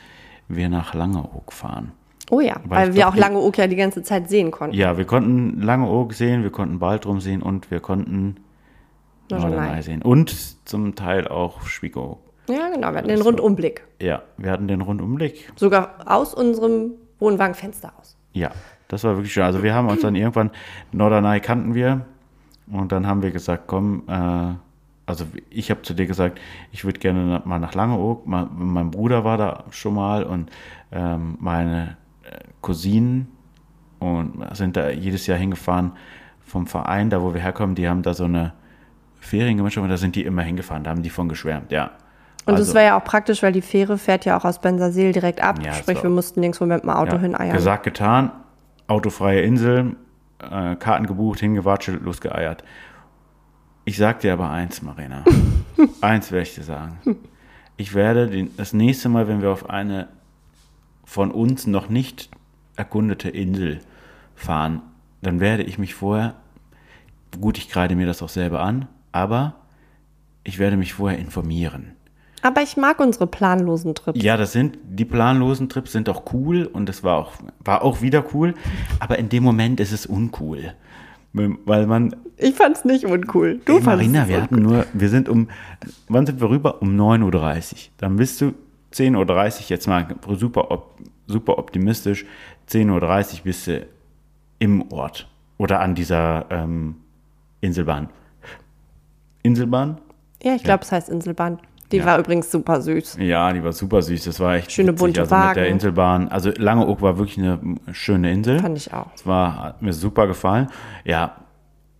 wir 0.48 0.70
nach 0.70 0.94
Langeoog 0.94 1.52
fahren. 1.52 1.92
Oh 2.30 2.42
ja, 2.42 2.58
Weil 2.66 2.88
weil 2.90 2.96
wir 2.96 3.08
auch 3.08 3.16
Langeoog 3.16 3.58
ja 3.58 3.68
die 3.68 3.76
ganze 3.78 4.04
Zeit 4.04 4.30
sehen 4.30 4.52
konnten. 4.52 4.76
Ja, 4.76 4.98
wir 4.98 5.06
konnten 5.06 5.62
Langeoog 5.62 6.14
sehen, 6.14 6.44
wir 6.44 6.52
konnten 6.52 6.80
Baltrum 6.80 7.22
sehen 7.22 7.42
und 7.42 7.72
wir 7.72 7.80
konnten 7.80 8.38
Norderney. 9.30 9.82
Sehen. 9.82 10.02
Und 10.02 10.68
zum 10.68 10.96
Teil 10.96 11.28
auch 11.28 11.62
Spiegow. 11.64 12.18
Ja, 12.50 12.70
genau. 12.70 12.92
Wir 12.92 12.98
hatten 12.98 13.08
den 13.10 13.22
Rundumblick. 13.22 13.84
Ja, 14.02 14.24
wir 14.38 14.52
hatten 14.52 14.68
den 14.68 14.82
Rundumblick. 14.82 15.52
Sogar 15.56 15.96
aus 16.06 16.34
unserem 16.34 16.92
Wohnwagenfenster 17.20 17.94
aus. 18.00 18.18
Ja, 18.34 18.52
das 18.88 19.04
war 19.04 19.16
wirklich 19.16 19.34
schön. 19.34 19.44
Also 19.44 19.64
wir 19.64 19.74
haben 19.74 19.88
uns 19.90 20.02
dann 20.02 20.16
irgendwann, 20.16 20.52
Norderney 20.92 21.40
kannten 21.40 21.74
wir 21.76 22.06
und 22.72 22.92
dann 22.92 23.06
haben 23.08 23.22
wir 23.22 23.32
gesagt, 23.32 23.64
komm, 23.68 24.04
äh, 24.08 24.54
also 25.06 25.26
ich 25.50 25.70
habe 25.72 25.82
zu 25.84 25.94
dir 25.94 26.06
gesagt, 26.06 26.40
ich 26.72 26.84
würde 26.84 27.00
gerne 27.00 27.42
mal 27.46 27.60
nach 27.60 27.74
Langeoog. 27.74 28.28
Mein, 28.28 28.48
mein 28.58 28.92
Bruder 28.92 29.24
war 29.24 29.38
da 29.38 29.64
schon 29.72 29.94
mal 29.96 30.24
und 30.24 30.50
ähm, 30.92 31.38
meine 31.40 31.96
äh, 32.24 32.40
Cousinen 32.62 33.28
und 34.00 34.44
sind 34.54 34.76
da 34.78 34.90
jedes 34.90 35.26
Jahr 35.28 35.38
hingefahren 35.38 35.94
vom 36.46 36.68
Verein, 36.68 37.10
da 37.10 37.22
wo 37.22 37.34
wir 37.34 37.42
herkommen, 37.42 37.76
die 37.76 37.88
haben 37.88 38.02
da 38.04 38.14
so 38.14 38.26
eine 38.26 38.54
Feriengemeinschaft 39.20 39.84
und 39.84 39.90
da 39.90 39.98
sind 39.98 40.16
die 40.16 40.24
immer 40.24 40.44
hingefahren, 40.44 40.84
da 40.84 40.92
haben 40.92 41.04
die 41.04 41.10
von 41.10 41.28
geschwärmt, 41.30 41.72
ja. 41.72 41.92
Und 42.46 42.54
Also- 42.54 42.66
das 42.68 42.76
war 42.76 42.82
ja 42.84 42.98
auch 42.98 43.04
praktisch, 43.04 43.44
weil 43.44 43.52
die 43.52 43.62
Fähre 43.62 43.98
fährt 43.98 44.24
ja 44.24 44.38
auch 44.38 44.46
aus 44.46 44.60
Bensersiel 44.62 45.12
direkt 45.12 45.42
ab. 45.42 45.60
Ja, 45.66 45.74
Sprich, 45.74 45.98
war- 45.98 46.04
wir 46.04 46.10
mussten 46.10 46.40
nirgendwo 46.40 46.66
mit 46.66 46.84
dem 46.84 46.90
Auto 46.90 47.16
Ja, 47.16 47.22
hineiern. 47.22 47.54
Gesagt, 47.54 47.84
getan, 47.84 48.32
autofreie 48.88 49.42
Insel, 49.42 49.96
äh, 50.40 50.76
Karten 50.76 51.08
gebucht, 51.08 51.40
hingewatschelt, 51.40 52.02
losgeeiert. 52.02 52.64
Ich 53.86 53.98
sag 53.98 54.20
dir 54.22 54.34
aber 54.34 54.50
eins, 54.50 54.82
Marina. 54.82 55.24
eins 56.02 56.32
werde 56.32 56.44
ich 56.44 56.56
dir 56.56 56.64
sagen. 56.64 57.00
Ich 57.78 57.94
werde 57.94 58.28
den, 58.28 58.56
das 58.58 58.74
nächste 58.74 59.10
Mal, 59.10 59.28
wenn 59.28 59.42
wir 59.42 59.52
auf 59.52 59.70
eine 59.70 60.08
von 61.06 61.32
uns 61.32 61.68
noch 61.68 61.88
nicht 61.88 62.30
erkundete 62.76 63.30
Insel 63.30 63.80
fahren, 64.36 64.82
dann 65.22 65.40
werde 65.40 65.64
ich 65.64 65.78
mich 65.78 65.96
vorher, 65.96 66.36
gut, 67.40 67.58
ich 67.58 67.70
kreide 67.70 67.96
mir 67.96 68.06
das 68.06 68.22
auch 68.22 68.30
selber 68.30 68.62
an, 68.62 68.88
aber 69.12 69.56
ich 70.44 70.60
werde 70.60 70.78
mich 70.78 70.94
vorher 70.94 71.20
informieren. 71.20 71.97
Aber 72.42 72.62
ich 72.62 72.78
mag 72.78 73.00
unsere 73.00 73.28
planlosen 73.28 73.96
Trips. 73.96 74.22
Ja, 74.22 74.38
das 74.38 74.52
sind, 74.52 74.78
die 74.88 75.06
planlosen 75.06 75.70
Trips 75.70 75.92
sind 75.92 76.08
auch 76.08 76.24
cool 76.34 76.66
und 76.66 76.88
das 76.88 77.04
war 77.04 77.18
auch, 77.18 77.34
war 77.60 77.82
auch 77.84 78.02
wieder 78.02 78.24
cool, 78.34 78.54
aber 79.00 79.18
in 79.20 79.30
dem 79.30 79.44
Moment 79.44 79.80
ist 79.80 79.92
es 79.92 80.06
uncool. 80.06 80.74
Weil 81.34 81.86
man, 81.88 82.16
Ich 82.38 82.56
fand's 82.56 82.84
nicht 82.86 83.06
uncool. 83.06 83.60
Du 83.66 83.74
Ey, 83.78 83.82
fandst 83.82 83.86
Marina, 83.86 84.24
es 84.24 84.28
wir 84.30 84.36
uncool. 84.38 84.44
hatten 84.58 84.62
nur, 84.64 84.86
wir 84.94 85.10
sind 85.10 85.30
um, 85.30 85.50
wann 86.08 86.26
sind 86.26 86.40
wir 86.42 86.50
rüber? 86.50 86.82
Um 86.82 86.96
9.30 87.00 87.74
Uhr. 87.74 87.78
Dann 87.98 88.16
bist 88.16 88.40
du 88.42 88.54
10.30 88.94 89.16
Uhr, 89.18 89.64
jetzt 89.68 89.88
mal 89.88 90.08
super, 90.38 90.72
op, 90.72 90.96
super 91.28 91.58
optimistisch, 91.60 92.26
10.30 92.70 92.90
Uhr 93.40 93.44
bist 93.44 93.68
du 93.68 93.86
im 94.60 94.92
Ort 94.92 95.28
oder 95.58 95.80
an 95.82 95.94
dieser 95.96 96.46
ähm, 96.50 96.96
Inselbahn. 97.62 98.10
Inselbahn? 99.44 100.00
Ja, 100.42 100.56
ich 100.56 100.64
glaube, 100.64 100.84
es 100.84 100.92
heißt 100.92 101.10
Inselbahn. 101.10 101.60
Die 101.92 101.98
Ja. 101.98 102.06
war 102.06 102.20
übrigens 102.20 102.52
super 102.52 102.82
süß. 102.82 103.18
Ja, 103.20 103.52
die 103.54 103.64
war 103.64 103.72
super 103.72 104.02
süß. 104.02 104.26
Das 104.26 104.40
war 104.40 104.56
echt 104.56 104.72
Schöne 104.72 104.90
witzig. 104.92 105.00
bunte 105.00 105.22
also 105.22 105.36
mit 105.36 105.44
der 105.56 105.64
Wagen. 105.64 105.72
Inselbahn. 105.74 106.28
Also 106.28 106.52
Langeoog 106.52 107.02
war 107.02 107.18
wirklich 107.18 107.38
eine 107.38 107.60
schöne 107.94 108.32
Insel. 108.32 108.60
Fand 108.60 108.78
ich 108.78 108.94
auch. 108.94 109.08
Es 109.16 109.26
war, 109.26 109.64
hat 109.64 109.82
mir 109.82 109.94
super 109.94 110.28
gefallen. 110.28 110.68
Ja, 111.06 111.38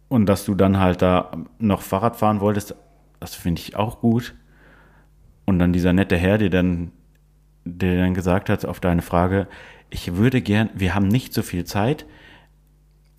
und 0.10 0.26
dass 0.26 0.46
du 0.46 0.56
dann 0.56 0.80
halt 0.80 1.02
da 1.02 1.32
noch 1.60 1.82
Fahrrad 1.82 2.16
fahren 2.18 2.40
wolltest, 2.42 2.76
das 3.20 3.34
finde 3.36 3.62
ich 3.62 3.76
auch 3.76 4.00
gut. 4.02 4.36
Und 5.46 5.60
dann 5.60 5.72
dieser 5.74 5.94
nette 5.94 6.18
Herr, 6.18 6.38
der 6.38 6.50
dann, 6.50 6.92
der 7.64 7.98
dann 7.98 8.14
gesagt 8.14 8.50
hat 8.50 8.66
auf 8.66 8.80
deine 8.82 9.02
Frage, 9.02 9.48
ich 9.90 10.16
würde 10.16 10.42
gern, 10.42 10.70
wir 10.74 10.94
haben 10.96 11.08
nicht 11.08 11.34
so 11.34 11.42
viel 11.42 11.64
Zeit. 11.64 12.06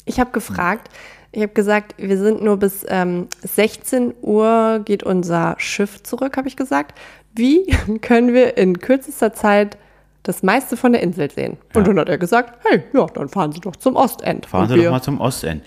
Ich 0.04 0.20
habe 0.20 0.30
gefragt, 0.30 0.90
ich 1.38 1.42
habe 1.44 1.52
gesagt, 1.52 1.94
wir 1.98 2.18
sind 2.18 2.42
nur 2.42 2.56
bis 2.56 2.84
ähm, 2.88 3.28
16 3.42 4.12
Uhr 4.22 4.80
geht 4.84 5.04
unser 5.04 5.54
Schiff 5.58 6.02
zurück, 6.02 6.36
habe 6.36 6.48
ich 6.48 6.56
gesagt. 6.56 6.98
Wie 7.32 7.66
können 8.02 8.34
wir 8.34 8.56
in 8.56 8.80
kürzester 8.80 9.32
Zeit 9.32 9.78
das 10.24 10.42
meiste 10.42 10.76
von 10.76 10.90
der 10.92 11.00
Insel 11.02 11.30
sehen? 11.30 11.56
Und 11.74 11.82
Ja. 11.82 11.86
dann 11.92 12.00
hat 12.00 12.08
er 12.08 12.18
gesagt, 12.18 12.58
hey, 12.68 12.82
ja, 12.92 13.06
dann 13.06 13.28
fahren 13.28 13.52
Sie 13.52 13.60
doch 13.60 13.76
zum 13.76 13.94
Ostend. 13.94 14.46
Fahren 14.46 14.62
Und 14.62 14.76
Sie 14.76 14.82
doch 14.82 14.90
mal 14.90 15.00
zum 15.00 15.20
Ostend. 15.20 15.62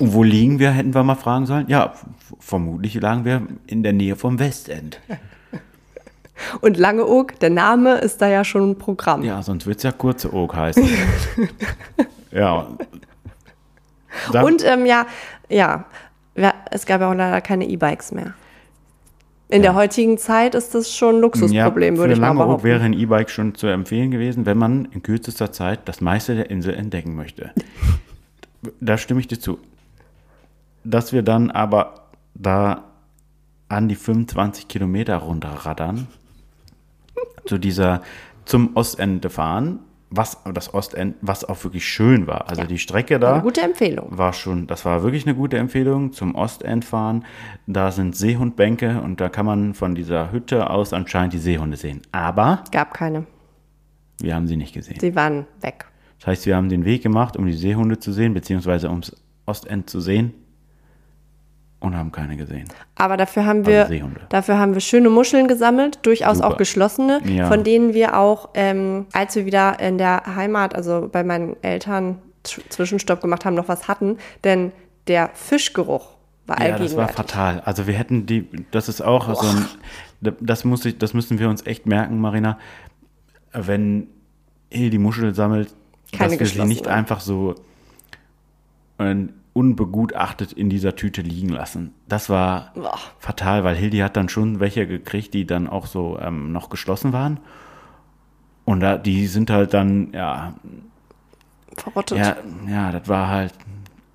Und 0.00 0.12
wo 0.12 0.22
liegen 0.22 0.58
wir, 0.58 0.70
hätten 0.70 0.92
wir 0.94 1.02
mal 1.02 1.14
fragen 1.14 1.46
sollen? 1.46 1.66
Ja, 1.68 1.94
vermutlich 2.38 2.94
lagen 3.00 3.24
wir 3.24 3.40
in 3.66 3.82
der 3.82 3.94
Nähe 3.94 4.16
vom 4.16 4.38
Westend. 4.38 5.00
Und 6.60 6.76
Langeoog, 6.76 7.38
der 7.40 7.48
Name 7.50 7.94
ist 7.98 8.20
da 8.20 8.28
ja 8.28 8.44
schon 8.44 8.72
ein 8.72 8.76
Programm. 8.76 9.22
Ja, 9.22 9.42
sonst 9.42 9.66
wird 9.66 9.78
es 9.78 9.84
ja 9.84 9.92
kurze 9.92 10.34
Oog 10.34 10.54
heißen. 10.54 10.86
ja. 12.32 12.66
Dann- 14.32 14.44
Und 14.44 14.64
ähm, 14.64 14.86
ja, 14.86 15.06
ja, 15.48 15.84
es 16.70 16.86
gab 16.86 17.00
ja 17.00 17.10
auch 17.10 17.14
leider 17.14 17.40
keine 17.40 17.66
E-Bikes 17.68 18.12
mehr. 18.12 18.34
In 19.48 19.62
der 19.62 19.74
heutigen 19.74 20.18
Zeit 20.18 20.54
ist 20.54 20.74
das 20.74 20.92
schon 20.92 21.16
ein 21.16 21.20
Luxusproblem, 21.20 21.94
ja, 21.94 21.98
würde 22.00 22.14
ich 22.14 22.18
für 22.18 22.24
mal 22.24 22.32
behaupten. 22.32 22.64
wäre 22.64 22.82
ein 22.82 22.92
E-Bike 22.94 23.30
schon 23.30 23.54
zu 23.54 23.66
empfehlen 23.68 24.10
gewesen, 24.10 24.46
wenn 24.46 24.58
man 24.58 24.86
in 24.86 25.02
kürzester 25.02 25.52
Zeit 25.52 25.80
das 25.84 26.00
meiste 26.00 26.34
der 26.34 26.50
Insel 26.50 26.74
entdecken 26.74 27.14
möchte. 27.14 27.52
da 28.80 28.96
stimme 28.98 29.20
ich 29.20 29.28
dir 29.28 29.38
zu. 29.38 29.58
Dass 30.82 31.12
wir 31.12 31.22
dann 31.22 31.50
aber 31.50 32.06
da 32.34 32.84
an 33.68 33.88
die 33.88 33.94
25 33.94 34.66
Kilometer 34.66 35.16
runterraddern, 35.18 36.08
zu 37.46 37.58
dieser, 37.58 38.02
zum 38.46 38.74
Ostende 38.76 39.30
fahren, 39.30 39.78
was 40.10 40.38
das 40.52 40.72
Ostend, 40.74 41.16
was 41.22 41.44
auch 41.44 41.62
wirklich 41.64 41.86
schön 41.86 42.26
war. 42.26 42.48
Also 42.48 42.62
Ja. 42.62 42.66
die 42.68 42.78
Strecke 42.78 43.18
da 43.18 43.34
Eine 43.34 43.42
gute 43.42 43.62
Empfehlung. 43.62 44.06
war 44.16 44.32
schon, 44.32 44.66
das 44.66 44.84
war 44.84 45.02
wirklich 45.02 45.26
eine 45.26 45.34
gute 45.34 45.58
Empfehlung 45.58 46.12
zum 46.12 46.34
Ostend 46.34 46.84
fahren. 46.84 47.24
Da 47.66 47.90
sind 47.90 48.14
Seehundbänke 48.14 49.00
und 49.00 49.20
da 49.20 49.28
kann 49.28 49.46
man 49.46 49.74
von 49.74 49.94
dieser 49.94 50.30
Hütte 50.30 50.70
aus 50.70 50.92
anscheinend 50.92 51.32
die 51.32 51.38
Seehunde 51.38 51.76
sehen. 51.76 52.02
Aber 52.12 52.62
Gab 52.70 52.94
keine. 52.94 53.26
wir 54.20 54.34
haben 54.34 54.46
sie 54.46 54.56
nicht 54.56 54.74
gesehen. 54.74 54.98
Sie 55.00 55.16
waren 55.16 55.46
weg. 55.60 55.86
Das 56.20 56.28
heißt, 56.28 56.46
wir 56.46 56.56
haben 56.56 56.68
den 56.68 56.84
Weg 56.84 57.02
gemacht, 57.02 57.36
um 57.36 57.44
die 57.46 57.52
Seehunde 57.52 57.98
zu 57.98 58.12
sehen, 58.12 58.34
beziehungsweise 58.34 58.88
ums 58.90 59.16
Ostend 59.46 59.90
zu 59.90 60.00
sehen 60.00 60.32
und 61.84 61.96
haben 61.96 62.10
keine 62.12 62.36
gesehen. 62.36 62.64
Aber 62.96 63.16
dafür 63.16 63.44
haben 63.46 63.66
wir, 63.66 63.86
Also 63.86 64.10
dafür 64.30 64.58
haben 64.58 64.74
wir 64.74 64.80
schöne 64.80 65.10
Muscheln 65.10 65.46
gesammelt, 65.48 65.98
durchaus 66.02 66.38
Super. 66.38 66.48
auch 66.48 66.56
geschlossene, 66.56 67.20
Ja. 67.24 67.46
von 67.48 67.62
denen 67.64 67.94
wir 67.94 68.16
auch, 68.18 68.48
ähm, 68.54 69.06
als 69.12 69.36
wir 69.36 69.46
wieder 69.46 69.78
in 69.80 69.98
der 69.98 70.22
Heimat, 70.36 70.74
also 70.74 71.08
bei 71.12 71.22
meinen 71.24 71.56
Eltern 71.62 72.18
Zw- 72.44 72.68
Zwischenstopp 72.68 73.20
gemacht 73.20 73.44
haben, 73.44 73.54
noch 73.54 73.68
was 73.68 73.88
hatten. 73.88 74.18
Denn 74.44 74.72
der 75.06 75.30
Fischgeruch 75.34 76.08
war 76.46 76.60
Ja, 76.62 76.76
das 76.78 76.96
war 76.96 77.08
fatal. 77.08 77.60
Also 77.64 77.86
wir 77.86 77.94
hätten 77.94 78.26
die, 78.26 78.48
das 78.70 78.88
ist 78.88 79.00
auch 79.00 79.34
so 79.40 79.46
ein, 79.46 79.66
das 80.40 80.64
muss 80.64 80.84
ich, 80.84 80.98
das 80.98 81.14
müssen 81.14 81.38
wir 81.38 81.48
uns 81.48 81.64
echt 81.66 81.86
merken, 81.86 82.20
Marina. 82.20 82.58
Wenn 83.52 84.08
Hildi 84.70 84.90
die 84.90 84.98
Muschel 84.98 85.34
sammelt, 85.34 85.72
Keine 86.12 86.30
dass 86.36 86.40
wir 86.40 86.46
sie 86.46 86.64
nicht 86.68 86.86
einfach 86.88 87.20
so 87.20 87.54
unbegutachtet 89.54 90.52
in 90.52 90.68
dieser 90.68 90.96
Tüte 90.96 91.22
liegen 91.22 91.48
lassen. 91.48 91.94
Das 92.08 92.28
war 92.28 92.72
Boah. 92.74 92.98
fatal, 93.18 93.64
weil 93.64 93.76
Hildi 93.76 93.98
hat 93.98 94.16
dann 94.16 94.28
schon 94.28 94.60
welche 94.60 94.86
gekriegt, 94.86 95.32
die 95.32 95.46
dann 95.46 95.68
auch 95.68 95.86
so 95.86 96.18
ähm, 96.20 96.52
noch 96.52 96.68
geschlossen 96.68 97.12
waren. 97.12 97.38
Und 98.64 98.80
da, 98.80 98.98
die 98.98 99.26
sind 99.26 99.50
halt 99.50 99.72
dann, 99.72 100.12
ja, 100.12 100.54
Verrottet. 101.76 102.18
ja, 102.18 102.36
ja, 102.68 102.92
das 102.92 103.08
war 103.08 103.28
halt 103.28 103.52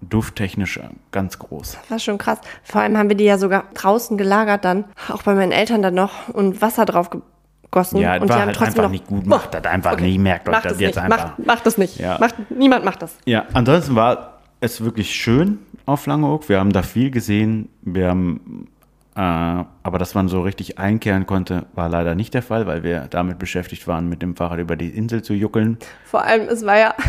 dufttechnisch 0.01 0.79
ganz 1.11 1.39
groß. 1.39 1.77
War 1.89 1.99
schon 1.99 2.17
krass. 2.17 2.39
Vor 2.63 2.81
allem 2.81 2.97
haben 2.97 3.09
wir 3.09 3.15
die 3.15 3.25
ja 3.25 3.37
sogar 3.37 3.65
draußen 3.73 4.17
gelagert 4.17 4.65
dann, 4.65 4.85
auch 5.09 5.23
bei 5.23 5.35
meinen 5.35 5.51
Eltern 5.51 5.81
dann 5.81 5.93
noch 5.93 6.29
und 6.29 6.61
Wasser 6.61 6.85
drauf 6.85 7.09
gegossen. 7.09 7.97
Ja, 7.97 8.13
das 8.15 8.23
und 8.23 8.29
war 8.29 8.35
die 8.37 8.41
haben 8.41 8.47
halt 8.47 8.57
trotzdem 8.57 8.67
einfach 8.71 8.83
noch, 8.83 8.91
nicht 8.91 9.07
gut. 9.07 9.25
Macht 9.25 9.53
das 9.53 9.63
einfach 9.65 9.99
nicht. 9.99 10.17
Merkt 10.17 10.49
euch 10.49 10.55
Macht 10.55 10.65
das 10.65 10.79
jetzt 10.79 10.95
nicht. 10.95 10.97
einfach. 10.97 11.37
Macht, 11.37 11.45
macht 11.45 11.65
das 11.65 11.77
nicht. 11.77 11.97
Ja. 11.97 12.17
Macht, 12.19 12.35
niemand 12.49 12.83
macht 12.85 13.01
das. 13.01 13.17
Ja, 13.25 13.45
ansonsten 13.53 13.95
war 13.95 14.28
es 14.59 14.83
wirklich 14.83 15.11
schön 15.11 15.59
auf 15.85 16.05
Langeoog. 16.05 16.49
Wir 16.49 16.59
haben 16.59 16.71
da 16.71 16.81
viel 16.81 17.11
gesehen. 17.11 17.69
Wir 17.81 18.09
haben, 18.09 18.67
äh, 19.15 19.19
aber 19.19 19.97
dass 19.97 20.15
man 20.15 20.27
so 20.27 20.41
richtig 20.41 20.77
einkehren 20.77 21.25
konnte, 21.25 21.65
war 21.73 21.89
leider 21.89 22.15
nicht 22.15 22.33
der 22.33 22.43
Fall, 22.43 22.67
weil 22.67 22.83
wir 22.83 23.07
damit 23.09 23.39
beschäftigt 23.39 23.87
waren, 23.87 24.09
mit 24.09 24.21
dem 24.21 24.35
Fahrrad 24.35 24.59
über 24.59 24.75
die 24.75 24.89
Insel 24.89 25.21
zu 25.21 25.33
juckeln. 25.33 25.77
Vor 26.05 26.23
allem, 26.23 26.47
es 26.47 26.65
war 26.65 26.77
ja. 26.77 26.95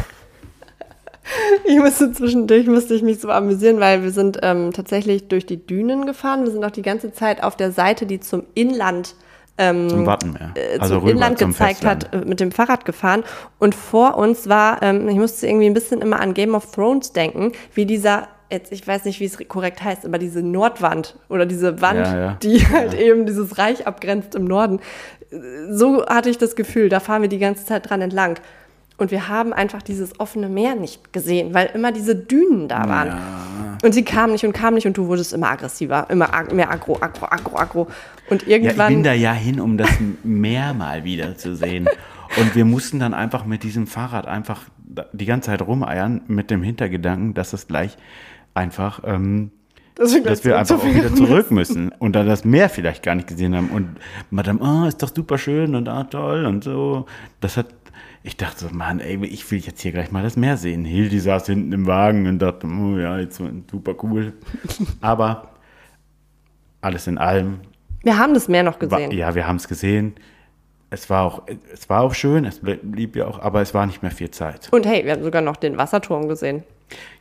Ich 1.65 1.79
musste 1.79 2.13
zwischendurch 2.13 2.67
musste 2.67 2.95
ich 2.95 3.03
mich 3.03 3.21
so 3.21 3.31
amüsieren, 3.31 3.79
weil 3.79 4.03
wir 4.03 4.11
sind 4.11 4.39
ähm, 4.43 4.73
tatsächlich 4.73 5.29
durch 5.29 5.47
die 5.47 5.65
Dünen 5.65 6.05
gefahren. 6.05 6.43
Wir 6.43 6.51
sind 6.51 6.65
auch 6.65 6.73
die 6.73 6.83
ganze 6.83 7.13
Zeit 7.13 7.43
auf 7.45 7.57
der 7.57 7.71
Seite, 7.71 8.07
die 8.07 8.19
zum 8.19 8.45
Inland 8.55 9.15
Zum 9.89 10.07
Wattenmeer. 10.07 10.53
äh, 10.55 10.79
also 10.79 11.01
zum 11.01 11.09
Inland 11.09 11.39
zum 11.39 11.51
gezeigt 11.51 11.81
Festland. 11.81 12.13
hat, 12.13 12.23
äh, 12.23 12.27
mit 12.27 12.41
dem 12.41 12.51
Fahrrad 12.53 12.85
gefahren. 12.85 13.23
Und 13.59 13.75
vor 13.75 14.17
uns 14.17 14.49
war, 14.49 14.83
ähm, 14.83 15.09
ich 15.09 15.17
musste 15.17 15.47
irgendwie 15.47 15.67
ein 15.67 15.75
bisschen 15.75 16.01
immer 16.01 16.21
an 16.21 16.35
Game 16.35 16.55
of 16.55 16.71
Thrones 16.73 17.13
denken, 17.13 17.53
wie 17.75 17.87
dieser, 17.87 18.29
jetzt 18.51 18.73
ich 18.73 18.87
weiß 18.87 19.05
nicht, 19.05 19.21
wie 19.21 19.27
es 19.27 19.37
korrekt 19.49 19.83
heißt, 19.85 20.05
aber 20.07 20.19
diese 20.19 20.43
Nordwand 20.43 21.17
oder 21.29 21.47
diese 21.47 21.81
Wand, 21.81 22.07
Ja, 22.07 22.19
ja. 22.19 22.37
die 22.43 22.67
halt 22.67 22.95
eben 22.95 23.27
dieses 23.27 23.59
Reich 23.59 23.87
abgrenzt 23.87 24.35
im 24.35 24.45
Norden. 24.47 24.81
So 25.71 26.05
hatte 26.07 26.31
ich 26.31 26.39
das 26.39 26.57
Gefühl, 26.57 26.89
da 26.89 26.99
fahren 26.99 27.23
wir 27.23 27.29
die 27.29 27.39
ganze 27.39 27.65
Zeit 27.65 27.89
dran 27.89 28.01
entlang. 28.03 28.39
Und 28.99 29.11
wir 29.13 29.29
haben 29.29 29.55
einfach 29.55 29.81
dieses 29.81 30.21
offene 30.21 30.49
Meer 30.51 30.75
nicht 30.75 31.13
gesehen, 31.15 31.55
weil 31.55 31.71
immer 31.73 31.91
diese 31.91 32.15
Dünen 32.15 32.69
da 32.69 32.87
waren. 32.87 33.17
Und 33.83 33.93
sie 33.95 34.05
kamen 34.05 34.33
nicht 34.33 34.45
und 34.45 34.53
kamen 34.53 34.75
nicht 34.75 34.87
und 34.87 34.95
du 34.99 35.07
wurdest 35.07 35.33
immer 35.33 35.49
aggressiver, 35.51 36.07
immer 36.11 36.35
ag 36.35 36.53
mehr 36.53 36.71
aggro, 36.71 36.99
aggro, 37.01 37.25
aggro, 37.31 37.57
aggro. 37.57 37.87
Und 38.31 38.43
Ja, 38.47 38.57
ich 38.57 38.65
irgendwann. 38.65 38.93
bin 38.95 39.03
da 39.03 39.13
ja 39.13 39.33
hin, 39.33 39.61
um 39.61 39.77
das 39.77 39.91
Meer 40.25 40.73
mal 40.75 41.05
wieder 41.05 41.37
zu 41.37 41.55
sehen. 41.55 41.89
Und 42.39 42.55
wir 42.55 42.65
mussten 42.65 42.99
dann 43.01 43.13
einfach 43.13 43.45
mit 43.45 43.63
diesem 43.65 43.87
Fahrrad 43.87 44.27
einfach 44.27 44.63
die 45.13 45.27
ganze 45.27 45.47
Zeit 45.51 45.63
rumeiern 45.63 46.23
mit 46.29 46.51
dem 46.51 46.63
Hintergedanken, 46.63 47.35
dass 47.35 47.53
es 47.53 47.67
gleich 47.67 47.97
einfach, 48.55 49.03
ähm, 49.05 49.51
dass 49.95 50.15
wir, 50.15 50.23
dass 50.23 50.45
wir 50.45 50.59
einfach 50.59 50.79
auch 50.79 50.85
wieder 50.85 51.15
zurück 51.15 51.51
müssen 51.51 51.91
und 51.99 52.15
dann 52.15 52.27
das 52.27 52.45
Meer 52.45 52.69
vielleicht 52.69 53.03
gar 53.03 53.15
nicht 53.15 53.29
gesehen 53.29 53.55
haben. 53.57 53.69
Und 53.71 53.97
Madame, 54.31 54.61
ah, 54.63 54.89
ist 54.89 55.03
doch 55.03 55.13
super 55.15 55.39
schön 55.39 55.75
und 55.75 55.89
ah, 55.89 56.05
toll 56.05 56.47
und 56.47 56.65
so. 56.65 57.07
Das 57.41 57.57
hat, 57.57 57.67
ich 58.23 58.37
dachte 58.37 58.61
so, 58.69 58.75
Mann, 58.75 59.01
ey, 59.01 59.25
ich 59.27 59.49
will 59.51 59.59
jetzt 59.59 59.81
hier 59.81 59.93
gleich 59.93 60.11
mal 60.13 60.23
das 60.23 60.37
Meer 60.37 60.57
sehen. 60.57 60.85
Hildi 60.85 61.21
saß 61.21 61.47
hinten 61.47 61.73
im 61.73 61.87
Wagen 61.87 62.27
und 62.27 62.39
dachte, 62.39 62.67
oh 62.67 62.97
ja, 62.99 63.19
jetzt 63.19 63.41
super 63.71 63.95
cool. 64.03 64.33
Aber 65.01 65.51
alles 66.81 67.07
in 67.07 67.19
allem 67.19 67.61
Wir 68.03 68.19
haben 68.19 68.35
das 68.35 68.49
Meer 68.49 68.63
noch 68.63 68.81
war, 68.81 68.89
gesehen. 68.89 69.11
ja, 69.13 69.35
wir 69.35 69.47
haben 69.47 69.57
es 69.57 69.69
gesehen. 69.69 70.15
Es 70.93 71.09
war 71.09 71.23
auch, 71.25 71.43
es 71.73 71.89
war 71.89 72.01
auch 72.03 72.15
schön, 72.15 72.45
es 72.45 72.61
blieb 72.61 73.15
ja 73.15 73.27
auch, 73.29 73.39
aber 73.41 73.61
es 73.61 73.75
war 73.75 73.87
nicht 73.87 74.03
mehr 74.03 74.11
viel 74.11 74.31
Zeit. 74.31 74.69
Und 74.73 74.87
hey, 74.87 75.05
wir 75.05 75.13
haben 75.13 75.23
sogar 75.23 75.41
noch 75.43 75.57
den 75.57 75.77
Wasserturm 75.79 76.27
gesehen. 76.29 76.65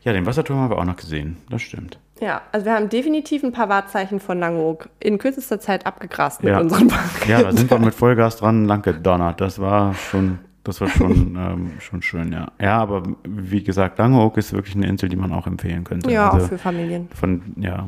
Ja, 0.01 0.13
den 0.13 0.25
Wasserturm 0.25 0.57
haben 0.59 0.71
wir 0.71 0.77
auch 0.79 0.85
noch 0.85 0.95
gesehen. 0.95 1.37
Das 1.51 1.61
stimmt. 1.61 1.99
Ja, 2.19 2.41
also 2.51 2.65
wir 2.65 2.73
haben 2.73 2.89
definitiv 2.89 3.43
ein 3.43 3.51
paar 3.51 3.69
Wahrzeichen 3.69 4.19
von 4.19 4.39
Langeoog 4.39 4.89
in 4.99 5.19
kürzester 5.19 5.59
Zeit 5.59 5.85
abgegrast 5.85 6.43
mit 6.43 6.51
Ja. 6.53 6.59
unseren 6.59 6.89
Fahrrädern. 6.89 7.29
Ja, 7.29 7.43
da 7.43 7.55
sind 7.55 7.69
wir 7.69 7.77
mit 7.77 7.93
Vollgas 7.93 8.37
dran 8.37 8.65
lang 8.65 8.81
gedonnert. 8.81 9.39
Das 9.39 9.59
war 9.59 9.93
schon, 9.93 10.39
das 10.63 10.81
war 10.81 10.87
schon, 10.87 11.35
ähm, 11.39 11.71
schon 11.79 12.01
schön, 12.01 12.31
ja. 12.33 12.47
Ja, 12.59 12.79
aber 12.79 13.03
wie 13.23 13.63
gesagt, 13.63 13.99
Langeoog 13.99 14.35
ist 14.37 14.51
wirklich 14.51 14.75
eine 14.75 14.87
Insel, 14.87 15.07
die 15.09 15.15
man 15.15 15.31
auch 15.31 15.45
empfehlen 15.45 15.83
könnte. 15.83 16.11
Ja, 16.11 16.31
Also 16.31 16.45
auch 16.45 16.49
für 16.49 16.57
Familien. 16.57 17.07
Von, 17.13 17.41
ja, 17.57 17.87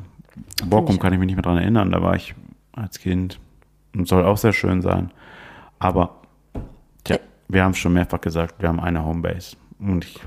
Borkum 0.66 1.00
kann 1.00 1.12
ich 1.14 1.20
mich 1.20 1.26
nicht 1.26 1.36
mehr 1.36 1.44
dran 1.44 1.58
erinnern. 1.58 1.92
Da 1.92 2.02
war 2.04 2.16
ich 2.16 2.36
als 2.74 3.00
Kind 3.00 3.40
und 3.96 4.08
soll 4.08 4.24
auch 4.26 4.38
sehr 4.38 4.54
schön 4.54 4.82
sein. 4.82 5.12
Aber, 5.80 6.22
tja, 7.04 7.18
wir 7.48 7.64
haben 7.64 7.72
es 7.72 7.78
schon 7.78 7.94
mehrfach 7.94 8.22
gesagt, 8.22 8.56
wir 8.62 8.70
haben 8.70 8.80
eine 8.80 9.04
Homebase. 9.06 9.56
Und 9.80 10.06
ich 10.06 10.20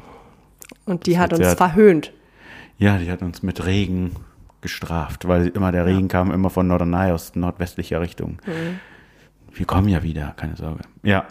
Und 0.85 1.07
die 1.07 1.19
hat 1.19 1.33
uns 1.33 1.45
sehr- 1.47 1.57
verhöhnt. 1.57 2.13
Ja, 2.79 2.99
die 2.99 3.11
hat 3.11 3.23
uns 3.23 3.43
mit 3.43 3.65
Regen 3.65 4.17
gestraft, 4.61 5.29
weil 5.29 5.49
immer 5.49 5.71
der 5.73 5.87
Regen 5.87 6.09
kam 6.09 6.33
immer 6.33 6.51
von 6.51 6.67
Norderney 6.67 7.13
aus 7.13 7.35
nordwestlicher 7.37 8.01
Richtung. 8.01 8.39
Mhm. 8.47 8.81
Wir 9.53 9.67
kommen 9.67 9.89
ja 9.89 10.03
wieder, 10.03 10.33
keine 10.37 10.57
Sorge. 10.57 10.81
Ja, 11.05 11.25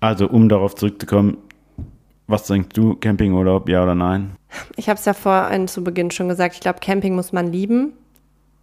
also 0.00 0.28
um 0.28 0.48
darauf 0.48 0.74
zurückzukommen, 0.74 1.36
was 2.26 2.46
denkst 2.46 2.70
du, 2.72 2.96
Campingurlaub, 2.96 3.68
ja 3.68 3.82
oder 3.82 3.94
nein? 3.94 4.32
Ich 4.76 4.88
habe 4.88 4.98
es 4.98 5.04
ja 5.04 5.12
vorhin 5.14 5.68
zu 5.68 5.84
Beginn 5.84 6.10
schon 6.10 6.28
gesagt, 6.28 6.54
ich 6.54 6.60
glaube, 6.60 6.80
Camping 6.80 7.14
muss 7.14 7.32
man 7.32 7.52
lieben. 7.52 7.92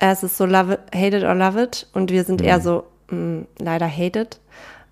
Es 0.04 0.24
ist 0.24 0.36
so 0.36 0.46
love 0.46 0.74
it, 0.74 0.80
hate 0.94 1.16
it 1.18 1.24
or 1.24 1.36
love 1.36 1.62
it. 1.62 1.88
Und 1.94 2.12
wir 2.12 2.24
sind 2.24 2.42
eher 2.42 2.58
Mhm. 2.58 2.62
so, 2.64 2.84
mh, 3.10 3.44
leider 3.60 3.88
hate 3.88 4.20
it. 4.20 4.40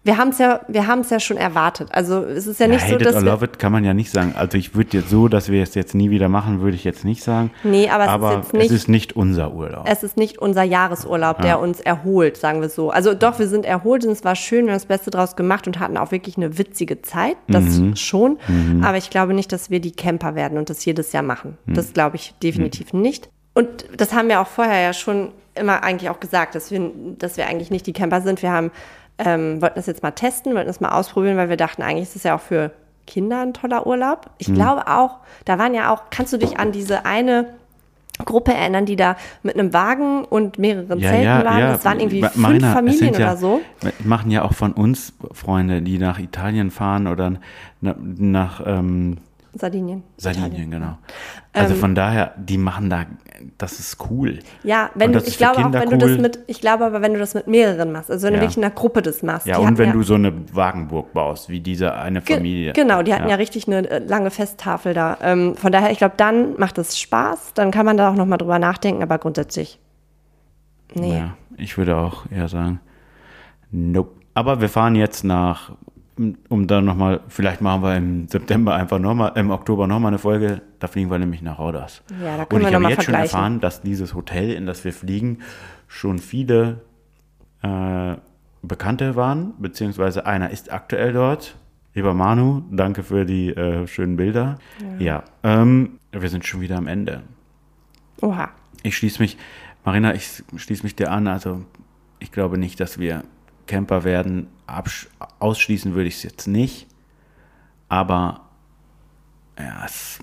Wir 0.06 0.18
haben 0.18 0.30
es 0.30 0.38
ja, 0.38 0.62
wir 0.70 0.88
haben 0.88 1.02
es 1.02 1.10
ja 1.10 1.20
schon 1.20 1.36
erwartet. 1.36 1.90
Also 1.92 2.24
es 2.24 2.48
ist 2.48 2.60
ja 2.62 2.68
nicht 2.68 2.82
hate 2.84 2.92
so, 2.94 3.00
it 3.00 3.06
dass 3.06 3.16
or 3.16 3.22
wir, 3.26 3.32
love 3.32 3.44
it 3.46 3.60
kann 3.60 3.72
man 3.74 3.84
ja 3.84 3.94
nicht 3.94 4.10
sagen. 4.12 4.34
Also 4.38 4.58
ich 4.58 4.74
würde 4.74 4.98
jetzt 4.98 5.10
so, 5.10 5.28
dass 5.28 5.50
wir 5.50 5.62
es 5.62 5.76
jetzt 5.76 5.94
nie 5.94 6.10
wieder 6.10 6.30
machen, 6.30 6.62
würde 6.62 6.76
ich 6.76 6.86
jetzt 6.86 7.04
nicht 7.04 7.22
sagen. 7.22 7.52
Nee, 7.66 7.90
aber 7.90 8.04
es 8.06 8.10
ist 8.10 8.14
aber 8.14 8.36
jetzt 8.38 8.54
nicht- 8.54 8.66
es 8.68 8.72
ist 8.72 8.88
nicht 8.88 9.16
unser 9.18 9.54
Urlaub. 9.54 9.86
es 9.90 10.02
ist 10.04 10.16
nicht 10.16 10.38
unser 10.40 10.64
Jahresurlaub, 10.64 11.42
der 11.42 11.60
uns 11.60 11.82
erholt, 11.82 12.38
sagen 12.38 12.62
wir 12.62 12.70
so. 12.70 12.92
Also 12.92 13.14
doch, 13.14 13.40
wir 13.40 13.48
sind 13.50 13.66
erholt 13.66 14.06
und 14.06 14.12
es 14.12 14.24
war 14.24 14.36
schön, 14.36 14.66
wir 14.66 14.72
haben 14.72 14.78
das 14.80 14.86
Beste 14.86 15.12
draus 15.12 15.36
gemacht 15.36 15.68
und 15.68 15.80
hatten 15.80 15.98
auch 15.98 16.12
wirklich 16.12 16.38
eine 16.38 16.58
witzige 16.58 17.02
Zeit. 17.02 17.36
Das 17.48 17.64
Mhm. 17.66 17.96
schon. 17.98 18.38
Aber 18.82 18.98
ich 18.98 19.10
glaube 19.10 19.34
nicht, 19.34 19.52
dass 19.52 19.70
wir 19.70 19.82
die 19.82 19.92
Camper 19.92 20.34
werden 20.34 20.58
und 20.58 20.70
das 20.70 20.86
jedes 20.86 21.12
Jahr 21.12 21.24
machen. 21.24 21.58
Mhm. 21.66 21.74
Das 21.74 21.92
glaube 21.94 22.16
ich 22.16 22.34
definitiv 22.42 22.94
nicht. 22.94 23.30
Und 23.54 23.86
das 23.98 24.14
haben 24.14 24.30
wir 24.30 24.42
auch 24.42 24.48
vorher 24.48 24.82
ja 24.82 24.94
schon 24.94 25.32
immer 25.56 25.84
eigentlich 25.84 26.10
auch 26.10 26.20
gesagt, 26.20 26.56
dass 26.56 26.72
wir, 26.72 26.92
dass 27.18 27.38
wir 27.38 27.48
eigentlich 27.48 27.72
nicht 27.72 27.86
die 27.88 27.94
Camper 27.94 28.22
sind. 28.22 28.42
Wir 28.42 28.52
haben, 28.52 28.72
ähm, 29.18 29.62
wollten 29.62 29.76
das 29.76 29.88
jetzt 29.88 30.04
mal 30.04 30.12
testen, 30.12 30.54
wollten 30.54 30.68
das 30.68 30.80
mal 30.80 30.90
ausprobieren, 30.90 31.38
weil 31.38 31.50
wir 31.50 31.58
dachten, 31.58 31.82
eigentlich 31.82 32.10
ist 32.10 32.16
es 32.16 32.24
ja 32.24 32.36
auch 32.36 32.42
für 32.42 32.72
Kinder 33.06 33.42
ein 33.42 33.54
toller 33.54 33.86
Urlaub. 33.88 34.26
Mhm. 34.26 34.32
Ich 34.38 34.54
glaube 34.54 34.88
auch, 34.88 35.18
da 35.46 35.58
waren 35.58 35.74
ja 35.74 35.94
auch, 35.94 36.04
kannst 36.10 36.32
du 36.32 36.38
dich 36.38 36.60
an 36.60 36.72
diese 36.72 37.06
eine 37.06 37.48
Gruppe 38.26 38.54
erinnern, 38.54 38.86
die 38.86 38.96
da 38.96 39.16
mit 39.44 39.56
einem 39.56 39.74
Wagen 39.74 40.26
und 40.26 40.60
mehreren 40.60 41.00
Zelten 41.00 41.46
waren? 41.46 41.62
Das 41.62 41.86
waren 41.86 42.00
irgendwie 42.00 42.22
fünf 42.22 42.36
Marina, 42.36 42.68
es 42.68 42.74
Familien 42.74 43.14
ja, 43.14 43.20
oder 43.20 43.38
so. 43.38 43.62
Machen 44.04 44.32
ja 44.32 44.44
auch 44.44 44.54
von 44.54 44.74
uns 44.74 45.14
Freunde, 45.32 45.82
die 45.82 45.98
nach 45.98 46.20
Italien 46.20 46.70
fahren 46.70 47.08
oder 47.08 47.34
na, 47.82 47.96
nach 47.98 48.62
ähm, 48.66 49.18
Sardinien. 49.54 50.04
Sardinien, 50.18 50.52
Italien. 50.52 50.72
genau. 50.72 50.98
Also 51.54 51.74
Ähm, 51.74 51.80
von 51.80 51.96
daher, 51.96 52.34
die 52.38 52.58
machen 52.60 52.90
da, 52.90 53.06
das 53.58 53.80
ist 53.80 53.98
cool. 54.12 54.40
Ja, 54.64 54.92
wenn 54.94 55.12
du, 55.12 55.20
ich 55.20 55.38
glaube 55.40 55.66
auch, 55.66 55.72
wenn 55.74 55.90
du 55.90 55.98
das 55.98 56.12
cool. 56.12 56.18
mit, 56.20 56.40
ich 56.46 56.62
glaube 56.62 56.86
aber, 56.86 57.02
wenn 57.02 57.14
du 57.14 57.20
das 57.20 57.34
mit 57.34 57.48
mehreren 57.48 57.92
machst, 57.92 58.12
also 58.12 58.28
wenn 58.28 58.34
Ja. 58.36 58.40
du 58.40 58.44
wirklich 58.46 58.58
in 58.58 58.64
einer 58.64 58.74
Gruppe 58.74 59.02
das 59.02 59.24
machst. 59.24 59.48
Ja, 59.48 59.58
und 59.58 59.66
hatten 59.66 59.78
wenn 59.80 59.92
du 59.94 60.04
so 60.04 60.14
eine 60.14 60.34
Wagenburg 60.56 61.14
baust, 61.14 61.50
wie 61.50 61.60
diese 61.62 61.96
eine 61.96 62.22
Ge- 62.22 62.36
Familie. 62.38 62.74
Genau, 62.74 63.02
die 63.02 63.14
hatten 63.14 63.28
ja, 63.28 63.36
richtig 63.36 63.68
eine 63.68 63.90
äh, 63.90 63.98
lange 64.00 64.30
Festtafel 64.30 64.94
da. 64.94 65.18
Ähm, 65.22 65.56
von 65.56 65.72
daher, 65.72 65.92
ich 65.92 65.98
glaube, 65.98 66.14
dann 66.18 66.58
macht 66.60 66.78
es 66.78 67.00
Spaß, 67.00 67.54
dann 67.56 67.72
kann 67.72 67.86
man 67.88 67.98
da 67.98 68.12
auch 68.12 68.16
nochmal 68.16 68.38
drüber 68.38 68.60
nachdenken, 68.60 69.02
aber 69.02 69.18
grundsätzlich, 69.18 69.80
nee. 70.94 71.18
Ja, 71.18 71.34
ich 71.58 71.78
würde 71.78 71.98
auch 71.98 72.26
eher 72.32 72.48
sagen, 72.50 72.80
nope. 73.72 74.12
Aber 74.36 74.62
wir 74.62 74.70
fahren 74.70 74.96
jetzt 74.96 75.24
nach, 75.24 75.72
um 76.50 76.68
dann 76.68 76.86
nochmal, 76.86 77.22
vielleicht 77.30 77.62
machen 77.62 77.82
wir 77.82 77.96
im 77.96 78.28
September 78.28 78.76
einfach 78.76 79.00
nochmal, 79.00 79.32
im 79.36 79.52
Oktober 79.52 79.88
nochmal 79.88 80.10
eine 80.10 80.20
Folge, 80.20 80.62
da 80.80 80.88
fliegen 80.88 81.10
wir 81.10 81.18
nämlich 81.18 81.42
nach 81.42 81.60
Rodas. 81.60 82.04
Ja, 82.22 82.38
da 82.38 82.44
Und 82.44 82.62
ich 82.62 82.68
wir 82.68 82.76
habe 82.76 82.90
jetzt 82.90 83.04
schon 83.04 83.14
erfahren, 83.14 83.60
dass 83.62 83.82
dieses 83.82 84.14
Hotel, 84.14 84.52
in 84.52 84.66
das 84.66 84.84
wir 84.84 84.92
fliegen, 84.92 85.40
schon 85.88 86.20
viele 86.20 86.82
äh, 87.62 88.16
Bekannte 88.62 89.16
waren, 89.16 89.54
beziehungsweise 89.60 90.26
einer 90.26 90.50
ist 90.50 90.72
aktuell 90.72 91.14
dort. 91.14 91.56
Lieber 91.94 92.14
Manu, 92.14 92.64
danke 92.70 93.04
für 93.04 93.26
die 93.26 93.50
äh, 93.50 93.88
schönen 93.88 94.18
Bilder. 94.18 94.60
Ja, 95.00 95.24
ähm, 95.44 96.00
wir 96.12 96.30
sind 96.30 96.46
schon 96.46 96.62
wieder 96.62 96.78
am 96.78 96.88
Ende. 96.88 97.24
Oha. 98.22 98.50
Ich 98.84 98.96
schließe 98.98 99.22
mich, 99.22 99.38
Marina, 99.86 100.14
ich 100.14 100.44
schließe 100.56 100.84
mich 100.84 100.96
dir 100.96 101.12
an. 101.12 101.28
Also, 101.28 101.66
ich 102.20 102.32
glaube 102.32 102.58
nicht, 102.58 102.80
dass 102.80 103.00
wir 103.00 103.24
Camper 103.70 104.04
werden. 104.04 104.48
Ausschließen 105.40 105.94
würde 105.94 106.10
ich 106.10 106.16
es 106.16 106.24
jetzt 106.24 106.48
nicht. 106.48 106.88
Aber, 107.88 108.42
ja, 109.58 109.86
es 109.86 110.20
ist 110.20 110.22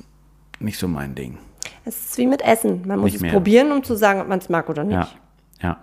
nicht 0.61 0.79
so 0.79 0.89
mein 0.89 1.15
Ding. 1.15 1.39
Es 1.85 1.97
ist 1.97 2.19
wie 2.19 2.27
mit 2.27 2.43
Essen. 2.43 2.83
Man 2.87 2.99
muss 2.99 3.07
Nicht 3.07 3.17
es 3.17 3.23
mehr. 3.23 3.33
probieren, 3.33 3.73
um 3.73 3.83
zu 3.85 3.95
sagen, 3.95 4.21
ob 4.21 4.29
man 4.29 4.41
es 4.41 4.49
mag 4.49 4.69
oder 4.69 4.85
nicht. 4.85 4.97
Ja, 4.97 5.09
ja. 5.63 5.77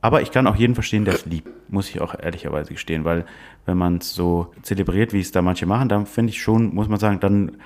Aber 0.00 0.20
ich 0.22 0.32
kann 0.32 0.46
auch 0.46 0.56
jeden 0.56 0.74
verstehen, 0.74 1.04
der 1.04 1.14
es 1.14 1.24
liebt. 1.24 1.48
Muss 1.70 1.88
ich 1.88 2.00
auch 2.00 2.14
ehrlicherweise 2.18 2.72
gestehen. 2.72 3.04
Weil, 3.04 3.24
wenn 3.64 3.78
man 3.78 3.98
es 3.98 4.12
so 4.12 4.52
zelebriert, 4.62 5.12
wie 5.12 5.20
es 5.20 5.30
da 5.30 5.40
manche 5.40 5.66
machen, 5.66 5.88
dann 5.88 6.06
finde 6.06 6.30
ich 6.30 6.42
schon, 6.42 6.74
muss 6.74 6.88
man 6.88 6.98
sagen, 6.98 7.20
dann 7.20 7.56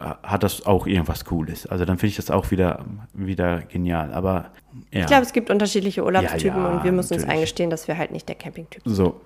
hat 0.00 0.42
das 0.42 0.66
auch 0.66 0.86
irgendwas 0.86 1.24
Cooles. 1.24 1.66
Also 1.66 1.84
dann 1.84 1.98
finde 1.98 2.10
ich 2.10 2.16
das 2.16 2.30
auch 2.30 2.50
wieder, 2.50 2.84
wieder 3.14 3.60
genial. 3.62 4.12
Aber 4.12 4.50
ja. 4.92 5.00
Ich 5.00 5.06
glaube, 5.06 5.22
es 5.22 5.32
gibt 5.32 5.50
unterschiedliche 5.50 6.04
Urlaubstypen 6.04 6.60
Ja, 6.60 6.68
ja, 6.68 6.76
und 6.76 6.84
wir 6.84 6.92
müssen 6.92 7.14
uns 7.14 7.22
natürlich. 7.22 7.40
eingestehen, 7.40 7.70
dass 7.70 7.88
wir 7.88 7.98
halt 7.98 8.10
nicht 8.10 8.28
der 8.28 8.36
Campingtyp 8.36 8.82
sind. 8.84 8.94
So, 8.94 9.20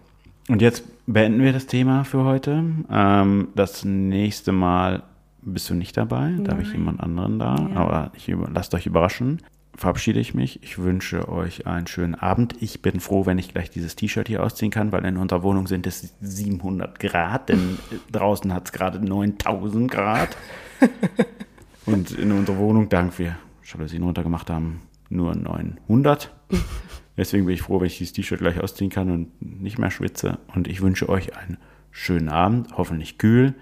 und 0.49 0.63
jetzt 0.63 0.85
beenden 1.07 1.43
wir 1.43 1.53
das 1.53 1.67
Thema 1.67 2.05
für 2.05 2.25
heute. 2.25 2.65
Ähm, 2.91 3.49
das 3.55 3.85
nächste 3.85 4.53
Mal 4.53 5.03
bist 5.43 5.69
du 5.71 5.75
nicht 5.75 5.97
dabei, 5.97 6.33
da 6.39 6.53
habe 6.53 6.63
ich 6.63 6.73
jemand 6.73 7.01
anderen 7.01 7.41
da, 7.41 7.57
aber 7.75 8.13
ich 8.15 8.29
über, 8.29 8.49
lasst 8.53 8.75
euch 8.75 8.87
überraschen. 8.87 9.43
Verabschiede 9.75 10.21
ich 10.21 10.35
mich. 10.35 10.63
Ich 10.63 10.79
wünsche 10.79 11.29
euch 11.29 11.67
einen 11.67 11.87
schönen 11.87 12.15
Abend. 12.15 12.55
Ich 12.61 12.83
bin 12.83 13.01
froh, 13.01 13.25
wenn 13.25 13.39
ich 13.39 13.53
gleich 13.53 13.71
dieses 13.71 13.97
T-Shirt 13.97 14.29
hier 14.29 14.43
ausziehen 14.43 14.71
kann, 14.71 14.93
weil 14.93 15.05
in 15.05 15.17
unserer 15.17 15.43
Wohnung 15.43 15.67
sind 15.67 15.87
es 15.87 16.15
700 16.21 17.01
Grad, 17.01 17.49
denn 17.49 17.79
draußen 18.13 18.53
hat 18.53 18.67
es 18.67 18.73
gerade 18.73 19.03
9000 19.05 19.91
Grad. 19.91 20.37
Und 21.87 22.13
in 22.13 22.33
unserer 22.33 22.59
Wohnung, 22.59 22.89
dank 22.91 23.19
wir 23.19 23.39
Jalousien 23.65 24.03
runtergemacht 24.03 24.51
haben, 24.51 24.83
nur 25.09 25.35
900. 25.35 26.33
Deswegen 27.17 27.47
bin 27.47 27.55
ich 27.55 27.63
froh, 27.63 27.81
wenn 27.81 27.87
ich 27.87 27.99
dieses 27.99 28.13
T-Shirt 28.13 28.41
gleich 28.41 28.61
ausziehen 28.61 28.91
kann 28.91 29.11
und 29.11 29.61
nicht 29.63 29.79
mehr 29.79 29.91
schwitze. 29.91 30.39
Und 30.55 30.69
ich 30.69 30.83
wünsche 30.83 31.09
euch 31.09 31.37
einen 31.37 31.57
schönen 31.91 32.29
Abend, 32.29 32.77
hoffentlich 32.77 33.17
kühl. 33.17 33.55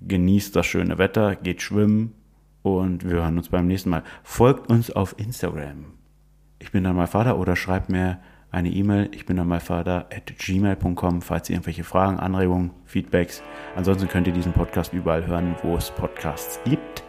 Genießt 0.00 0.54
das 0.56 0.66
schöne 0.66 0.98
Wetter, 0.98 1.36
geht 1.36 1.62
schwimmen 1.62 2.12
und 2.66 3.04
wir 3.04 3.16
hören 3.22 3.38
uns 3.38 3.48
beim 3.48 3.66
nächsten 3.66 3.90
Mal. 3.90 4.02
Folgt 4.22 4.70
uns 4.70 4.90
auf 4.90 5.18
Instagram. 5.18 5.86
Ich 6.58 6.72
bin 6.72 6.84
dann 6.84 6.96
mal 6.96 7.06
Vater 7.06 7.38
oder 7.38 7.56
schreibt 7.56 7.88
mir 7.90 8.18
eine 8.50 8.70
E-Mail. 8.70 9.08
Ich 9.12 9.26
bin 9.26 9.36
dann 9.36 9.48
mal 9.48 9.60
Vater 9.60 10.06
at 10.14 10.32
gmail.com, 10.38 11.22
falls 11.22 11.48
ihr 11.50 11.54
irgendwelche 11.56 11.84
Fragen, 11.84 12.18
Anregungen, 12.18 12.70
Feedbacks. 12.84 13.42
Ansonsten 13.76 14.08
könnt 14.08 14.26
ihr 14.26 14.32
diesen 14.32 14.52
Podcast 14.52 14.92
überall 14.92 15.26
hören, 15.26 15.54
wo 15.62 15.76
es 15.76 15.90
Podcasts 15.90 16.60
gibt. 16.64 17.04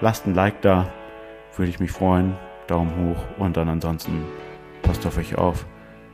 Lasst 0.00 0.26
ein 0.26 0.34
Like 0.34 0.60
da, 0.62 0.92
würde 1.56 1.70
ich 1.70 1.80
mich 1.80 1.90
freuen. 1.92 2.34
Daumen 2.66 2.90
hoch 3.14 3.24
und 3.38 3.56
dann 3.56 3.68
ansonsten 3.68 4.24
passt 4.82 5.04
auf 5.06 5.18
euch 5.18 5.36
auf. 5.36 5.66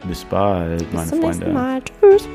Bis 0.06 0.24
bald, 0.24 0.78
Bis 0.78 0.92
meine 0.92 1.08
zum 1.08 1.20
Freunde. 1.20 1.38
nächsten 1.46 1.52
Mal. 1.52 1.82
Tschüss. 1.82 2.28